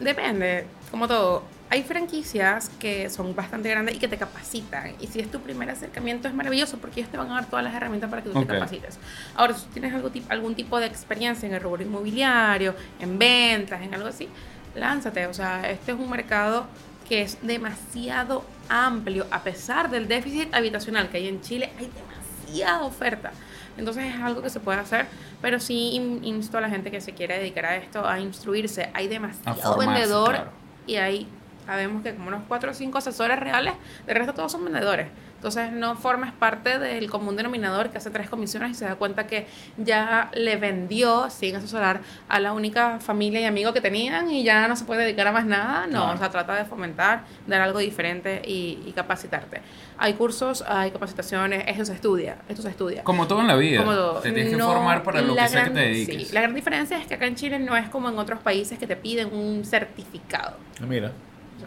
depende, 0.00 0.64
como 0.90 1.06
todo. 1.08 1.42
Hay 1.70 1.84
franquicias 1.84 2.68
que 2.80 3.08
son 3.10 3.34
bastante 3.36 3.68
grandes 3.70 3.94
y 3.94 3.98
que 3.98 4.08
te 4.08 4.16
capacitan. 4.18 4.92
Y 5.00 5.06
si 5.06 5.20
es 5.20 5.30
tu 5.30 5.38
primer 5.40 5.70
acercamiento 5.70 6.26
es 6.26 6.34
maravilloso 6.34 6.78
porque 6.78 7.00
ellos 7.00 7.12
te 7.12 7.16
van 7.16 7.30
a 7.30 7.34
dar 7.34 7.46
todas 7.46 7.64
las 7.64 7.72
herramientas 7.74 8.10
para 8.10 8.22
que 8.22 8.30
tú 8.30 8.38
Ok. 8.38 8.46
te 8.48 8.54
capacites. 8.54 8.98
Ahora, 9.36 9.54
si 9.54 9.66
tienes 9.66 9.94
algo, 9.94 10.10
algún 10.30 10.54
tipo 10.56 10.80
de 10.80 10.86
experiencia 10.86 11.46
en 11.48 11.54
el 11.54 11.60
rubro 11.60 11.82
inmobiliario, 11.82 12.74
en 12.98 13.18
ventas, 13.18 13.80
en 13.82 13.94
algo 13.94 14.08
así, 14.08 14.28
lánzate. 14.74 15.26
O 15.28 15.34
sea, 15.34 15.70
este 15.70 15.92
es 15.92 15.98
un 15.98 16.10
mercado 16.10 16.66
que 17.08 17.22
es 17.22 17.38
demasiado 17.42 18.44
amplio. 18.68 19.26
A 19.30 19.42
pesar 19.44 19.90
del 19.90 20.08
déficit 20.08 20.52
habitacional 20.54 21.08
que 21.08 21.18
hay 21.18 21.28
en 21.28 21.40
Chile, 21.40 21.70
hay 21.78 21.88
demasiada 21.94 22.82
oferta. 22.82 23.30
Entonces 23.78 24.12
es 24.12 24.20
algo 24.20 24.42
que 24.42 24.50
se 24.50 24.58
puede 24.60 24.80
hacer, 24.80 25.06
pero 25.40 25.60
sí 25.60 25.90
in- 25.92 26.24
insto 26.24 26.58
a 26.58 26.60
la 26.60 26.68
gente 26.68 26.90
que 26.90 27.00
se 27.00 27.12
quiera 27.14 27.36
dedicar 27.36 27.64
a 27.66 27.76
esto 27.76 28.06
a 28.06 28.18
instruirse. 28.18 28.90
Hay 28.92 29.06
demasiado 29.08 29.56
formarse, 29.74 29.86
vendedor 30.00 30.30
claro. 30.34 30.50
y 30.86 30.96
hay, 30.96 31.28
sabemos 31.66 32.02
que 32.02 32.14
como 32.14 32.28
unos 32.28 32.42
4 32.48 32.70
o 32.70 32.74
5 32.74 32.98
asesores 32.98 33.38
reales, 33.38 33.74
de 34.06 34.14
resto 34.14 34.34
todos 34.34 34.52
son 34.52 34.64
vendedores. 34.64 35.08
Entonces 35.36 35.72
no 35.72 35.96
formes 35.96 36.32
parte 36.32 36.78
del 36.78 37.08
común 37.10 37.34
denominador 37.34 37.88
que 37.88 37.96
hace 37.96 38.10
tres 38.10 38.28
comisiones 38.28 38.72
y 38.72 38.74
se 38.74 38.84
da 38.84 38.96
cuenta 38.96 39.26
que 39.26 39.46
ya 39.78 40.30
le 40.34 40.56
vendió 40.56 41.30
sin 41.30 41.56
asesorar 41.56 42.02
a 42.28 42.40
la 42.40 42.52
única 42.52 42.98
familia 43.00 43.40
y 43.40 43.44
amigo 43.46 43.72
que 43.72 43.80
tenían 43.80 44.30
y 44.30 44.44
ya 44.44 44.68
no 44.68 44.76
se 44.76 44.84
puede 44.84 45.02
dedicar 45.04 45.26
a 45.28 45.32
más 45.32 45.46
nada. 45.46 45.86
No, 45.86 45.92
Claro. 46.02 46.14
o 46.14 46.18
sea, 46.18 46.28
trata 46.30 46.54
de 46.56 46.66
fomentar, 46.66 47.24
dar 47.46 47.62
algo 47.62 47.78
diferente 47.78 48.42
y, 48.46 48.82
y 48.84 48.92
capacitarte. 48.92 49.62
Hay 49.96 50.12
cursos, 50.12 50.62
hay 50.68 50.90
capacitaciones, 50.90 51.64
eso 51.68 51.86
se 51.86 51.94
estudia, 51.94 52.36
esto 52.46 52.60
se 52.60 52.68
estudia. 52.68 53.02
como 53.02 53.26
todo 53.26 53.40
en 53.40 53.46
la 53.46 53.56
vida? 53.56 53.78
Como 53.80 53.94
todo. 53.94 54.20
Te 54.20 54.32
tienes 54.32 54.54
que 54.54 54.62
formar 54.62 55.02
para 55.02 55.22
lo 55.22 55.34
que 55.34 55.40
sea 55.48 55.64
que 55.64 55.70
gran- 55.70 55.72
te 55.74 55.80
dediques. 55.80 56.28
Sí, 56.28 56.34
la 56.34 56.42
gran 56.42 56.54
diferencia 56.54 56.98
es 56.98 57.06
que 57.06 57.14
acá 57.14 57.24
en 57.26 57.36
Chile 57.36 57.58
no 57.58 57.74
es 57.78 57.88
como 57.88 58.10
en 58.10 58.18
otros 58.18 58.40
países 58.40 58.78
que 58.78 58.86
te 58.86 58.96
piden 58.96 59.32
un 59.32 59.64
certificado. 59.64 60.58
Ah, 60.82 60.84
Mira. 60.86 61.12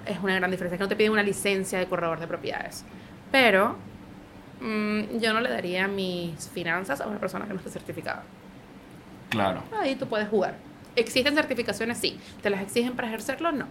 Es 0.05 0.17
una 0.21 0.35
gran 0.35 0.51
diferencia, 0.51 0.77
que 0.77 0.83
no 0.83 0.89
te 0.89 0.95
piden 0.95 1.11
una 1.11 1.23
licencia 1.23 1.79
de 1.79 1.85
corredor 1.87 2.19
de 2.19 2.27
propiedades. 2.27 2.83
Pero 3.31 3.77
mm, 4.61 5.19
yo 5.19 5.33
no 5.33 5.41
le 5.41 5.49
daría 5.49 5.87
mis 5.87 6.49
finanzas 6.49 7.01
a 7.01 7.07
una 7.07 7.19
persona 7.19 7.45
que 7.45 7.53
no 7.53 7.59
esté 7.59 7.69
certificada. 7.69 8.23
Claro. 9.29 9.63
Ahí 9.79 9.95
tú 9.95 10.07
puedes 10.07 10.27
jugar. 10.29 10.55
¿Existen 10.95 11.33
certificaciones? 11.33 11.97
Sí. 11.97 12.19
¿Te 12.41 12.49
las 12.49 12.61
exigen 12.61 12.93
para 12.93 13.07
ejercerlo? 13.07 13.51
No. 13.51 13.65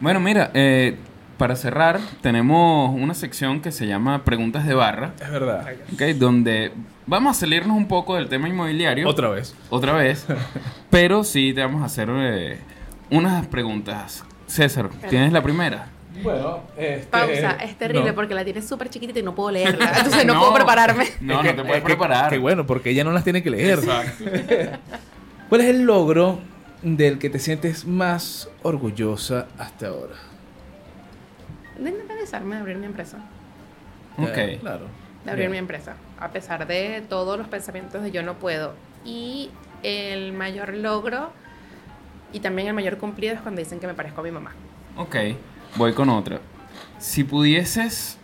Bueno, 0.00 0.20
mira, 0.20 0.50
eh, 0.54 0.96
para 1.38 1.56
cerrar, 1.56 2.00
tenemos 2.20 2.94
una 2.94 3.14
sección 3.14 3.62
que 3.62 3.72
se 3.72 3.86
llama 3.86 4.24
Preguntas 4.24 4.66
de 4.66 4.74
Barra, 4.74 5.14
Es 5.18 5.30
verdad. 5.30 5.66
¿ok? 5.94 6.02
donde 6.16 6.72
vamos 7.06 7.36
a 7.36 7.40
salirnos 7.40 7.76
un 7.76 7.88
poco 7.88 8.16
del 8.16 8.28
tema 8.28 8.46
inmobiliario. 8.46 9.08
Otra 9.08 9.30
vez. 9.30 9.54
Otra 9.70 9.94
vez. 9.94 10.26
pero 10.90 11.24
sí 11.24 11.54
te 11.54 11.62
vamos 11.62 11.80
a 11.80 11.86
hacer 11.86 12.10
eh, 12.12 12.58
unas 13.10 13.46
preguntas. 13.46 14.22
César, 14.50 14.90
¿tienes 15.08 15.32
la 15.32 15.42
primera? 15.42 15.86
Bueno, 16.24 16.64
este, 16.76 17.06
Pausa. 17.06 17.52
Es 17.62 17.78
terrible 17.78 18.08
no. 18.08 18.14
porque 18.16 18.34
la 18.34 18.44
tienes 18.44 18.66
súper 18.66 18.90
chiquitita 18.90 19.20
y 19.20 19.22
no 19.22 19.32
puedo 19.32 19.52
leerla. 19.52 19.92
Entonces 19.96 20.26
no, 20.26 20.34
puedo 20.40 20.54
prepararme. 20.54 21.06
No, 21.20 21.40
no 21.40 21.54
te 21.54 21.62
puedes 21.62 21.82
preparar. 21.82 22.30
Qué 22.30 22.38
bueno, 22.38 22.66
porque 22.66 22.90
ella 22.90 23.04
no 23.04 23.12
las 23.12 23.22
tiene 23.22 23.44
que 23.44 23.50
leer. 23.50 23.78
Exacto. 23.78 24.24
¿Cuál 25.48 25.60
es 25.60 25.68
el 25.68 25.82
logro 25.82 26.40
del 26.82 27.20
que 27.20 27.30
te 27.30 27.38
sientes 27.38 27.84
más 27.84 28.48
orgullosa 28.62 29.46
hasta 29.56 29.86
ahora? 29.86 30.16
De 31.78 31.88
independizarme, 31.88 32.56
de 32.56 32.60
abrir 32.60 32.76
mi 32.76 32.86
empresa. 32.86 33.18
Ok. 34.18 34.36
Eh, 34.36 34.58
claro. 34.60 34.86
de 35.24 35.30
abrir 35.30 35.44
Bien. 35.44 35.52
mi 35.52 35.58
empresa, 35.58 35.94
a 36.18 36.30
pesar 36.30 36.66
de 36.66 37.04
todos 37.08 37.38
los 37.38 37.46
pensamientos 37.46 38.02
de 38.02 38.10
yo 38.10 38.24
no 38.24 38.34
puedo. 38.34 38.74
Y 39.04 39.50
el 39.84 40.32
mayor 40.32 40.74
logro 40.74 41.30
y 42.32 42.40
también 42.40 42.68
el 42.68 42.74
mayor 42.74 42.98
cumplido 42.98 43.34
es 43.34 43.40
cuando 43.40 43.60
dicen 43.60 43.80
que 43.80 43.86
me 43.86 43.94
parezco 43.94 44.20
a 44.20 44.24
mi 44.24 44.30
mamá. 44.30 44.52
Ok, 44.96 45.16
voy 45.76 45.92
con 45.92 46.08
otra. 46.08 46.40
Si 46.98 47.24
pudieses, 47.24 48.18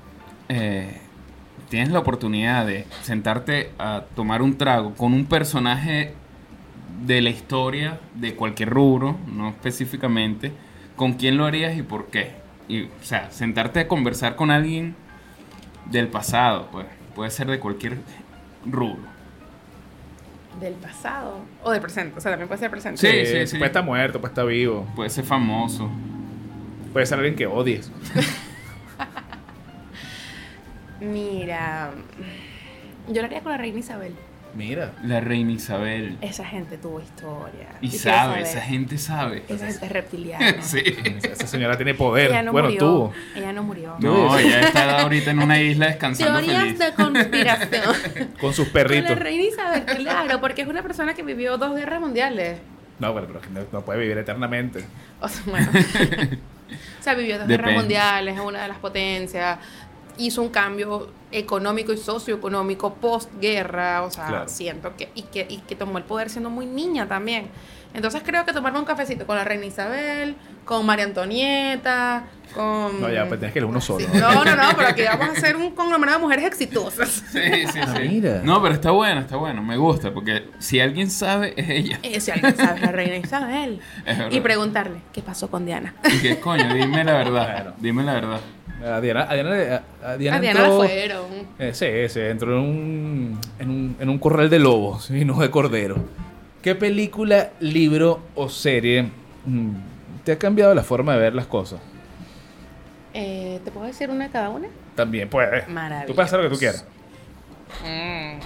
eh, 0.49 1.01
tienes 1.69 1.91
la 1.91 1.99
oportunidad 1.99 2.67
de 2.67 2.87
sentarte 3.03 3.71
a 3.79 4.05
tomar 4.15 4.43
un 4.43 4.57
trago 4.57 4.95
con 4.95 5.13
un 5.13 5.27
personaje 5.27 6.15
de 7.05 7.21
la 7.21 7.31
historia, 7.31 8.01
de 8.15 8.35
cualquier 8.35 8.71
rubro, 8.71 9.17
no 9.27 9.49
específicamente, 9.49 10.53
¿con 10.97 11.15
quién 11.15 11.37
lo 11.37 11.45
harías 11.45 11.77
y 11.77 11.83
por 11.83 12.07
qué? 12.07 12.33
Y, 12.69 12.85
o 12.85 12.89
sea, 13.03 13.31
sentarte 13.31 13.81
a 13.81 13.89
conversar 13.89 14.37
con 14.37 14.51
alguien 14.51 14.97
del 15.91 16.09
pasado, 16.09 16.69
pues, 16.73 16.87
puede 17.15 17.31
ser 17.31 17.47
de 17.49 17.61
cualquier 17.61 17.99
rubro. 18.65 19.16
Del 20.61 20.75
pasado 20.75 21.41
o 21.63 21.71
del 21.71 21.83
presente, 21.83 22.17
o 22.17 22.21
sea, 22.21 22.33
también 22.33 22.49
puede 22.49 22.61
ser 22.61 22.71
presente. 22.71 22.99
Sí, 22.99 23.27
sí, 23.27 23.47
sí. 23.47 23.59
Puede 23.59 23.67
estar 23.67 23.85
muerto, 23.85 24.21
puede 24.21 24.33
estar 24.33 24.47
vivo. 24.47 24.87
Puede 24.97 25.11
ser 25.11 25.25
famoso. 25.25 25.91
Puede 26.93 27.05
ser 27.05 27.19
alguien 27.19 27.37
que 27.37 27.47
odies. 27.47 27.93
Mira, 31.01 31.91
yo 33.09 33.21
lo 33.21 33.27
haría 33.27 33.43
con 33.43 33.53
la 33.53 33.59
reina 33.59 33.79
Isabel. 33.79 34.15
Mira. 34.57 34.93
La 35.05 35.21
reina 35.21 35.53
Isabel. 35.53 36.17
Esa 36.23 36.45
gente 36.47 36.79
tuvo 36.79 37.01
historia. 37.01 37.69
Y 37.83 37.91
quiere 37.91 38.03
sabe, 38.05 38.41
esa 38.41 38.61
gente 38.63 38.97
sabe. 38.97 39.43
Esa 39.49 39.67
gente 39.67 39.87
es 39.87 39.93
reptiliana. 39.93 40.57
Sí. 40.63 40.83
Esa 41.23 41.47
señora 41.47 41.77
tiene 41.77 41.93
poder. 41.95 42.31
Ella 42.31 42.43
no 42.43 42.53
bueno, 42.53 42.69
murió. 42.69 42.81
tuvo. 42.81 43.13
Ella 43.35 43.53
no 43.53 43.63
murió. 43.63 43.97
No, 44.01 44.39
ella 44.39 44.61
está 44.61 45.01
ahorita 45.03 45.31
en 45.31 45.39
una 45.41 45.61
isla 45.61 45.87
descansando 45.89 46.39
Teorías 46.41 46.63
feliz. 46.63 46.79
de 46.79 46.93
conspiración. 46.95 48.33
Con 48.41 48.55
sus 48.55 48.67
Con 48.67 48.73
perritos. 48.73 49.11
la 49.11 49.17
reina 49.17 49.43
Isabel, 49.45 49.85
claro, 49.85 50.41
porque 50.41 50.63
es 50.63 50.69
una 50.69 50.83
persona 50.83 51.13
que 51.15 51.23
vivió 51.23 51.59
dos 51.59 51.77
guerras 51.77 52.01
mundiales. 52.01 52.59
No, 52.99 53.13
bueno, 53.13 53.29
pero 53.29 53.41
no, 53.53 53.67
no 53.71 53.85
puede 53.85 54.01
vivir 54.01 54.17
eternamente. 54.17 54.85
O 55.21 55.29
sea, 55.29 55.43
bueno. 55.47 55.69
sea, 57.01 57.15
vivió 57.15 57.39
dos 57.39 57.47
Depende. 57.47 57.57
guerras 57.71 57.75
mundiales, 57.83 58.35
es 58.35 58.41
una 58.41 58.63
de 58.63 58.69
las 58.69 58.79
potencias, 58.79 59.59
hizo 60.19 60.43
un 60.43 60.49
cambio 60.49 61.09
económico 61.33 61.93
y 61.93 61.97
socioeconómico 61.97 62.95
postguerra, 62.95 64.03
o 64.03 64.11
sea, 64.11 64.27
Claro. 64.29 64.49
siento 64.49 64.97
que 64.97 65.11
y, 65.15 65.23
que 65.23 65.47
y 65.49 65.59
que 65.59 65.77
tomó 65.77 65.99
el 65.99 66.05
poder 66.05 66.31
siendo 66.31 66.51
muy 66.51 66.67
niña 66.67 67.07
también. 67.09 67.49
Entonces 67.97 68.23
creo 68.25 68.45
que 68.45 68.53
tomarme 68.53 68.79
un 68.79 68.85
cafecito 68.85 69.27
con 69.27 69.35
la 69.37 69.43
reina 69.45 69.65
Isabel, 69.67 70.37
con 70.65 70.85
María 70.87 71.07
Antonieta, 71.07 72.25
con... 72.55 73.01
No, 73.01 73.11
ya, 73.11 73.27
pues 73.27 73.41
tienes 73.41 73.53
que 73.55 73.59
ir 73.61 73.65
uno 73.65 73.81
solo. 73.81 74.07
No, 74.15 74.45
no, 74.45 74.55
no, 74.55 74.63
pero 74.77 74.89
aquí 74.89 75.03
vamos 75.03 75.31
a 75.31 75.33
hacer 75.33 75.57
un 75.57 75.71
conglomerado 75.75 76.19
de 76.19 76.25
mujeres 76.25 76.45
exitosas. 76.45 77.09
Sí, 77.33 77.41
sí, 77.73 77.79
Ah, 77.83 77.95
sí. 77.97 78.09
mira. 78.09 78.41
No, 78.45 78.63
pero 78.63 78.75
está 78.75 78.91
bueno, 78.91 79.21
está 79.21 79.37
bueno. 79.37 79.63
Me 79.63 79.77
gusta 79.77 80.13
porque 80.13 80.45
si 80.59 80.79
alguien 80.81 81.11
sabe, 81.11 81.55
es 81.57 81.69
ella. 81.71 81.99
Eh, 82.03 82.21
si 82.21 82.31
alguien 82.31 82.57
sabe 82.57 82.81
la 82.81 82.93
reina 82.93 83.17
Isabel. 83.17 83.81
Y 84.31 84.41
preguntarle, 84.41 84.99
¿qué 85.13 85.23
pasó 85.23 85.49
con 85.51 85.65
Diana? 85.65 85.95
Y 86.13 86.19
que 86.21 86.39
coño, 86.39 86.73
dime 86.75 87.03
la 87.03 87.13
verdad. 87.15 87.47
Claro. 87.47 87.73
Dime 87.79 88.03
la 88.05 88.13
verdad. 88.15 88.41
A 88.85 89.01
Diana, 89.01 89.27
a 89.29 89.35
Diana, 89.35 89.51
a- 90.05 90.17
Diana 90.17 90.37
A 90.37 90.41
Diana 90.41 90.41
la 90.61 90.67
entró- 90.67 90.77
fueron. 90.77 91.25
Eh, 91.59 91.71
sí, 91.73 91.87
sí, 92.13 92.21
entró 92.21 92.59
en 92.59 92.63
un, 92.63 93.41
en 93.59 93.71
un, 93.71 93.97
en 93.99 94.09
un 94.11 94.19
corral 94.19 94.51
de 94.51 94.59
lobos 94.59 95.11
y 95.11 95.25
no 95.25 95.39
de 95.41 95.51
cordero. 95.51 95.97
¿Qué 96.67 96.75
película, 96.75 97.53
libro 97.61 98.23
o 98.35 98.49
serie 98.49 99.09
mm, 99.45 99.71
te 100.25 100.33
ha 100.33 100.37
cambiado 100.37 100.75
la 100.75 100.83
forma 100.83 101.13
de 101.13 101.21
ver 101.21 101.33
las 101.33 101.47
cosas? 101.47 101.79
Eh, 103.15 103.61
¿Te 103.65 103.71
puedo 103.71 103.87
decir 103.87 104.11
una 104.11 104.25
de 104.25 104.31
cada 104.33 104.49
una? 104.49 104.67
También 104.97 105.29
puedes. 105.29 105.69
Maravilloso. 105.69 106.09
Tú 106.09 106.15
puedes 106.17 106.29
hacer 106.29 106.43
lo 106.43 106.49
que 106.49 106.55
tú 106.57 106.59
quieras. 106.59 106.85
Eh, 107.85 108.41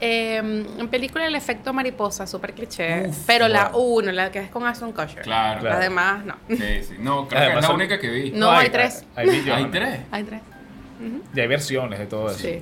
en 0.80 0.88
película 0.88 1.24
El 1.24 1.36
efecto 1.36 1.72
mariposa, 1.72 2.26
súper 2.26 2.52
cliché. 2.52 3.06
Uf, 3.06 3.18
pero 3.24 3.46
la 3.46 3.70
uno, 3.72 4.10
la 4.10 4.32
que 4.32 4.40
es 4.40 4.50
con 4.50 4.66
Ashton 4.66 4.90
Kutcher. 4.90 5.22
Claro. 5.22 5.60
Claro. 5.60 5.76
Las 5.76 5.84
demás, 5.84 6.24
no. 6.24 6.34
Sí, 6.48 6.82
sí. 6.82 6.96
No, 6.98 7.28
creo 7.28 7.42
Además 7.42 7.54
que 7.54 7.60
es 7.60 7.68
la 7.68 7.74
única 7.76 8.00
que 8.00 8.10
vi. 8.10 8.32
No, 8.32 8.50
hay 8.50 8.70
tres. 8.70 9.04
Hay, 9.14 9.28
tres. 9.70 10.00
Hay 10.10 10.24
tres. 10.24 10.40
Ujú. 10.98 11.22
Y 11.32 11.40
hay 11.40 11.46
versiones 11.46 12.00
de 12.00 12.06
todo 12.06 12.28
eso. 12.28 12.40
Sí. 12.40 12.60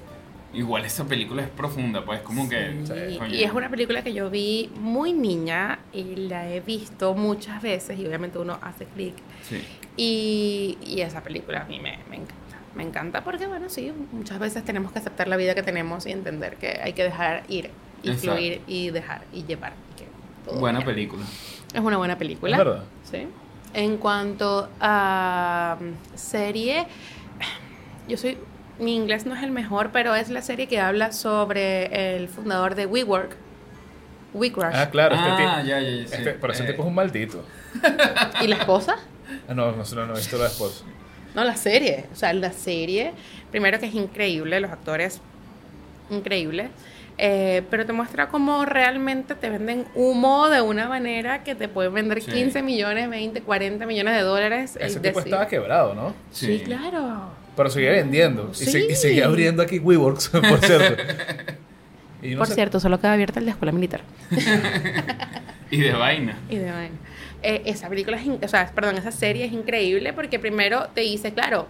Igual 0.53 0.85
esa 0.85 1.05
película 1.05 1.43
es 1.43 1.49
profunda, 1.49 2.05
pues 2.05 2.23
como 2.23 2.49
que... 2.49 2.81
Sí, 2.85 3.19
coño. 3.19 3.35
Y 3.35 3.45
es 3.45 3.53
una 3.53 3.69
película 3.71 4.03
que 4.03 4.13
yo 4.13 4.31
vi 4.31 4.71
muy 4.81 5.13
niña 5.13 5.79
y 5.93 6.17
la 6.17 6.51
he 6.51 6.61
visto 6.61 7.15
muchas 7.15 7.63
veces 7.63 7.99
y 7.99 8.07
obviamente 8.07 8.39
uno 8.39 8.59
hace 8.61 8.85
clic. 8.87 9.15
Sí. 9.49 9.63
Y, 9.97 10.77
y 10.85 11.03
esa 11.03 11.23
película 11.23 11.63
a 11.63 11.65
mí 11.67 11.79
me, 11.79 11.99
me 12.09 12.17
encanta. 12.17 12.35
Me 12.75 12.83
encanta 12.83 13.23
porque, 13.25 13.47
bueno, 13.47 13.69
sí, 13.69 13.93
muchas 14.13 14.39
veces 14.39 14.65
tenemos 14.65 14.91
que 14.93 14.99
aceptar 15.01 15.29
la 15.29 15.37
vida 15.37 15.55
que 15.55 15.63
tenemos 15.63 16.07
y 16.07 16.13
entender 16.13 16.57
que 16.57 16.81
hay 16.83 16.93
que 16.95 17.05
dejar 17.05 17.43
ir 17.49 17.71
y 18.03 18.11
Exacto. 18.11 18.33
fluir 18.37 18.61
y 18.67 18.91
dejar 18.91 19.23
y 19.33 19.45
llevar. 19.45 19.73
y 19.95 19.99
que 19.99 20.09
todo 20.45 20.59
Buena 20.61 20.79
bien. 20.81 20.87
película. 20.95 21.25
Es 21.75 21.81
una 21.81 21.97
buena 21.97 22.17
película. 22.19 22.53
Es 22.57 22.59
verdad. 22.59 22.85
Sí. 23.05 23.27
En 23.75 23.99
cuanto 23.99 24.69
a 24.81 25.79
serie, 26.15 26.87
yo 28.09 28.17
soy. 28.17 28.37
Mi 28.81 28.97
inglés 28.97 29.27
no 29.27 29.35
es 29.37 29.43
el 29.43 29.51
mejor, 29.51 29.91
pero 29.93 30.15
es 30.15 30.31
la 30.31 30.43
serie 30.43 30.67
que 30.67 30.81
habla 30.81 31.13
sobre 31.13 32.17
el 32.17 32.29
fundador 32.29 32.75
de 32.75 32.87
WeWork. 32.87 33.37
WeCrush. 34.33 34.75
Ah, 34.75 34.89
claro. 34.91 35.17
ah, 35.19 35.29
este 35.29 35.43
tipo, 35.43 35.57
ya, 35.69 35.81
ya, 35.81 35.81
ya. 35.81 36.09
sí. 36.09 36.15
este- 36.15 36.33
pero 36.41 36.53
ese 36.53 36.63
Eh, 36.65 36.67
tipo 36.69 36.83
es 36.83 36.89
un 36.89 36.95
maldito. 36.95 37.45
¿Y 38.41 38.47
la 38.47 38.57
esposa? 38.57 38.97
Ah, 39.49 39.55
no, 39.55 39.73
no, 39.73 39.83
no, 39.85 40.07
no 40.07 40.13
he 40.15 40.17
visto 40.17 40.39
la 40.39 40.47
esposa. 40.47 40.85
No, 41.35 41.45
la 41.45 41.57
serie. 41.57 42.07
O 42.13 42.17
sea, 42.17 42.33
la 42.33 42.53
serie, 42.53 43.13
primero 43.51 43.79
que 43.81 43.87
es 43.87 43.95
increíble, 43.95 44.61
los 44.61 44.71
actores 44.71 45.21
increíbles. 46.11 46.71
eh, 47.23 47.63
pero 47.71 47.85
te 47.85 47.93
muestra 47.93 48.29
cómo 48.29 48.65
realmente 48.65 49.35
te 49.35 49.51
venden 49.51 49.85
humo 49.95 50.49
de 50.49 50.63
una 50.63 50.89
manera 50.89 51.43
que 51.45 51.55
te 51.55 51.69
pueden 51.69 51.93
vender 51.93 52.23
Sí. 52.23 52.31
15 52.31 52.63
millones, 52.63 53.11
20, 53.11 53.43
40 53.43 53.85
millones 53.85 54.15
de 54.15 54.23
dólares. 54.23 54.79
Ese 54.81 55.01
tipo 55.01 55.19
decir- 55.19 55.25
estaba 55.27 55.47
quebrado, 55.47 55.95
¿no? 55.95 56.15
Sí, 56.31 56.59
Sí. 56.61 56.65
claro. 56.65 57.25
Pero 57.61 57.69
seguía 57.71 57.91
vendiendo. 57.91 58.51
Y, 58.53 58.55
se- 58.55 58.79
y 58.87 58.89
Sí. 58.91 58.97
seguía 58.97 59.27
abriendo 59.27 59.63
aquí 59.63 59.79
WeWorks, 59.79 60.29
por 60.31 60.61
cierto. 60.65 61.03
Y 62.23 62.31
no 62.31 62.39
Por 62.39 62.47
sé- 62.47 62.55
cierto, 62.55 62.81
solo 62.81 62.99
queda 63.01 63.13
abierta 63.13 63.39
el 63.39 63.45
de 63.45 63.51
escuela 63.51 63.71
militar. 63.73 64.01
Y 65.71 65.81
de 65.83 65.93
vaina. 65.93 66.37
Y 66.49 66.57
de 66.57 66.71
vaina. 66.71 66.97
Eh, 67.43 67.63
esa 67.67 67.89
película 67.89 68.17
es, 68.21 68.27
o 68.43 68.49
sea, 68.49 68.67
perdón, 68.75 68.99
esa 68.99 69.13
serie 69.13 69.45
es 69.45 69.53
increíble 69.53 70.13
porque 70.13 70.39
primero 70.39 70.89
te 70.95 71.03
dice, 71.03 71.33
claro, 71.33 71.69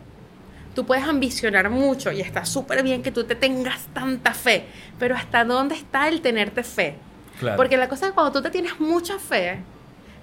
tú 0.75 0.87
puedes 0.87 1.05
ambicionar 1.05 1.69
mucho 1.71 2.11
y 2.11 2.21
está 2.21 2.45
súper 2.47 2.83
bien 2.83 3.03
que 3.03 3.11
tú 3.13 3.25
te 3.25 3.35
tengas 3.35 3.87
tanta 3.93 4.33
fe, 4.33 4.65
pero 4.99 5.15
¿hasta 5.17 5.45
dónde 5.45 5.75
está 5.75 6.09
el 6.09 6.23
tenerte 6.23 6.63
fe? 6.63 6.95
Claro. 7.41 7.57
Porque 7.59 7.77
la 7.77 7.89
cosa 7.89 8.07
es 8.07 8.11
que 8.13 8.15
cuando 8.15 8.33
tú 8.33 8.43
te 8.43 8.51
tienes 8.51 8.81
mucha 8.81 9.19
fe, 9.19 9.59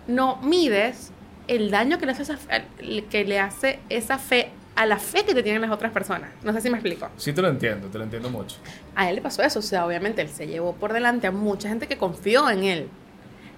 no 0.07 0.38
mides 0.41 1.11
el 1.47 1.70
daño 1.70 1.99
que 1.99 2.05
le 2.07 2.13
hace 2.13 2.24
esa 2.24 2.38
fe, 2.38 2.63
que 3.09 3.26
le 3.26 3.39
hace 3.39 3.80
esa 3.89 4.18
fe 4.18 4.49
a 4.78 4.86
la 4.86 4.97
fe 4.97 5.25
que 5.25 5.34
te 5.34 5.41
tienen 5.43 5.61
las 5.61 5.71
otras 5.71 5.91
personas. 5.91 6.30
No 6.43 6.53
sé 6.53 6.61
si 6.61 6.69
me 6.69 6.78
explico. 6.78 7.09
Sí 7.17 7.34
te 7.34 7.41
lo 7.41 7.49
entiendo, 7.49 7.88
te 7.88 7.97
lo 7.97 8.03
entiendo 8.03 8.30
mucho. 8.30 8.57
A 8.95 9.09
él 9.09 9.15
le 9.15 9.21
pasó 9.21 9.41
eso, 9.43 9.59
o 9.59 9.61
sea, 9.63 9.86
obviamente 9.86 10.21
él 10.21 10.30
se 10.30 10.47
llevó 10.47 10.73
por 10.75 10.93
delante 10.93 11.28
a 11.28 11.32
mucha 11.32 11.67
gente 11.67 11.88
que 11.88 11.97
confió 11.97 12.49
en 12.49 12.63
él, 12.63 12.88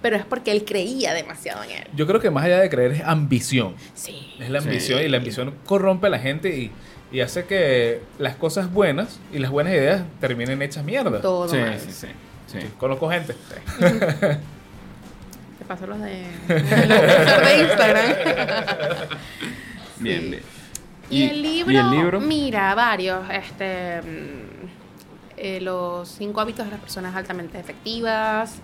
pero 0.02 0.16
es 0.16 0.24
porque 0.24 0.50
él 0.50 0.64
creía 0.64 1.12
demasiado 1.14 1.62
en 1.62 1.70
él. 1.72 1.84
Yo 1.94 2.06
creo 2.06 2.20
que 2.20 2.30
más 2.30 2.44
allá 2.44 2.58
de 2.58 2.70
creer 2.70 2.92
es 2.92 3.02
ambición. 3.04 3.74
Sí. 3.94 4.34
Es 4.40 4.48
la 4.50 4.60
Sí. 4.62 4.68
ambición 4.68 5.02
y 5.02 5.08
la 5.08 5.18
ambición 5.18 5.54
corrompe 5.66 6.06
a 6.06 6.10
la 6.10 6.18
gente 6.18 6.56
y, 6.56 6.70
y 7.12 7.20
hace 7.20 7.44
que 7.44 8.00
las 8.18 8.34
cosas 8.36 8.72
buenas 8.72 9.20
y 9.32 9.38
las 9.40 9.50
buenas 9.50 9.74
ideas 9.74 10.02
terminen 10.20 10.62
hechas 10.62 10.84
mierda. 10.84 11.20
Todo 11.20 11.48
Sí, 11.48 11.56
mal. 11.58 11.78
sí, 11.78 11.92
sí. 11.92 12.06
sí. 12.46 12.58
Conozco 12.78 13.10
gente. 13.10 13.34
Te 15.58 15.64
paso 15.68 15.86
los 15.86 16.00
de, 16.00 16.24
los 16.48 16.58
de 17.46 17.60
Instagram. 17.60 18.12
Bien, 19.98 20.30
bien. 20.30 20.42
Y, 21.10 21.22
el 21.24 21.42
libro, 21.42 21.72
¿Y 21.72 21.76
el 21.76 21.90
libro? 21.90 22.20
mira, 22.20 22.74
varios. 22.74 23.28
Este, 23.30 24.00
mm, 24.02 24.66
eh, 25.36 25.60
los 25.60 26.08
cinco 26.08 26.40
hábitos 26.40 26.64
de 26.66 26.70
las 26.72 26.80
personas 26.80 27.14
altamente 27.14 27.58
efectivas. 27.58 28.56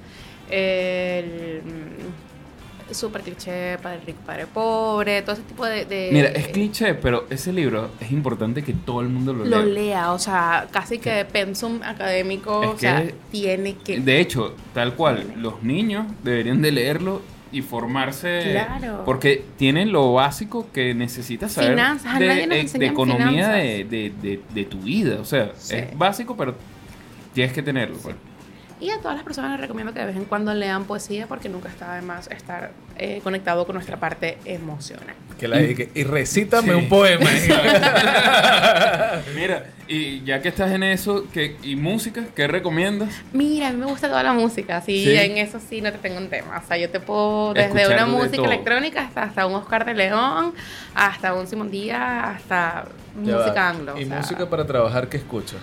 El 0.49 1.62
mm, 1.64 2.92
super 2.94 3.22
cliché, 3.22 3.78
padre 3.78 4.01
rico, 4.07 4.20
padre 4.24 4.47
pobre, 4.47 5.22
todo 5.22 5.32
ese 5.32 5.42
tipo 5.42 5.64
de... 5.66 5.84
de- 5.86 6.11
Mira, 6.12 6.28
es 6.28 6.49
cliché, 6.49 6.94
pero 6.94 7.26
ese 7.30 7.53
libro 7.53 7.90
es 8.01 8.12
importante 8.12 8.62
que 8.62 8.72
todo 8.72 9.01
el 9.01 9.09
mundo 9.09 9.32
lo 9.32 9.44
lea. 9.44 9.59
Lo 9.59 9.66
lea, 9.66 10.12
o 10.12 10.18
sea, 10.20 10.68
casi 10.70 10.99
que 10.99 11.24
pensum 11.24 11.80
académico, 11.82 12.62
Es 12.62 12.68
o 12.70 12.78
sea, 12.78 13.05
tiene 13.32 13.74
que... 13.76 13.99
De 14.01 14.20
hecho, 14.20 14.55
tal 14.72 14.94
cual, 14.94 15.32
los 15.36 15.62
niños 15.64 16.07
deberían 16.22 16.62
de 16.62 16.70
leerlo 16.70 17.22
y 17.57 17.62
formarse 17.62 18.50
Claro. 18.52 19.02
porque 19.04 19.44
tienen 19.57 19.90
lo 19.92 20.12
básico 20.12 20.68
que 20.72 20.94
necesitas 20.94 21.52
saber 21.52 21.70
Finanzas, 21.70 22.14
a 22.14 22.18
de, 22.18 22.26
nadie 22.28 22.46
nos 22.46 22.57
eh, 22.57 22.61
enseñan 22.61 22.80
de 22.80 22.86
economía 22.92 23.26
finanzas. 23.28 23.54
de, 23.54 23.84
de- 23.90 24.12
de- 24.22 24.40
de 24.54 24.64
tu 24.64 24.78
vida. 24.80 25.18
O 25.20 25.24
sea, 25.24 25.50
Sí. 25.57 25.76
es 25.76 25.98
básico, 25.98 26.36
pero 26.36 26.54
tienes 27.34 27.52
que 27.52 27.62
tenerlo. 27.62 27.96
pues. 28.02 28.14
Y 28.78 28.90
a 28.90 28.98
todas 28.98 29.14
las 29.14 29.24
personas 29.24 29.52
les 29.52 29.61
recomiendo 29.61 29.94
que 29.94 30.00
de 30.00 30.07
vez 30.07 30.16
en 30.16 30.26
cuando 30.26 30.52
lean 30.52 30.84
poesía 30.84 31.26
porque 31.26 31.48
nunca 31.48 31.70
está 31.70 31.94
de 31.94 32.02
más 32.02 32.28
estar 32.30 32.72
eh, 32.98 33.20
conectado 33.24 33.64
con 33.64 33.72
nuestra 33.74 33.98
parte 33.98 34.36
emocional. 34.44 35.14
Que 35.40 35.48
la 35.48 35.57
dedique. 35.57 35.90
Y 35.94 36.04
recítame 36.04 36.68
Sí. 36.68 36.74
un 36.74 36.88
poema. 36.90 37.24
Mira, 39.34 39.64
y 39.89 40.22
ya 40.24 40.43
que 40.43 40.49
estás 40.49 40.72
en 40.72 40.82
eso, 40.82 41.24
¿qué, 41.32 41.57
¿y 41.62 41.76
música? 41.76 42.24
¿Qué 42.34 42.47
recomiendas? 42.49 43.11
Mira, 43.32 43.68
a 43.68 43.72
mí 43.72 43.78
me 43.78 43.87
gusta 43.87 44.09
toda 44.09 44.22
la 44.22 44.32
música, 44.32 44.80
sí, 44.80 45.05
Sí. 45.05 45.16
en 45.16 45.39
eso 45.39 45.59
sí 45.61 45.80
no 45.80 45.93
te 45.93 45.99
tengo 45.99 46.18
un 46.18 46.28
tema. 46.28 46.61
O 46.62 46.66
sea, 46.66 46.76
yo 46.76 46.91
te 46.91 47.01
puedo, 47.01 47.55
desde 47.55 47.66
Escuchar 47.82 47.93
una 47.93 48.05
de 48.07 48.11
música 48.18 48.37
todo. 48.37 48.47
electrónica 48.47 49.03
hasta, 49.03 49.22
hasta 49.22 49.47
un 49.47 49.55
Oscar 49.55 49.84
de 49.84 49.95
León, 49.95 50.55
hasta 50.95 51.34
un 51.34 51.47
Simón 51.47 51.70
Díaz, 51.70 52.37
hasta 52.37 52.87
Ya 53.22 53.37
música 53.37 53.55
va. 53.55 53.68
anglo. 53.70 53.95
o 53.95 53.99
Y 53.99 54.05
sea, 54.07 54.16
música 54.18 54.49
para 54.51 54.66
trabajar, 54.66 55.09
¿qué 55.09 55.16
escuchas? 55.18 55.59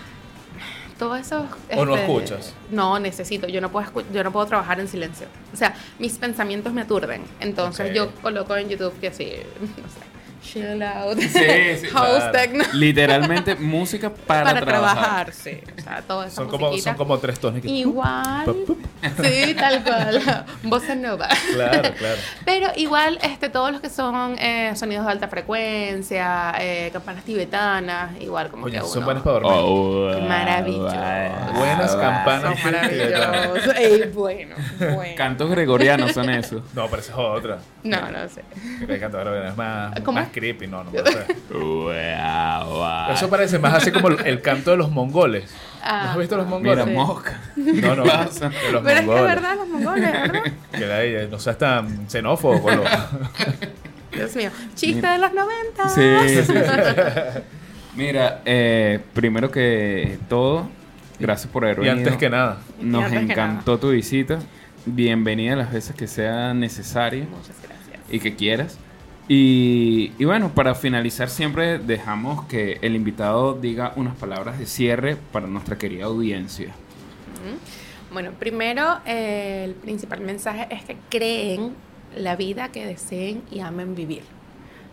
todo 0.97 1.15
eso. 1.17 1.47
¿O 1.76 1.84
no 1.86 1.95
este, 1.95 2.05
escuchas? 2.05 2.53
No, 2.69 2.97
necesito. 2.99 3.47
Yo 3.47 3.59
no 3.59 3.69
puedo 3.71 3.86
escu- 3.86 4.05
yo 4.13 4.24
no 4.24 4.32
puedo 4.32 4.45
trabajar 4.45 4.80
en 4.80 4.88
silencio. 4.88 5.28
O 5.51 5.57
sea, 5.57 5.74
mis 5.99 6.17
pensamientos 6.17 6.71
me 6.71 6.82
aturden. 6.82 7.24
Entonces 7.41 7.93
yo 7.93 8.11
coloco 8.21 8.55
en 8.55 8.69
YouTube 8.69 8.93
que 9.01 9.11
sí, 9.11 9.28
no 9.59 9.67
sé, 9.89 9.99
chill 10.43 10.83
out, 10.83 11.17
Sí, 11.19 11.29
sí, 11.79 11.87
house 11.87 12.07
claro. 12.17 12.31
techno. 12.31 12.63
Literalmente 12.73 13.55
música 13.59 14.09
para, 14.11 14.43
Para, 14.43 14.61
trabajar. 14.65 14.95
trabajar. 15.31 15.33
sí. 15.33 15.59
O 15.77 15.81
sea, 15.81 16.01
toda 16.01 16.27
esa 16.27 16.35
Son 16.35 16.47
como, 16.49 16.67
musiquita. 16.67 16.89
son 16.91 16.97
como 16.97 17.17
tres 17.19 17.39
tonos. 17.39 17.61
que- 17.61 17.67
Igual. 17.69 18.45
Pup, 18.45 18.65
pup. 18.67 18.79
Sí, 19.23 19.53
tal 19.55 19.83
cual. 19.83 20.21
Bossa 20.63 20.95
nova. 20.95 21.27
Claro, 21.53 21.93
claro. 21.97 22.17
Pero 22.45 22.67
igual, 22.75 23.19
este, 23.23 23.49
todos 23.49 23.71
los 23.71 23.81
que 23.81 23.89
son 23.89 24.35
eh, 24.39 24.73
sonidos 24.75 25.05
de 25.05 25.11
alta 25.11 25.27
frecuencia, 25.27 26.53
eh, 26.59 26.89
campanas 26.93 27.23
tibetanas, 27.23 28.11
igual 28.21 28.49
como 28.49 28.65
Oye, 28.65 28.79
que 28.79 28.85
son 28.85 28.97
uno... 28.97 29.05
buenas 29.05 29.23
para 29.23 29.39
dormir. 29.39 29.51
Oh, 29.63 30.19
Maravilloso. 30.27 30.95
Buenas 31.55 31.95
campanas. 31.95 32.59
Son 32.59 32.71
maravillosos. 32.71 33.75
Ey, 33.77 34.11
bueno, 34.13 34.55
bueno. 34.79 35.15
Cantos 35.15 35.49
gregorianos 35.49 36.11
son 36.11 36.29
esos. 36.29 36.61
No, 36.73 36.87
pero 36.87 37.01
esa 37.01 37.11
es 37.13 37.17
otra. 37.17 37.57
No, 37.83 38.11
no 38.11 38.29
sé. 38.29 38.43
Es 38.87 39.57
más, 39.57 39.99
¿Cómo? 40.01 40.19
más 40.19 40.29
creepy. 40.34 40.67
No, 40.67 40.84
no. 40.84 40.91
Wow, 41.53 43.11
Eso 43.13 43.29
parece 43.29 43.59
más 43.59 43.73
así 43.75 43.91
como 43.91 44.09
el, 44.09 44.25
el 44.25 44.41
canto 44.41 44.71
de 44.71 44.77
los 44.77 44.89
mongoles. 44.91 45.53
Ah, 45.81 46.01
¿No 46.05 46.11
has 46.11 46.17
visto 46.17 46.38
los 46.38 46.47
mongoles? 46.47 46.86
Mira, 46.86 46.97
mosca. 47.05 47.39
No, 47.55 47.95
no. 47.95 48.03
pasa? 48.03 48.49
de 48.49 48.71
los 48.71 48.84
Pero 48.84 48.99
es 48.99 49.05
que 49.05 49.15
es 49.15 49.21
verdad, 49.23 49.55
los 49.57 49.67
mongoles, 49.67 50.11
¿verdad? 50.11 50.43
Que 50.71 50.86
la- 51.21 51.27
no 51.27 51.39
seas 51.39 51.57
tan 51.57 52.09
xenófobo 52.09 52.61
con 52.61 52.77
los... 52.77 52.88
Dios 54.13 54.36
mío. 54.36 54.49
Chiste 54.75 55.05
de 55.07 55.17
los 55.17 55.31
90. 55.34 55.89
Sí, 55.89 56.01
sí, 56.43 56.43
sí. 56.45 56.53
Mira, 57.95 58.41
eh, 58.45 58.99
primero 59.13 59.51
que 59.51 60.17
todo, 60.29 60.69
gracias 61.19 61.51
por 61.51 61.63
haber 61.65 61.77
Y 61.77 61.81
venido. 61.81 61.97
antes 61.97 62.17
que 62.17 62.29
nada. 62.29 62.57
Nos 62.79 63.11
Y 63.11 63.15
encantó 63.15 63.77
tu 63.79 63.91
visita. 63.91 64.39
Bienvenida 64.86 65.55
las 65.55 65.71
veces 65.71 65.95
que 65.95 66.07
sea 66.07 66.53
necesaria 66.53 67.25
Muchas 67.29 67.55
gracias. 67.61 67.99
y 68.09 68.19
que 68.19 68.36
quieras. 68.36 68.77
Y, 69.28 70.11
bueno, 70.26 70.49
para 70.53 70.76
finalizar 70.76 71.30
siempre 71.30 71.80
dejamos 71.80 72.45
que 72.45 72.80
el 72.82 72.95
invitado 72.95 73.53
diga 73.53 73.93
unas 73.95 74.15
palabras 74.15 74.59
de 74.59 74.65
cierre 74.65 75.15
para 75.32 75.47
nuestra 75.47 75.78
querida 75.78 76.05
audiencia. 76.05 76.74
Bueno, 78.11 78.32
primero, 78.38 78.99
eh, 79.05 79.63
el 79.65 79.76
principal 79.76 80.21
mensaje 80.21 80.67
es 80.69 80.84
que 80.84 80.97
creen 81.09 81.74
la 82.15 82.36
vida 82.36 82.69
que 82.69 82.86
deseen 82.86 83.41
y 83.49 83.61
amen 83.61 83.95
vivir. 83.95 84.24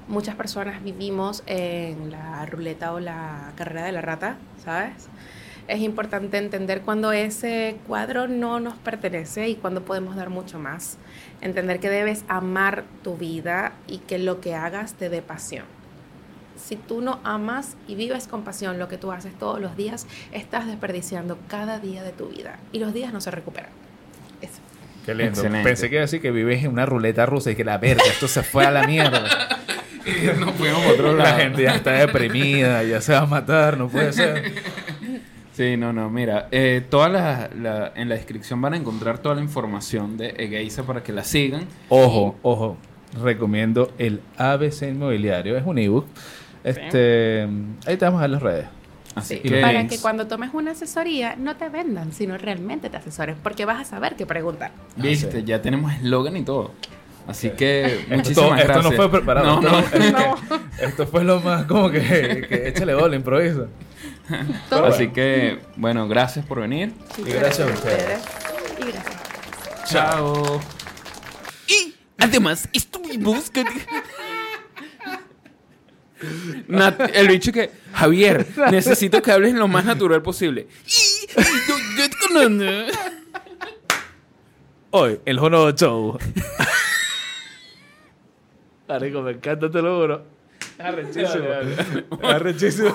Muchas 0.09 0.35
personas 0.37 0.83
vivimos 0.83 1.43
en 1.47 2.11
la 2.11 2.47
ruleta 2.47 2.93
o 2.93 3.01
la 3.01 3.53
carrera 3.57 3.85
de 3.85 3.93
la 3.93 4.01
rata, 4.01 4.37
¿sabes? 4.65 5.09
Es 5.71 5.79
importante 5.83 6.37
entender 6.37 6.81
cuando 6.81 7.13
ese 7.13 7.77
cuadro 7.87 8.27
no 8.27 8.59
nos 8.59 8.75
pertenece 8.75 9.49
y 9.49 9.55
cuando 9.55 9.83
podemos 9.85 10.17
dar 10.17 10.29
mucho 10.29 10.59
más. 10.59 10.99
Entender 11.41 11.79
que 11.79 11.89
debes 11.89 12.25
amar 12.27 12.83
tu 13.05 13.17
vida 13.17 13.75
y 13.87 13.99
que 13.99 14.19
lo 14.19 14.41
que 14.41 14.57
hagas 14.57 14.95
te 14.95 15.09
dé 15.09 15.23
pasión. 15.23 15.65
Si 16.57 16.75
tú 16.75 17.01
no 17.01 17.21
amas 17.23 17.77
y 17.87 17.95
vives 17.95 18.27
con 18.27 18.43
pasión 18.43 18.81
lo 18.81 18.89
que 18.89 18.99
tú 18.99 19.13
haces 19.13 19.33
todos 19.39 19.61
los 19.61 19.77
días, 19.77 20.09
estás 20.33 20.67
desperdiciando 20.67 21.39
cada 21.47 21.79
día 21.79 22.03
de 22.03 22.11
tu 22.11 22.31
vida 22.31 22.59
y 22.73 22.81
los 22.81 22.93
días 22.93 23.13
no 23.13 23.21
se 23.21 23.31
recuperan. 23.31 23.71
Eso. 24.43 24.59
Qué 25.07 25.15
lindo. 25.15 25.35
Excelente. 25.35 25.63
Pensé 25.63 25.89
que 25.89 25.95
iba 25.95 26.01
a 26.03 26.07
decir 26.07 26.21
que 26.21 26.33
vives 26.33 26.65
en 26.65 26.73
una 26.73 26.85
ruleta 26.85 27.27
rusa 27.27 27.53
y 27.53 27.55
que 27.55 27.63
la 27.65 27.79
verga, 27.79 28.03
esto 28.09 28.27
se 28.27 28.43
fue 28.43 28.67
a 28.67 28.73
la 28.73 28.89
mierda. 28.89 29.23
Nos 30.41 30.51
fuimos 30.57 30.83
a 30.85 30.89
otro 30.89 31.15
La 31.15 31.25
lado. 31.25 31.39
gente 31.39 31.63
ya 31.63 31.77
está 31.77 31.93
deprimida, 31.93 32.83
ya 32.83 33.01
se 33.01 33.13
va 33.13 33.21
a 33.21 33.27
matar, 33.27 33.79
no 33.79 33.89
puede 33.89 34.13
ser. 34.13 34.53
Sí, 35.53 35.77
no, 35.77 35.93
no, 35.93 36.09
mira, 36.11 36.49
eh, 36.53 36.83
todas 36.89 37.11
las- 37.13 37.55
la- 37.55 37.93
en 37.95 38.09
la 38.09 38.15
descripción 38.15 38.61
van 38.63 38.75
a 38.75 38.77
encontrar 38.77 39.19
toda 39.19 39.35
la 39.35 39.41
información 39.43 40.17
de 40.17 40.29
Egeiza 40.39 40.85
para 40.85 41.03
que 41.03 41.13
la 41.13 41.25
sigan. 41.25 41.67
Ojo, 41.89 42.37
ojo. 42.43 42.77
Recomiendo 43.21 43.93
el 43.99 44.21
ABC 44.37 44.89
Inmobiliario. 44.89 45.57
Es 45.59 45.67
un 45.67 45.79
ebook. 45.79 46.07
Este, 46.63 47.49
ahí 47.87 47.97
te 47.97 48.05
vamos 48.05 48.19
a 48.19 48.23
dar 48.23 48.31
las 48.31 48.43
redes. 48.43 48.67
Así 49.17 49.37
Sí, 49.43 49.49
que, 49.49 49.61
Para 49.61 49.89
que 49.89 49.99
cuando 49.99 50.29
tomes 50.29 50.51
una 50.53 50.71
asesoría 50.71 51.35
no 51.37 51.57
te 51.57 51.69
vendan, 51.69 52.13
sino 52.13 52.39
realmente 52.39 52.89
te 52.91 52.97
asesoren, 52.97 53.35
porque 53.43 53.65
vas 53.65 53.81
a 53.81 53.85
saber 53.85 54.15
qué 54.15 54.25
preguntar. 54.27 54.71
viste, 54.97 55.41
sí. 55.41 55.45
ya 55.45 55.61
tenemos 55.61 55.93
eslogan 55.95 56.37
y 56.37 56.43
todo. 56.45 56.71
Así 57.27 57.51
que 57.51 57.87
Esto, 57.87 58.17
muchísimas 58.17 58.61
esto 58.61 58.73
gracias. 58.73 58.85
no 58.85 58.93
fue 58.93 59.11
preparado. 59.11 59.61
No, 59.61 59.71
no. 59.71 59.79
esto, 59.81 60.37
esto 60.81 61.07
fue 61.09 61.25
lo 61.25 61.41
más 61.41 61.65
como 61.65 61.91
que, 61.91 62.01
que 62.49 62.69
échale 62.69 62.95
bola, 62.95 63.17
improvisa. 63.17 63.67
Todo. 64.71 64.87
Así 64.87 65.09
que, 65.09 65.61
bueno, 65.77 66.09
gracias 66.09 66.45
por 66.47 66.61
venir. 66.61 66.93
Sí, 67.17 67.23
Y 67.27 67.33
gracias 67.33 67.69
a 67.69 67.73
ustedes. 67.73 68.21
Y 68.79 68.93
gracias. 68.93 69.21
Chao. 69.85 70.61
Y 71.67 71.95
además 72.19 72.69
estuvimos 72.73 73.51
con... 73.51 73.65
Nat- 76.69 77.11
el 77.15 77.29
bicho 77.29 77.51
que, 77.51 77.71
Javier, 77.95 78.47
necesito 78.71 79.23
que 79.23 79.33
hables 79.33 79.55
lo 79.55 79.69
más 79.69 79.85
natural 79.87 80.21
posible. 80.23 80.69
Y 80.87 81.27
yo, 81.35 81.43
yo 81.99 82.87
Hoy, 84.91 85.21
el 85.25 85.39
Jono 85.39 85.71
Show. 85.71 86.19
Marico, 88.89 89.23
me 89.23 89.31
encanta, 89.31 89.71
te 89.71 89.81
lo 89.81 90.01
juro. 90.01 90.27
Arrechísimo. 90.79 91.45
Arrechísimo. 92.23 92.95